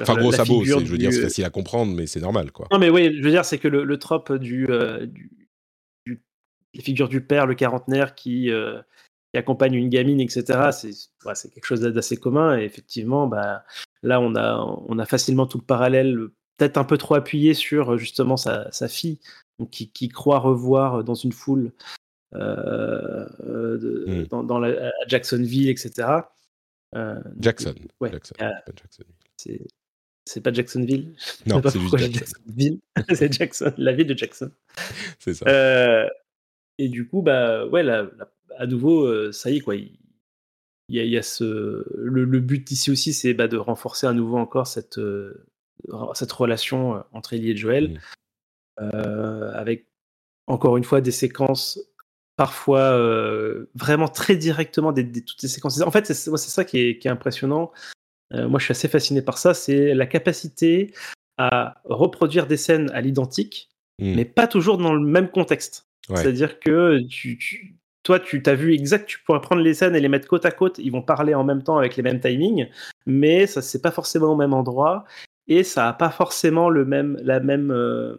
Enfin, 0.00 0.14
gros 0.16 0.30
sabot, 0.30 0.62
je 0.62 0.74
veux 0.74 0.98
dire, 0.98 1.12
c'est 1.12 1.22
facile 1.22 1.44
à 1.44 1.50
comprendre, 1.50 1.94
mais 1.94 2.06
c'est 2.06 2.20
normal, 2.20 2.52
quoi. 2.52 2.66
Non, 2.70 2.78
mais 2.78 2.90
oui, 2.90 3.16
je 3.16 3.22
veux 3.22 3.30
dire, 3.30 3.46
c'est 3.46 3.56
que 3.56 3.68
le, 3.68 3.82
le 3.82 3.98
trope 3.98 4.30
du, 4.30 4.66
du, 5.06 5.30
du, 6.04 6.22
les 6.74 6.82
figures 6.82 7.08
du 7.08 7.22
père, 7.22 7.46
le 7.46 7.54
quarantenaire 7.54 8.14
qui, 8.14 8.50
accompagne 9.34 9.74
une 9.74 9.88
gamine, 9.88 10.20
etc. 10.20 10.70
C'est 10.72 11.50
quelque 11.50 11.64
chose 11.64 11.80
d'assez 11.80 12.16
commun. 12.16 12.58
Et 12.58 12.64
effectivement, 12.64 13.26
bah, 13.26 13.64
là, 14.02 14.20
on 14.20 14.34
a, 14.34 14.58
on 14.86 14.98
a 14.98 15.06
facilement 15.06 15.46
tout 15.46 15.58
le 15.58 15.64
parallèle, 15.64 16.16
peut-être 16.56 16.76
un 16.78 16.84
peu 16.84 16.98
trop 16.98 17.14
appuyé 17.14 17.54
sur 17.54 17.96
justement 17.98 18.36
sa, 18.36 18.70
fille, 18.88 19.18
qui, 19.70 20.08
croit 20.08 20.38
revoir 20.38 21.04
dans 21.04 21.14
une 21.14 21.32
foule 21.32 21.72
euh, 22.36 23.26
mmh. 24.06 24.46
dans, 24.46 24.58
la, 24.58 24.88
à 24.88 24.90
Jacksonville, 25.08 25.68
etc. 25.68 26.08
Euh, 26.94 27.20
Jackson. 27.38 27.74
Ouais, 28.00 28.12
c'est 30.28 30.40
pas 30.40 30.52
Jacksonville. 30.52 31.14
Non, 31.46 31.62
c'est 31.62 31.78
juste 31.78 31.96
Jackson. 31.98 32.40
c'est 33.14 33.32
Jackson, 33.32 33.72
la 33.76 33.92
ville 33.92 34.06
de 34.06 34.16
Jackson. 34.16 34.50
C'est 35.18 35.34
ça. 35.34 35.46
Euh, 35.48 36.08
et 36.78 36.88
du 36.88 37.06
coup, 37.08 37.22
bah 37.22 37.66
ouais, 37.66 37.82
la, 37.82 38.10
à 38.58 38.66
nouveau, 38.66 39.32
ça 39.32 39.50
y 39.50 39.58
est, 39.58 39.60
quoi. 39.60 39.76
Il, 39.76 39.98
y 40.88 41.16
a, 41.16 41.22
ce, 41.22 41.84
le, 41.96 42.40
but 42.40 42.70
ici 42.70 42.90
aussi, 42.90 43.12
c'est 43.12 43.34
bah, 43.34 43.48
de 43.48 43.56
renforcer 43.56 44.06
à 44.06 44.12
nouveau 44.12 44.36
encore 44.36 44.66
cette, 44.66 45.00
cette 46.14 46.32
relation 46.32 47.02
entre 47.12 47.32
Ellie 47.32 47.52
et 47.52 47.56
Joël, 47.56 48.00
mmh. 48.78 48.90
avec 49.54 49.86
encore 50.46 50.76
une 50.76 50.84
fois 50.84 51.00
des 51.00 51.10
séquences 51.10 51.80
parfois 52.36 52.98
vraiment 53.74 54.08
très 54.08 54.36
directement 54.36 54.92
des, 54.92 55.10
toutes 55.10 55.40
ces 55.40 55.48
séquences. 55.48 55.80
En 55.80 55.90
fait, 55.90 56.06
c'est 56.06 56.14
ça 56.36 56.64
qui 56.64 56.78
est, 56.78 56.98
qui 56.98 57.08
est 57.08 57.10
impressionnant. 57.10 57.72
moi, 58.32 58.58
je 58.58 58.64
suis 58.64 58.72
assez 58.72 58.88
fasciné 58.88 59.22
par 59.22 59.38
ça. 59.38 59.54
C'est 59.54 59.94
la 59.94 60.06
capacité 60.06 60.92
à 61.38 61.80
reproduire 61.84 62.46
des 62.46 62.56
scènes 62.56 62.90
à 62.92 63.00
l'identique, 63.00 63.68
mmh. 63.98 64.14
mais 64.14 64.24
pas 64.24 64.46
toujours 64.46 64.78
dans 64.78 64.94
le 64.94 65.06
même 65.06 65.28
contexte. 65.28 65.86
C'est-à-dire 66.14 66.60
que 66.60 67.00
tu, 67.08 67.76
toi, 68.04 68.20
tu 68.20 68.40
t'as 68.40 68.54
vu 68.54 68.72
exact, 68.72 69.06
tu 69.06 69.18
pourrais 69.24 69.40
prendre 69.40 69.62
les 69.62 69.74
scènes 69.74 69.96
et 69.96 70.00
les 70.00 70.08
mettre 70.08 70.28
côte 70.28 70.46
à 70.46 70.52
côte, 70.52 70.78
ils 70.78 70.92
vont 70.92 71.02
parler 71.02 71.34
en 71.34 71.42
même 71.42 71.62
temps 71.62 71.76
avec 71.76 71.96
les 71.96 72.02
mêmes 72.04 72.20
timings, 72.20 72.68
mais 73.06 73.48
ça 73.48 73.60
c'est 73.62 73.82
pas 73.82 73.90
forcément 73.90 74.28
au 74.28 74.36
même 74.36 74.54
endroit 74.54 75.04
et 75.48 75.64
ça 75.64 75.88
a 75.88 75.92
pas 75.92 76.10
forcément 76.10 76.70
le 76.70 76.84
même, 76.84 77.18
la 77.22 77.40
même 77.40 77.72
euh, 77.72 78.16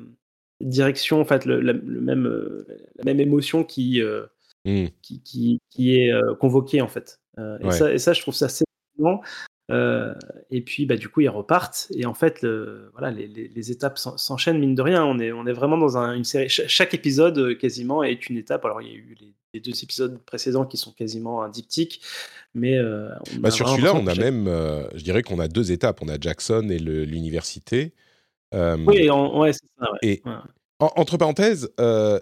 direction, 0.62 1.22
en 1.22 1.26
fait, 1.26 1.46
le, 1.46 1.62
même, 1.74 2.26
euh, 2.26 2.66
la 2.98 3.04
même 3.04 3.20
émotion 3.20 3.64
qui, 3.64 4.02
euh, 4.02 4.26
mmh. 4.66 4.86
qui, 5.02 5.22
qui, 5.22 5.62
qui, 5.70 5.96
est 5.96 6.12
convoquée 6.40 6.82
en 6.82 6.88
fait. 6.88 7.20
Et, 7.62 7.72
ça, 7.72 7.94
et, 7.94 8.00
ça, 8.00 8.14
je 8.14 8.22
trouve 8.22 8.34
ça 8.34 8.46
assez 8.46 8.66
euh, 9.70 10.14
et 10.50 10.62
puis, 10.62 10.86
bah, 10.86 10.96
du 10.96 11.10
coup, 11.10 11.22
ils 11.22 11.30
repartent. 11.30 11.88
Et 11.96 12.06
en 12.06 12.14
fait, 12.14 12.46
voilà, 12.94 13.12
les, 13.12 13.72
étapes 13.72 13.98
s'enchaînent, 13.98 14.60
mine 14.60 14.76
de 14.76 14.82
rien. 14.82 15.06
On 15.06 15.20
est, 15.20 15.32
on 15.32 15.46
est 15.46 15.54
vraiment 15.54 15.78
dans 15.78 15.98
une 15.98 16.24
série. 16.24 16.50
chaque 16.50 16.94
épisode, 16.94 17.38
euh, 17.38 17.56
quasiment, 17.56 18.04
est 18.04 18.30
une 18.30 18.38
étape. 18.38 18.66
Alors, 18.66 18.82
il 18.82 18.88
y 18.88 18.92
a 18.92 18.96
eu 18.96 19.18
les, 19.20 19.34
deux 19.60 19.84
épisodes 19.84 20.20
précédents 20.20 20.66
qui 20.66 20.78
sont 20.78 20.92
quasiment 20.92 21.42
un 21.42 21.50
diptyque. 21.50 22.02
Mais 22.54 22.78
euh, 22.78 23.10
bah, 23.40 23.50
sur 23.50 23.68
celui-là, 23.68 23.96
on 23.96 24.06
a 24.06 24.14
même, 24.14 24.46
je 24.94 25.04
dirais 25.04 25.24
qu'on 25.24 25.40
a 25.40 25.48
deux 25.48 25.72
étapes. 25.72 26.00
On 26.02 26.10
a 26.10 26.20
Jackson 26.20 26.68
et 26.70 26.78
l'université. 26.78 27.94
Oui, 28.54 29.10
ouais, 29.10 29.54
c'est 29.54 29.68
ça. 29.80 29.88
Et 30.02 30.22
entre 30.80 31.18
parenthèses, 31.18 31.70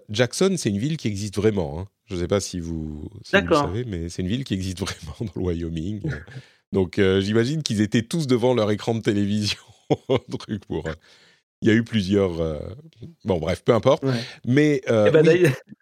Jackson, 0.10 0.56
c'est 0.58 0.70
une 0.70 0.80
ville 0.80 0.98
qui 0.98 1.08
existe 1.08 1.36
vraiment. 1.36 1.80
Hein. 1.80 1.88
Je 2.06 2.16
ne 2.16 2.20
sais 2.20 2.28
pas 2.28 2.40
si 2.40 2.60
vous, 2.60 3.10
si 3.24 3.36
vous 3.36 3.54
savez, 3.54 3.84
mais 3.86 4.10
c'est 4.10 4.22
une 4.22 4.28
ville 4.28 4.44
qui 4.44 4.54
existe 4.54 4.80
vraiment 4.82 5.16
dans 5.22 5.32
le 5.36 5.42
Wyoming. 5.42 6.02
Donc 6.72 7.00
euh, 7.00 7.22
j'imagine 7.22 7.64
qu'ils 7.64 7.82
étaient 7.82 8.04
tous 8.04 8.28
devant 8.28 8.54
leur 8.54 8.70
écran 8.72 8.96
de 8.96 9.02
télévision, 9.02 9.60
truc 10.40 10.66
pour. 10.66 10.84
Euh, 11.66 11.70
il 11.70 11.70
y 11.70 11.72
a 11.72 11.74
eu 11.74 11.84
plusieurs. 11.84 12.42
Euh, 12.42 12.60
bon, 13.24 13.40
bref, 13.40 13.64
peu 13.64 13.74
importe. 13.74 14.04
Mais 14.46 14.82
eh 14.88 15.12
ben, 15.12 15.26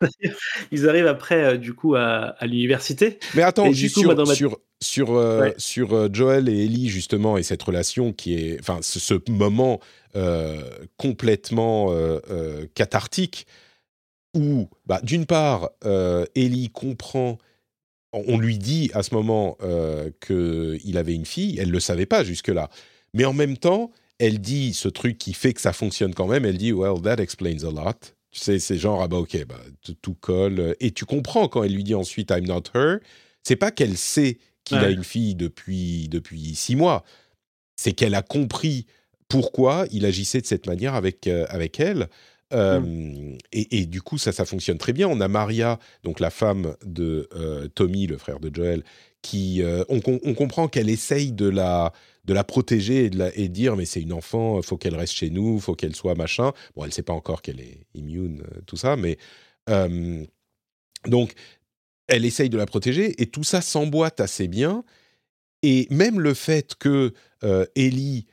ils 0.71 0.89
arrivent 0.89 1.07
après, 1.07 1.57
du 1.57 1.73
coup, 1.73 1.95
à, 1.95 2.35
l'université. 2.41 3.19
Mais 3.35 3.41
attends, 3.41 3.71
juste 3.71 3.95
sur, 3.95 4.59
sur, 4.81 5.53
sur, 5.57 6.13
Joel 6.13 6.49
et 6.49 6.65
Ellie 6.65 6.89
justement 6.89 7.37
et 7.37 7.43
cette 7.43 7.63
relation 7.63 8.13
qui 8.13 8.35
est, 8.35 8.59
enfin, 8.59 8.79
ce, 8.81 9.15
moment 9.29 9.79
complètement 10.97 11.93
cathartique 12.75 13.47
où, 14.35 14.67
bah, 14.85 14.99
d'une 15.03 15.25
part, 15.25 15.69
Ellie 16.35 16.69
comprend 16.69 17.37
on 18.13 18.37
lui 18.37 18.57
dit 18.57 18.91
à 18.93 19.03
ce 19.03 19.13
moment 19.13 19.57
euh, 19.63 20.11
qu'il 20.25 20.97
avait 20.97 21.15
une 21.15 21.25
fille, 21.25 21.57
elle 21.59 21.69
ne 21.69 21.73
le 21.73 21.79
savait 21.79 22.05
pas 22.05 22.23
jusque-là. 22.23 22.69
Mais 23.13 23.25
en 23.25 23.33
même 23.33 23.57
temps, 23.57 23.91
elle 24.23 24.39
dit 24.39 24.73
ce 24.73 24.87
truc 24.87 25.17
qui 25.17 25.33
fait 25.33 25.53
que 25.53 25.59
ça 25.59 25.73
fonctionne 25.73 26.13
quand 26.13 26.27
même, 26.27 26.45
elle 26.45 26.57
dit, 26.57 26.71
well, 26.71 27.01
that 27.01 27.21
explains 27.21 27.63
a 27.63 27.71
lot. 27.71 28.15
Tu 28.31 28.39
sais, 28.39 28.57
c'est 28.57 28.77
genre, 28.77 29.01
ah 29.01 29.07
bah 29.07 29.17
ok, 29.17 29.45
bah, 29.45 29.59
tout, 30.01 30.15
colle. 30.15 30.75
Et 30.79 30.91
tu 30.91 31.05
comprends 31.05 31.47
quand 31.47 31.63
elle 31.63 31.73
lui 31.73 31.83
dit 31.83 31.93
ensuite, 31.93 32.31
I'm 32.31 32.45
not 32.47 32.63
her, 32.73 32.99
c'est 33.43 33.57
pas 33.57 33.69
qu'elle 33.69 33.97
sait 33.97 34.39
qu'il 34.63 34.77
a 34.77 34.89
une 34.89 35.03
fille 35.03 35.35
depuis, 35.35 36.07
depuis 36.07 36.55
six 36.55 36.77
mois, 36.77 37.03
c'est 37.75 37.91
qu'elle 37.91 38.15
a 38.15 38.21
compris 38.21 38.85
pourquoi 39.27 39.85
il 39.91 40.05
agissait 40.05 40.39
de 40.39 40.45
cette 40.45 40.67
manière 40.67 40.95
avec, 40.95 41.27
euh, 41.27 41.45
avec 41.49 41.79
elle. 41.79 42.07
Mmh. 42.51 43.37
et, 43.51 43.87
du 43.87 44.03
coup, 44.03 44.19
ça, 44.19 44.31
ça 44.31 44.45
fonctionne 44.45 44.77
très 44.77 44.93
bien. 44.93 45.07
On 45.07 45.19
a 45.21 45.27
Maria, 45.27 45.79
donc 46.03 46.19
la 46.19 46.29
femme 46.29 46.75
de 46.85 47.27
Tommy, 47.73 48.05
le 48.05 48.19
frère 48.19 48.39
de 48.39 48.53
Joel, 48.53 48.83
qui, 49.23 49.63
on, 49.89 49.99
comprend 50.01 50.67
qu'elle 50.67 50.89
essaye 50.89 51.31
de 51.31 51.49
la, 51.49 51.93
de 52.25 52.33
la 52.33 52.43
protéger 52.43 53.05
et 53.05 53.09
de, 53.09 53.17
la, 53.17 53.35
et 53.37 53.49
dire 53.49 53.75
mais 53.75 53.85
c'est 53.85 54.01
une 54.01 54.13
enfant, 54.13 54.61
faut 54.61 54.77
qu'elle 54.77 54.95
reste 54.95 55.13
chez 55.13 55.29
nous, 55.29 55.59
faut 55.59 55.75
qu'elle 55.75 55.95
soit 55.95 56.15
machin. 56.15 56.51
Bon, 56.75 56.83
elle 56.83 56.89
ne 56.89 56.93
sait 56.93 57.03
pas 57.03 57.13
encore 57.13 57.41
qu'elle 57.41 57.59
est 57.59 57.85
immune, 57.93 58.43
tout 58.65 58.77
ça, 58.77 58.95
mais 58.95 59.17
donc 61.07 61.33
elle 62.07 62.25
essaye 62.25 62.49
de 62.49 62.57
la 62.57 62.65
protéger 62.65 63.21
et 63.21 63.27
tout 63.27 63.43
ça 63.43 63.61
s'emboîte 63.61 64.19
assez 64.19 64.47
bien. 64.47 64.83
Et 65.61 65.87
même 65.89 66.19
le 66.19 66.33
fait 66.33 66.75
que 66.75 67.13
Ellie 67.75 68.25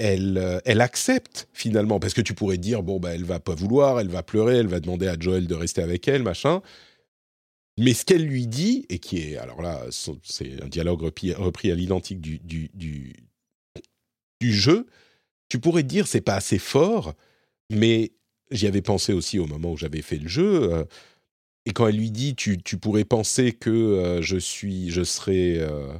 euh, 0.00 0.60
elle, 0.64 0.80
accepte 0.80 1.48
finalement, 1.52 2.00
parce 2.00 2.14
que 2.14 2.22
tu 2.22 2.34
pourrais 2.34 2.56
dire, 2.56 2.82
bon, 2.82 2.98
bah, 2.98 3.14
elle 3.14 3.24
va 3.24 3.38
pas 3.38 3.54
vouloir, 3.54 4.00
elle 4.00 4.08
va 4.08 4.22
pleurer, 4.22 4.56
elle 4.56 4.66
va 4.66 4.80
demander 4.80 5.06
à 5.06 5.16
Joel 5.18 5.46
de 5.46 5.54
rester 5.54 5.82
avec 5.82 6.08
elle, 6.08 6.22
machin. 6.22 6.60
Mais 7.78 7.94
ce 7.94 8.04
qu'elle 8.04 8.26
lui 8.26 8.46
dit, 8.46 8.86
et 8.90 8.98
qui 8.98 9.18
est, 9.18 9.36
alors 9.36 9.62
là, 9.62 9.86
c'est 9.90 10.62
un 10.62 10.68
dialogue 10.68 11.02
repris, 11.02 11.70
à 11.70 11.74
l'identique 11.74 12.20
du, 12.20 12.38
du, 12.38 12.70
du, 12.74 13.14
du, 14.40 14.52
jeu, 14.52 14.86
tu 15.48 15.58
pourrais 15.58 15.82
te 15.82 15.88
dire 15.88 16.06
c'est 16.06 16.20
pas 16.20 16.34
assez 16.34 16.58
fort, 16.58 17.14
mais 17.70 18.12
j'y 18.50 18.66
avais 18.66 18.82
pensé 18.82 19.14
aussi 19.14 19.38
au 19.38 19.46
moment 19.46 19.72
où 19.72 19.76
j'avais 19.76 20.02
fait 20.02 20.18
le 20.18 20.28
jeu. 20.28 20.72
Euh, 20.72 20.84
et 21.64 21.72
quand 21.72 21.86
elle 21.86 21.96
lui 21.96 22.10
dit, 22.10 22.34
tu, 22.34 22.58
tu 22.58 22.76
pourrais 22.76 23.04
penser 23.04 23.52
que 23.52 23.70
euh, 23.70 24.20
je 24.20 24.36
suis, 24.36 24.90
je 24.90 25.02
serais, 25.02 25.56
euh, 25.58 25.94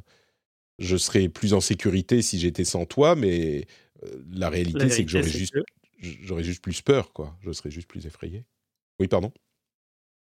je 0.78 0.96
serais 0.96 1.28
plus 1.28 1.54
en 1.54 1.60
sécurité 1.60 2.20
si 2.20 2.38
j'étais 2.38 2.64
sans 2.64 2.84
toi, 2.84 3.14
mais 3.14 3.66
la 4.30 4.50
réalité, 4.50 4.90
c'est 4.90 5.04
que 5.04 5.10
j'aurais 5.10 5.28
juste, 5.28 5.54
j'aurais 6.00 6.44
juste 6.44 6.62
plus 6.62 6.82
peur, 6.82 7.12
quoi. 7.12 7.38
Je 7.40 7.52
serais 7.52 7.70
juste 7.70 7.88
plus 7.88 8.04
effrayé. 8.04 8.44
Oui, 8.98 9.08
pardon? 9.08 9.32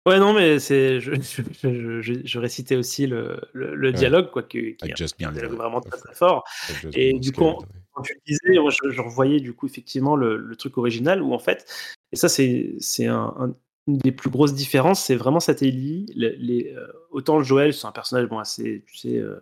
Ouais, 0.06 0.18
non, 0.18 0.34
mais 0.34 0.58
c'est, 0.58 1.00
je, 1.00 1.12
je, 1.14 2.00
je, 2.02 2.14
je, 2.24 2.38
récitais 2.38 2.76
aussi 2.76 3.06
le, 3.06 3.40
le, 3.52 3.92
dialogue, 3.92 4.30
quoi, 4.30 4.42
qui, 4.42 4.76
qui 4.76 4.88
est 4.88 5.24
un 5.24 5.32
dialogue 5.32 5.56
vraiment 5.56 5.80
très, 5.80 5.98
très 5.98 6.14
fort. 6.14 6.44
Et 6.92 7.18
du 7.18 7.32
coup, 7.32 7.54
quand 7.92 8.02
tu 8.02 8.14
le 8.14 8.20
disais, 8.26 8.60
moi, 8.60 8.70
je, 8.70 9.00
revoyais 9.00 9.40
du 9.40 9.54
coup 9.54 9.66
effectivement 9.66 10.16
le, 10.16 10.36
le, 10.36 10.56
truc 10.56 10.76
original 10.76 11.22
où 11.22 11.32
en 11.32 11.38
fait, 11.38 11.66
et 12.12 12.16
ça 12.16 12.28
c'est, 12.28 12.74
c'est 12.80 13.06
un, 13.06 13.54
une 13.86 13.98
des 13.98 14.12
plus 14.12 14.30
grosses 14.30 14.54
différences, 14.54 15.02
c'est 15.02 15.16
vraiment 15.16 15.40
cette 15.40 15.62
Ellie. 15.62 16.06
Les, 16.14 16.36
les 16.36 16.74
euh, 16.74 16.86
autant 17.10 17.42
Joël, 17.42 17.72
c'est 17.72 17.86
un 17.86 17.92
personnage 17.92 18.26
bon, 18.28 18.38
assez, 18.38 18.84
tu 18.86 18.96
sais, 18.96 19.16
euh, 19.16 19.38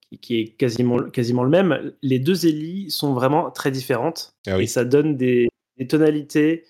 qui, 0.00 0.18
qui, 0.18 0.40
est 0.40 0.48
quasiment, 0.56 1.02
quasiment 1.10 1.44
le 1.44 1.50
même. 1.50 1.92
Les 2.02 2.18
deux 2.18 2.46
Ellie 2.46 2.90
sont 2.90 3.14
vraiment 3.14 3.50
très 3.50 3.70
différentes 3.70 4.34
ah 4.46 4.60
et 4.60 4.66
ça 4.66 4.84
donne 4.84 5.16
des, 5.16 5.48
des 5.78 5.86
tonalités. 5.86 6.64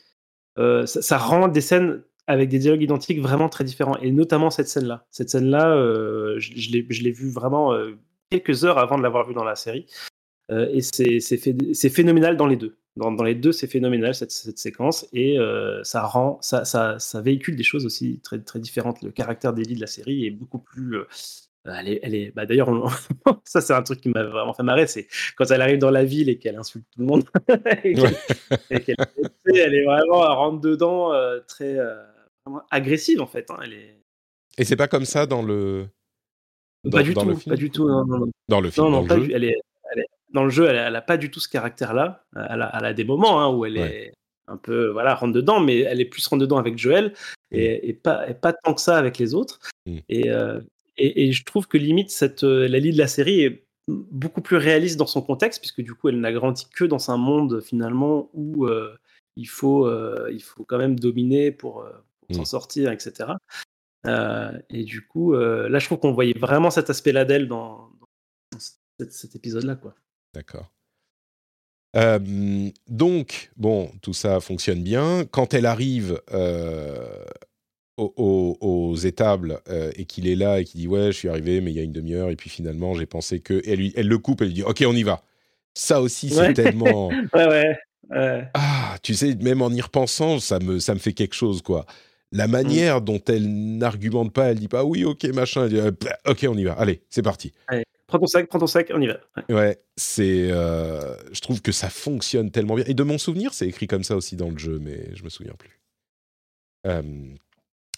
Euh, 0.59 0.87
ça, 0.87 1.03
ça, 1.03 1.19
rend 1.19 1.49
des 1.49 1.61
scènes 1.61 2.03
avec 2.27 2.49
des 2.49 2.59
dialogues 2.59 2.83
identiques 2.83 3.21
vraiment 3.21 3.49
très 3.49 3.65
différents. 3.65 3.97
Et 3.99 4.11
notamment 4.11 4.51
cette 4.51 4.69
scène-là. 4.69 5.07
Cette 5.11 5.31
scène-là, 5.31 5.75
euh, 5.75 6.37
je, 6.39 6.53
je 6.57 7.03
l'ai 7.03 7.11
vue 7.13 7.31
vraiment 7.31 7.73
euh, 7.73 7.93
quelques 8.31 8.65
heures 8.65 8.79
avant 8.79 8.99
de 8.99 9.03
l'avoir 9.03 9.27
vue 9.27 9.35
dans 9.35 9.45
la 9.45 9.55
série. 9.55 9.87
Euh, 10.51 10.69
et 10.73 10.81
c'est 10.81 11.89
phénoménal 11.89 12.37
dans 12.37 12.47
les 12.47 12.57
deux. 12.57 12.79
Dans, 12.97 13.13
dans 13.13 13.25
les 13.25 13.35
deux, 13.35 13.53
c'est 13.53 13.67
phénoménal 13.67 14.15
cette, 14.15 14.31
cette, 14.31 14.59
séquence. 14.59 15.07
Et 15.13 15.39
euh, 15.39 15.83
ça 15.85 16.03
rend, 16.03 16.39
ça, 16.41 16.65
ça, 16.65 16.99
ça, 16.99 17.21
véhicule 17.21 17.57
des 17.57 17.63
choses 17.63 17.85
aussi 17.85 18.21
très, 18.23 18.39
très 18.41 18.59
différentes. 18.59 19.03
Le 19.03 19.11
caractère 19.11 19.53
d'Ellie 19.53 19.75
de 19.75 19.81
la 19.81 19.87
série 19.87 20.27
est 20.27 20.31
beaucoup 20.31 20.59
plus. 20.59 20.97
Euh, 20.97 21.05
elle 21.65 21.89
est, 21.89 22.01
elle 22.03 22.15
est 22.15 22.31
bah 22.35 22.47
d'ailleurs, 22.47 22.71
ça 23.45 23.61
c'est 23.61 23.75
un 23.75 23.83
truc 23.83 24.01
qui 24.01 24.09
m'a 24.09 24.23
vraiment 24.23 24.55
fait 24.55 24.63
marrer, 24.63 24.87
c'est 24.87 25.09
quand 25.37 25.51
elle 25.51 25.61
arrive 25.61 25.79
dans 25.79 25.91
la 25.91 26.05
ville 26.05 26.29
et 26.29 26.39
qu'elle 26.39 26.55
insulte 26.55 26.87
tout 26.93 27.01
le 27.01 27.07
monde, 27.07 27.25
et 27.83 27.93
qu'elle, 28.81 28.97
elle 29.47 29.75
est 29.75 29.85
vraiment, 29.85 30.25
elle 30.25 30.37
rentre 30.37 30.61
dedans 30.61 31.11
très, 31.49 31.77
agressive 32.71 33.21
en 33.21 33.27
fait. 33.27 33.51
Hein, 33.51 33.59
elle 33.63 33.73
est... 33.73 34.01
Et 34.59 34.65
c'est 34.65 34.77
pas 34.77 34.89
comme 34.89 35.05
ça 35.05 35.27
dans 35.27 35.43
le. 35.43 35.89
Dans, 36.85 36.99
pas 36.99 37.03
du 37.03 37.15
tout, 37.15 37.39
pas 37.47 37.57
du 37.57 37.71
tout. 37.71 37.89
Dans 38.49 38.61
le 38.61 38.71
film, 38.71 38.91
dans 38.91 39.03
le 39.03 39.25
jeu? 39.25 39.31
Elle 39.35 39.45
est, 39.45 39.57
dans 40.33 40.45
le 40.45 40.51
jeu, 40.51 40.67
elle, 40.69 40.93
n'a 40.93 41.03
pas 41.03 41.17
du 41.17 41.31
tout 41.31 41.41
ce 41.41 41.49
caractère-là. 41.49 42.25
Elle 42.35 42.63
a, 42.63 42.73
elle 42.79 42.85
a, 42.85 42.95
des 42.95 43.05
moments 43.05 43.41
hein, 43.41 43.49
où 43.55 43.65
elle 43.65 43.77
est 43.79 44.13
un 44.49 44.57
peu 44.57 44.89
voilà 44.89 45.15
rentre 45.15 45.33
dedans, 45.33 45.61
mais 45.61 45.81
elle 45.81 46.01
est 46.01 46.05
plus 46.05 46.27
rentre 46.27 46.41
dedans 46.43 46.59
avec 46.59 46.79
Joël 46.79 47.15
et, 47.51 47.93
mm. 47.93 47.97
pas, 47.97 48.29
et 48.29 48.35
pas 48.35 48.53
tant 48.53 48.75
que 48.75 48.81
ça 48.81 48.97
avec 48.97 49.19
les 49.19 49.35
autres. 49.35 49.59
Mm. 49.87 49.99
Euh, 50.13 50.61
et, 50.97 51.27
et, 51.27 51.33
je 51.33 51.45
trouve 51.45 51.67
que 51.67 51.79
limite 51.79 52.11
cette 52.11 52.45
euh, 52.45 52.69
la 52.69 52.79
ligne 52.79 52.93
de 52.93 52.99
la 52.99 53.09
série 53.09 53.43
est 53.43 53.65
beaucoup 53.89 54.41
plus 54.41 54.57
réaliste 54.57 54.99
dans 54.99 55.07
son 55.07 55.23
contexte, 55.23 55.61
puisque 55.61 55.81
du 55.81 55.95
coup 55.95 56.09
elle 56.09 56.21
n'a 56.21 56.33
grandi 56.33 56.67
que 56.69 56.85
dans 56.85 57.11
un 57.11 57.17
monde 57.17 57.61
finalement 57.61 58.31
où 58.35 58.67
euh, 58.67 58.97
il 59.37 59.49
faut 59.49 59.89
il 60.29 60.43
faut 60.43 60.65
quand 60.65 60.79
même 60.79 60.99
dominer 60.99 61.53
pour, 61.53 61.87
s'en 62.31 62.43
mm. 62.43 62.47
sortir, 62.47 62.93
etc. 62.93 63.33
Euh, 64.07 64.53
et 64.71 64.85
du 64.85 65.07
coup, 65.07 65.35
euh, 65.35 65.69
là, 65.69 65.79
je 65.79 65.87
trouve 65.87 65.99
qu'on 65.99 66.13
voyait 66.13 66.39
vraiment 66.39 66.71
cet 66.71 66.91
aspect-là 66.91 67.25
d'elle 67.25 67.49
dans, 67.49 67.91
cet, 69.09 69.35
épisode-là, 69.35 69.77
quoi. 69.77 69.95
D'accord. 70.35 70.73
Euh, 71.97 72.69
donc, 72.89 73.51
bon, 73.57 73.91
tout 74.03 74.13
ça 74.13 74.41
fonctionne 74.41 74.83
bien. 74.83 75.25
Quand 75.31 75.55
elle 75.55 75.67
arrive 75.67 76.21
aux, 77.97 78.59
aux, 78.61 78.97
étables 78.97 79.61
et 79.95 80.05
qu'il 80.05 80.29
est 80.29 80.37
là 80.37 80.61
et 80.61 80.65
qu'il 80.65 80.81
dit 80.81 80.89
ouais, 80.89 81.07
je 81.07 81.17
suis 81.17 81.29
arrivé, 81.29 81.61
mais 81.61 81.73
il 81.73 81.77
y 81.77 81.81
a 81.81 81.83
une 81.83 81.93
demi-heure 81.93 82.31
et 82.31 82.37
puis 82.37 82.51
finalement 82.51 82.95
j'ai 82.95 83.07
pensé 83.07 83.41
que 83.41 83.63
elle, 83.67 83.79
lui, 83.79 83.93
elle 83.97 84.09
le 84.09 84.19
coupe, 84.19 84.43
elle 84.43 84.49
lui 84.49 84.55
dit 84.55 84.63
ok, 84.63 84.85
on 84.87 84.95
y 84.95 85.03
va. 85.03 85.23
Ça 85.75 86.01
aussi, 86.01 86.31
c'est 86.31 86.53
tellement. 86.53 87.09
ouais, 87.35 87.77
ouais. 88.11 88.49
Ah, 88.55 88.97
tu 89.03 89.15
sais, 89.15 89.35
même 89.37 89.63
en 89.63 89.71
y 89.71 89.81
repensant, 89.81 90.39
ça 90.39 90.59
me, 90.59 90.79
ça 90.79 90.95
me 90.95 90.99
fait 90.99 91.13
quelque 91.13 91.35
chose, 91.35 91.63
quoi 91.63 91.87
la 92.33 92.49
manière 92.49 93.01
dont 93.01 93.23
elle 93.29 93.49
n'argumente 93.79 94.33
pas, 94.33 94.51
elle 94.51 94.59
dit 94.59 94.69
pas 94.69 94.85
oui, 94.85 95.05
ok, 95.05 95.25
machin, 95.27 95.65
elle 95.65 95.71
dit 95.71 95.79
euh, 95.79 95.91
bah, 96.01 96.19
ok, 96.27 96.47
on 96.49 96.57
y 96.57 96.65
va, 96.65 96.73
allez, 96.73 97.03
c'est 97.09 97.23
parti. 97.23 97.53
prends 98.07 98.19
ton 98.19 98.27
sac, 98.27 98.49
prends 98.49 98.59
ton 98.59 98.67
sac, 98.67 98.91
on 98.95 99.01
y 99.01 99.07
va. 99.07 99.21
Ouais, 99.49 99.79
c'est, 99.97 100.51
euh, 100.51 101.17
je 101.33 101.41
trouve 101.41 101.63
que 101.63 101.73
ça 101.73 101.89
fonctionne 101.89 102.51
tellement 102.51 102.75
bien. 102.75 102.85
Et 102.87 102.95
de 102.95 103.03
mon 103.03 103.19
souvenir, 103.19 103.55
c'est 103.55 103.67
écrit 103.67 103.87
comme 103.87 104.05
ça 104.05 104.17
aussi 104.17 104.37
dans 104.37 104.51
le 104.51 104.59
jeu, 104.59 104.79
mais 104.81 105.15
je 105.15 105.23
me 105.25 105.29
souviens 105.29 105.55
plus. 105.55 105.81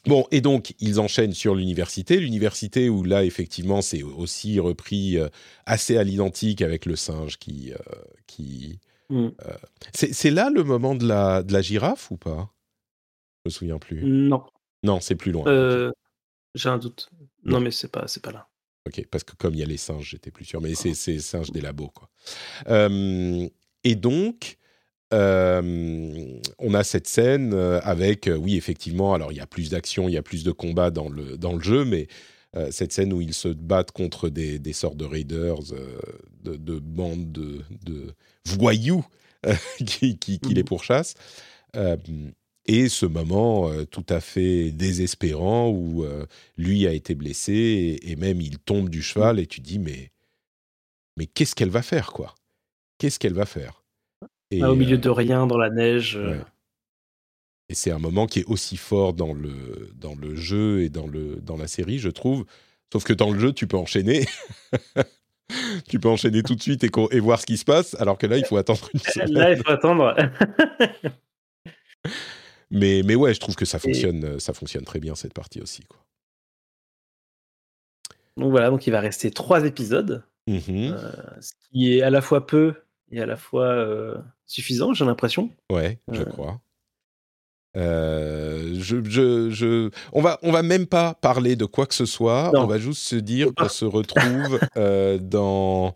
bon, 0.06 0.26
et 0.30 0.40
donc 0.40 0.74
ils 0.78 1.00
enchaînent 1.00 1.34
sur 1.34 1.54
l'université, 1.54 2.18
l'université 2.18 2.88
où 2.88 3.04
là 3.04 3.24
effectivement 3.24 3.82
c'est 3.82 4.02
aussi 4.02 4.60
repris 4.60 5.18
euh, 5.18 5.28
assez 5.66 5.96
à 5.96 6.04
l'identique 6.04 6.62
avec 6.62 6.86
le 6.86 6.96
singe 6.96 7.38
qui, 7.38 7.72
qui. 8.26 8.78
Mmh. 9.10 9.28
c'est 9.94 10.30
là 10.30 10.50
le 10.50 10.64
moment 10.64 10.94
de 10.94 11.06
la 11.06 11.42
de 11.42 11.54
la 11.54 11.62
girafe 11.62 12.10
ou 12.10 12.18
pas? 12.18 12.52
Me 13.48 13.50
souviens 13.50 13.78
plus. 13.78 14.02
Non. 14.04 14.44
Non, 14.82 15.00
c'est 15.00 15.16
plus 15.16 15.32
loin. 15.32 15.46
Euh, 15.46 15.90
j'ai 16.54 16.68
un 16.68 16.78
doute. 16.78 17.10
Non, 17.44 17.60
mais 17.60 17.70
c'est 17.70 17.90
pas, 17.90 18.06
c'est 18.06 18.22
pas 18.22 18.32
là. 18.32 18.48
Ok, 18.86 19.04
parce 19.10 19.24
que 19.24 19.34
comme 19.36 19.54
il 19.54 19.60
y 19.60 19.62
a 19.62 19.66
les 19.66 19.76
singes, 19.76 20.10
j'étais 20.10 20.30
plus 20.30 20.44
sûr. 20.44 20.60
Mais 20.60 20.74
c'est, 20.74 20.94
c'est 20.94 21.18
singes 21.18 21.50
des 21.50 21.60
labos, 21.60 21.88
quoi. 21.88 22.08
Euh, 22.68 23.48
et 23.84 23.94
donc, 23.96 24.56
euh, 25.12 26.38
on 26.58 26.74
a 26.74 26.84
cette 26.84 27.08
scène 27.08 27.54
avec, 27.54 28.30
oui, 28.32 28.56
effectivement, 28.56 29.14
alors 29.14 29.32
il 29.32 29.36
y 29.36 29.40
a 29.40 29.46
plus 29.46 29.70
d'action, 29.70 30.08
il 30.08 30.12
y 30.12 30.16
a 30.16 30.22
plus 30.22 30.44
de 30.44 30.52
combats 30.52 30.90
dans 30.90 31.08
le, 31.08 31.36
dans 31.36 31.54
le 31.54 31.60
jeu, 31.62 31.84
mais 31.84 32.08
cette 32.70 32.92
scène 32.92 33.12
où 33.12 33.20
ils 33.20 33.34
se 33.34 33.48
battent 33.48 33.92
contre 33.92 34.28
des, 34.30 34.58
des 34.58 34.72
sortes 34.72 34.96
de 34.96 35.04
raiders, 35.04 35.60
de, 36.42 36.56
de, 36.56 36.78
bandes 36.78 37.30
de, 37.30 37.62
de 37.84 38.14
voyous 38.46 39.04
qui, 39.86 40.18
qui, 40.18 40.40
qui, 40.40 40.54
les 40.54 40.62
mmh 40.62 40.64
pourchassent 40.64 41.14
et 42.68 42.88
ce 42.88 43.06
moment 43.06 43.70
euh, 43.70 43.84
tout 43.84 44.04
à 44.08 44.20
fait 44.20 44.70
désespérant 44.70 45.70
où 45.70 46.04
euh, 46.04 46.26
lui 46.56 46.86
a 46.86 46.92
été 46.92 47.14
blessé 47.14 47.98
et, 48.02 48.14
même 48.16 48.40
il 48.40 48.58
tombe 48.58 48.90
du 48.90 49.02
cheval 49.02 49.40
et 49.40 49.46
tu 49.46 49.60
dis 49.60 49.78
mais 49.78 50.12
mais 51.16 51.26
qu'est-ce 51.26 51.56
qu'elle 51.56 51.70
va 51.70 51.82
faire 51.82 52.12
quoi? 52.12 52.34
Qu'est-ce 52.98 53.18
qu'elle 53.18 53.34
va 53.34 53.46
faire? 53.46 53.82
Et, 54.50 54.62
Au 54.62 54.76
milieu 54.76 54.98
de 54.98 55.08
euh, 55.08 55.12
rien 55.12 55.46
dans 55.46 55.58
la 55.58 55.70
neige. 55.70 56.18
Et 57.68 57.74
c'est 57.74 57.90
un 57.90 57.98
moment 57.98 58.26
qui 58.26 58.40
est 58.40 58.44
aussi 58.44 58.76
fort 58.76 59.14
dans 59.14 59.32
le 59.32 59.90
dans 59.94 60.14
le 60.14 60.36
jeu 60.36 60.82
et 60.82 60.90
dans 60.90 61.06
le 61.06 61.36
dans 61.36 61.56
la 61.56 61.66
série, 61.66 61.98
je 61.98 62.10
trouve. 62.10 62.44
Sauf 62.92 63.04
que 63.04 63.12
dans 63.12 63.30
le 63.30 63.38
jeu, 63.38 63.52
tu 63.52 63.66
peux 63.66 63.76
enchaîner. 63.76 64.26
tu 65.88 65.98
peux 65.98 66.08
enchaîner 66.08 66.42
tout 66.42 66.54
de 66.54 66.62
suite 66.62 66.84
et, 66.84 66.90
et, 67.10 67.20
voir 67.20 67.40
ce 67.40 67.46
qui 67.46 67.56
se 67.58 67.64
passe, 67.64 67.94
alors 68.00 68.16
que 68.16 68.26
là, 68.26 68.38
il 68.38 68.46
faut 68.46 68.56
attendre 68.56 68.88
une 68.94 69.00
semaine. 69.00 69.32
Là, 69.32 69.52
il 69.52 69.58
faut 69.58 69.70
attendre. 69.70 70.16
Mais, 72.70 73.02
mais 73.04 73.14
ouais, 73.14 73.34
je 73.34 73.40
trouve 73.40 73.56
que 73.56 73.64
ça 73.64 73.78
fonctionne, 73.78 74.24
euh, 74.24 74.38
ça 74.38 74.52
fonctionne 74.52 74.84
très 74.84 75.00
bien 75.00 75.14
cette 75.14 75.34
partie 75.34 75.60
aussi. 75.60 75.82
Quoi. 75.84 75.98
Donc 78.36 78.50
voilà, 78.50 78.70
donc 78.70 78.86
il 78.86 78.90
va 78.90 79.00
rester 79.00 79.30
trois 79.30 79.64
épisodes, 79.64 80.22
mmh 80.46 80.60
euh, 80.68 81.12
ce 81.40 81.52
qui 81.70 81.94
est 81.96 82.02
à 82.02 82.10
la 82.10 82.20
fois 82.20 82.46
peu 82.46 82.74
et 83.10 83.20
à 83.20 83.26
la 83.26 83.36
fois 83.36 83.66
euh, 83.66 84.16
suffisant, 84.46 84.92
j'ai 84.92 85.04
l'impression. 85.04 85.50
Ouais, 85.72 85.98
je 86.12 86.22
crois. 86.22 86.60
je, 87.74 89.02
je, 89.04 89.50
je, 89.50 89.90
on 90.12 90.20
va, 90.20 90.38
on 90.42 90.52
va 90.52 90.62
même 90.62 90.86
pas 90.86 91.14
parler 91.14 91.56
de 91.56 91.64
quoi 91.64 91.86
que 91.86 91.94
ce 91.94 92.06
soit. 92.06 92.52
On 92.54 92.66
va 92.66 92.78
juste 92.78 93.02
se 93.02 93.16
dire 93.16 93.48
qu'on 93.56 93.68
se 93.68 93.84
retrouve 93.84 94.60
dans 95.20 95.92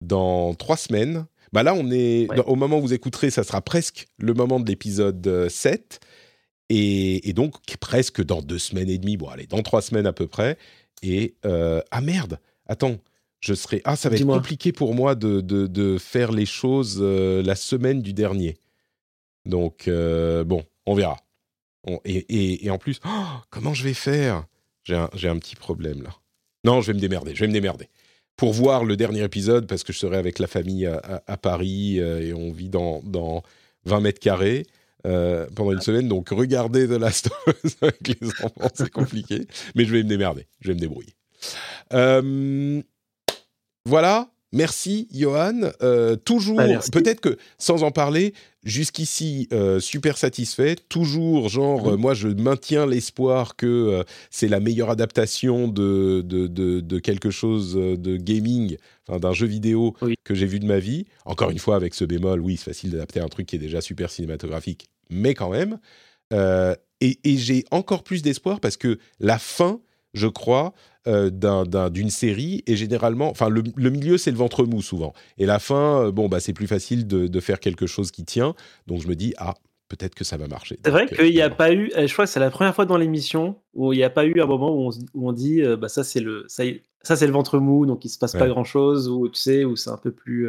dans 0.00 0.54
trois 0.54 0.76
semaines 0.76 1.26
bah 1.54 1.62
là, 1.62 1.72
on 1.72 1.88
est 1.92 2.26
au 2.46 2.56
moment 2.56 2.78
où 2.78 2.80
vous 2.80 2.94
écouterez, 2.94 3.30
ça 3.30 3.44
sera 3.44 3.62
presque 3.62 4.08
le 4.18 4.34
moment 4.34 4.58
de 4.58 4.66
l'épisode 4.68 5.48
7. 5.48 6.00
Euh, 6.02 6.06
et, 6.68 7.32
donc, 7.32 7.54
presque 7.78 8.24
dans 8.24 8.42
deux 8.42 8.58
semaines 8.58 8.90
et 8.90 8.98
demie, 8.98 9.16
bon, 9.16 9.28
allez, 9.28 9.46
dans 9.46 9.62
trois 9.62 9.80
semaines 9.80 10.06
à 10.06 10.12
peu 10.12 10.26
près. 10.26 10.58
Et 11.04 11.36
euh, 11.46 11.80
ah 11.92 12.00
merde, 12.00 12.40
attends, 12.66 12.96
je 13.38 13.54
serai. 13.54 13.82
Ah, 13.84 13.94
ça 13.94 14.08
va 14.08 14.16
être 14.16 14.26
compliqué 14.26 14.72
pour 14.72 14.96
moi 14.96 15.14
de, 15.14 15.40
de, 15.40 15.96
faire 15.96 16.32
les 16.32 16.46
choses 16.46 16.98
euh, 17.00 17.40
la 17.44 17.54
semaine 17.54 18.02
du 18.02 18.12
dernier. 18.12 18.56
Donc, 19.46 19.88
bon, 19.88 20.64
on 20.86 20.94
verra. 20.96 21.18
et, 22.04 22.66
et, 22.66 22.70
en 22.70 22.78
plus, 22.78 22.98
oh, 23.06 23.26
comment 23.50 23.74
je 23.74 23.84
vais 23.84 23.94
faire? 23.94 24.44
J'ai 24.82 24.96
un, 24.96 25.04
un 25.04 25.38
petit 25.38 25.54
problème 25.54 26.02
là. 26.02 26.10
Non, 26.64 26.80
je 26.80 26.88
vais 26.88 26.94
me 26.94 27.00
démerder, 27.00 27.32
je 27.32 27.40
vais 27.42 27.48
me 27.48 27.52
démerder 27.52 27.88
pour 28.36 28.52
voir 28.52 28.84
le 28.84 28.96
dernier 28.96 29.22
épisode, 29.22 29.66
parce 29.66 29.84
que 29.84 29.92
je 29.92 29.98
serai 29.98 30.16
avec 30.16 30.38
la 30.38 30.46
famille 30.46 30.86
à, 30.86 31.36
Paris 31.36 32.00
euh, 32.00 32.20
et 32.20 32.32
on 32.34 32.52
vit 32.52 32.68
dans, 32.68 33.00
dans 33.04 33.42
20 33.84 34.00
mètres 34.00 34.20
carrés. 34.20 34.66
pendant 35.02 35.72
une 35.72 35.80
semaine. 35.80 36.08
Donc, 36.08 36.30
regardez 36.30 36.86
The 36.86 36.98
Last 36.98 37.30
of 37.46 37.76
avec 37.82 38.20
les 38.20 38.28
enfants, 38.42 38.70
c'est 38.74 38.90
compliqué. 38.90 39.46
mais 39.74 39.84
je 39.84 39.92
vais 39.92 40.02
me 40.02 40.08
démerder, 40.08 40.46
je 40.60 40.68
vais 40.68 40.74
me 40.74 40.80
débrouiller. 40.80 41.14
voilà, 43.86 44.33
Merci 44.54 45.08
Johan. 45.10 45.72
Euh, 45.82 46.14
toujours, 46.14 46.58
bah, 46.58 46.78
peut-être 46.92 47.20
que 47.20 47.36
sans 47.58 47.82
en 47.82 47.90
parler, 47.90 48.34
jusqu'ici 48.62 49.48
euh, 49.52 49.80
super 49.80 50.16
satisfait. 50.16 50.76
Toujours, 50.88 51.48
genre, 51.48 51.88
euh, 51.88 51.96
moi 51.96 52.14
je 52.14 52.28
maintiens 52.28 52.86
l'espoir 52.86 53.56
que 53.56 54.04
c'est 54.30 54.46
la 54.46 54.60
meilleure 54.60 54.90
adaptation 54.90 55.66
de, 55.66 56.22
de, 56.22 56.98
quelque 57.00 57.30
chose 57.30 57.74
de 57.74 58.16
gaming, 58.16 58.76
enfin 59.08 59.18
d'un 59.18 59.32
jeu 59.32 59.48
vidéo 59.48 59.96
que 60.22 60.36
j'ai 60.36 60.46
vu 60.46 60.60
de 60.60 60.66
ma 60.66 60.78
vie. 60.78 61.04
Encore 61.24 61.50
une 61.50 61.58
fois, 61.58 61.74
avec 61.74 61.92
ce 61.92 62.04
bémol, 62.04 62.40
oui, 62.40 62.56
c'est 62.56 62.70
facile 62.70 62.90
d'adapter 62.90 63.18
un 63.18 63.28
truc 63.28 63.46
qui 63.46 63.56
est 63.56 63.58
déjà 63.58 63.80
super 63.80 64.08
cinématographique, 64.08 64.86
mais 65.10 65.34
quand 65.34 65.50
même. 65.50 65.78
et 67.00 67.18
j'ai 67.24 67.64
encore 67.72 68.04
plus 68.04 68.22
d'espoir 68.22 68.60
parce 68.60 68.76
que 68.76 69.00
la 69.18 69.40
fin, 69.40 69.80
je 70.12 70.28
crois, 70.28 70.72
euh, 71.06 71.30
d'une 71.90 72.10
série 72.10 72.62
et 72.66 72.76
généralement, 72.76 73.28
enfin 73.28 73.50
le, 73.50 73.90
milieu 73.90 74.16
c'est 74.16 74.30
le 74.30 74.38
ventre 74.38 74.64
mou 74.64 74.80
souvent 74.80 75.12
et 75.36 75.44
la 75.44 75.58
fin, 75.58 76.06
euh, 76.06 76.12
bon 76.12 76.28
bah 76.28 76.40
c'est 76.40 76.54
plus 76.54 76.66
facile 76.66 77.06
de, 77.06 77.40
faire 77.40 77.60
quelque 77.60 77.86
chose 77.86 78.10
qui 78.10 78.24
tient. 78.24 78.54
Donc 78.86 79.02
je 79.02 79.08
me 79.08 79.14
dis 79.14 79.34
ah 79.36 79.54
peut-être 79.88 80.14
que 80.14 80.24
ça 80.24 80.38
va 80.38 80.48
marcher. 80.48 80.78
C'est 80.82 80.90
vrai 80.90 81.06
qu'il 81.06 81.30
n'y 81.30 81.42
a 81.42 81.50
pas 81.50 81.72
eu, 81.74 81.92
je 81.94 82.10
crois 82.10 82.24
que 82.24 82.30
c'est 82.30 82.40
la 82.40 82.50
première 82.50 82.74
fois 82.74 82.86
dans 82.86 82.96
l'émission 82.96 83.56
où 83.74 83.92
il 83.92 83.96
n'y 83.96 84.02
a 84.02 84.08
pas 84.08 84.24
eu 84.24 84.40
un 84.40 84.46
moment 84.46 84.74
où 84.74 84.90
on, 85.14 85.32
dit 85.32 85.60
euh, 85.60 85.76
bah 85.76 85.88
ça 85.88 86.04
c'est 86.04 86.20
le 86.20 86.44
ça, 86.48 86.64
ça 87.02 87.16
c'est 87.16 87.26
le 87.26 87.32
ventre 87.34 87.58
mou 87.58 87.84
donc 87.84 88.04
il 88.06 88.08
se 88.08 88.18
passe 88.18 88.32
pas 88.32 88.48
grand 88.48 88.64
chose 88.64 89.10
ou 89.10 89.28
tu 89.28 89.38
sais 89.38 89.64
où 89.64 89.76
c'est 89.76 89.90
un 89.90 89.98
peu 89.98 90.10
plus 90.10 90.48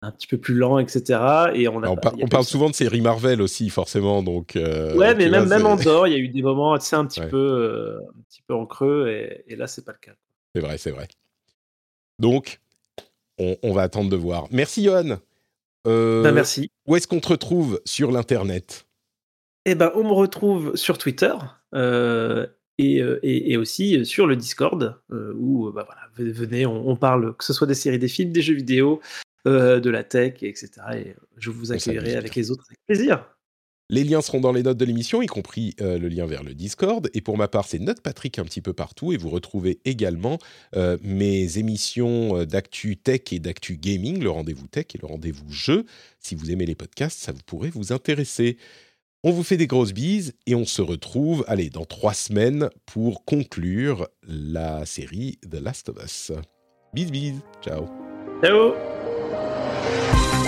un 0.00 0.12
petit 0.12 0.26
peu 0.26 0.38
plus 0.38 0.54
lent, 0.54 0.78
etc. 0.78 1.20
Et 1.54 1.68
on, 1.68 1.82
on, 1.82 2.28
parle 2.28 2.44
souvent 2.44 2.70
de 2.70 2.74
séries 2.74 3.00
Marvel 3.00 3.42
aussi, 3.42 3.68
forcément. 3.68 4.22
Donc, 4.22 4.56
euh, 4.56 4.94
ouais, 4.94 5.14
mais 5.14 5.28
même, 5.28 5.48
même 5.48 5.66
en 5.66 5.76
dehors, 5.76 6.06
il 6.06 6.12
y 6.12 6.16
a 6.16 6.18
eu 6.18 6.28
des 6.28 6.42
moments 6.42 6.78
tu 6.78 6.86
sais, 6.86 6.96
un, 6.96 7.06
petit 7.06 7.20
peu, 7.20 7.36
euh, 7.36 7.98
un 7.98 8.22
petit 8.28 8.42
peu 8.46 8.54
en 8.54 8.66
creux, 8.66 9.08
et, 9.08 9.44
et 9.48 9.56
là, 9.56 9.66
c'est 9.66 9.84
pas 9.84 9.92
le 9.92 9.98
cas. 9.98 10.16
C'est 10.54 10.60
vrai, 10.60 10.78
c'est 10.78 10.92
vrai. 10.92 11.08
Donc, 12.18 12.60
on, 13.38 13.72
va 13.72 13.82
attendre 13.82 14.10
de 14.10 14.16
voir. 14.16 14.46
Merci, 14.50 14.84
Johan. 14.84 15.18
Euh, 15.86 16.22
ben, 16.22 16.32
merci. 16.32 16.70
Où 16.86 16.96
est-ce 16.96 17.06
qu'on 17.06 17.20
te 17.20 17.28
retrouve 17.28 17.80
sur 17.84 18.10
l'Internet? 18.10 18.86
Eh 19.64 19.74
ben, 19.74 19.92
on 19.94 20.02
me 20.02 20.12
retrouve 20.12 20.74
sur 20.74 20.98
Twitter. 20.98 21.34
Et, 22.80 22.98
et, 22.98 23.52
et, 23.52 23.56
aussi 23.56 24.04
sur 24.06 24.26
le 24.26 24.36
Discord, 24.36 25.00
où 25.10 25.70
bah, 25.72 25.86
voilà, 25.86 26.32
venez, 26.32 26.66
on, 26.66 26.88
on, 26.88 26.96
parle, 26.96 27.36
que 27.36 27.44
ce 27.44 27.52
soit 27.52 27.66
des 27.66 27.74
séries, 27.74 27.98
des 27.98 28.08
films, 28.08 28.32
des 28.32 28.42
jeux 28.42 28.54
vidéo, 28.54 29.00
euh, 29.48 29.80
de 29.80 29.90
la 29.90 30.04
tech, 30.04 30.42
etc. 30.42 30.70
Et 30.94 31.14
je 31.36 31.50
vous 31.50 31.72
accueillerai 31.72 32.16
avec 32.16 32.34
les 32.34 32.50
autres 32.50 32.64
avec 32.68 32.78
plaisir. 32.86 33.24
Les 33.90 34.04
liens 34.04 34.20
seront 34.20 34.40
dans 34.40 34.52
les 34.52 34.62
notes 34.62 34.76
de 34.76 34.84
l'émission, 34.84 35.22
y 35.22 35.26
compris 35.26 35.74
euh, 35.80 35.98
le 35.98 36.08
lien 36.08 36.26
vers 36.26 36.42
le 36.42 36.52
Discord. 36.52 37.08
Et 37.14 37.22
pour 37.22 37.38
ma 37.38 37.48
part, 37.48 37.66
c'est 37.66 37.78
Note 37.78 38.02
Patrick 38.02 38.38
un 38.38 38.44
petit 38.44 38.60
peu 38.60 38.74
partout. 38.74 39.12
Et 39.12 39.16
vous 39.16 39.30
retrouvez 39.30 39.80
également 39.86 40.38
euh, 40.76 40.98
mes 41.02 41.56
émissions 41.56 42.44
d'actu 42.44 42.98
tech 42.98 43.32
et 43.32 43.38
d'actu 43.38 43.78
gaming, 43.78 44.22
le 44.22 44.30
rendez-vous 44.30 44.66
tech 44.66 44.86
et 44.94 44.98
le 45.00 45.06
rendez-vous 45.06 45.50
jeu. 45.50 45.86
Si 46.20 46.34
vous 46.34 46.50
aimez 46.50 46.66
les 46.66 46.74
podcasts, 46.74 47.18
ça 47.18 47.32
vous 47.32 47.42
pourrait 47.46 47.70
vous 47.70 47.92
intéresser. 47.92 48.58
On 49.24 49.32
vous 49.32 49.42
fait 49.42 49.56
des 49.56 49.66
grosses 49.66 49.92
bises 49.92 50.34
et 50.46 50.54
on 50.54 50.64
se 50.64 50.80
retrouve, 50.80 51.44
allez, 51.48 51.70
dans 51.70 51.84
trois 51.84 52.14
semaines 52.14 52.70
pour 52.86 53.24
conclure 53.24 54.06
la 54.22 54.86
série 54.86 55.38
The 55.50 55.60
Last 55.60 55.88
of 55.88 55.96
Us. 56.04 56.32
Bis 56.94 57.10
bis, 57.10 57.34
ciao. 57.60 57.86
Ciao. 58.42 58.97
Thank 59.88 60.42
you. 60.42 60.47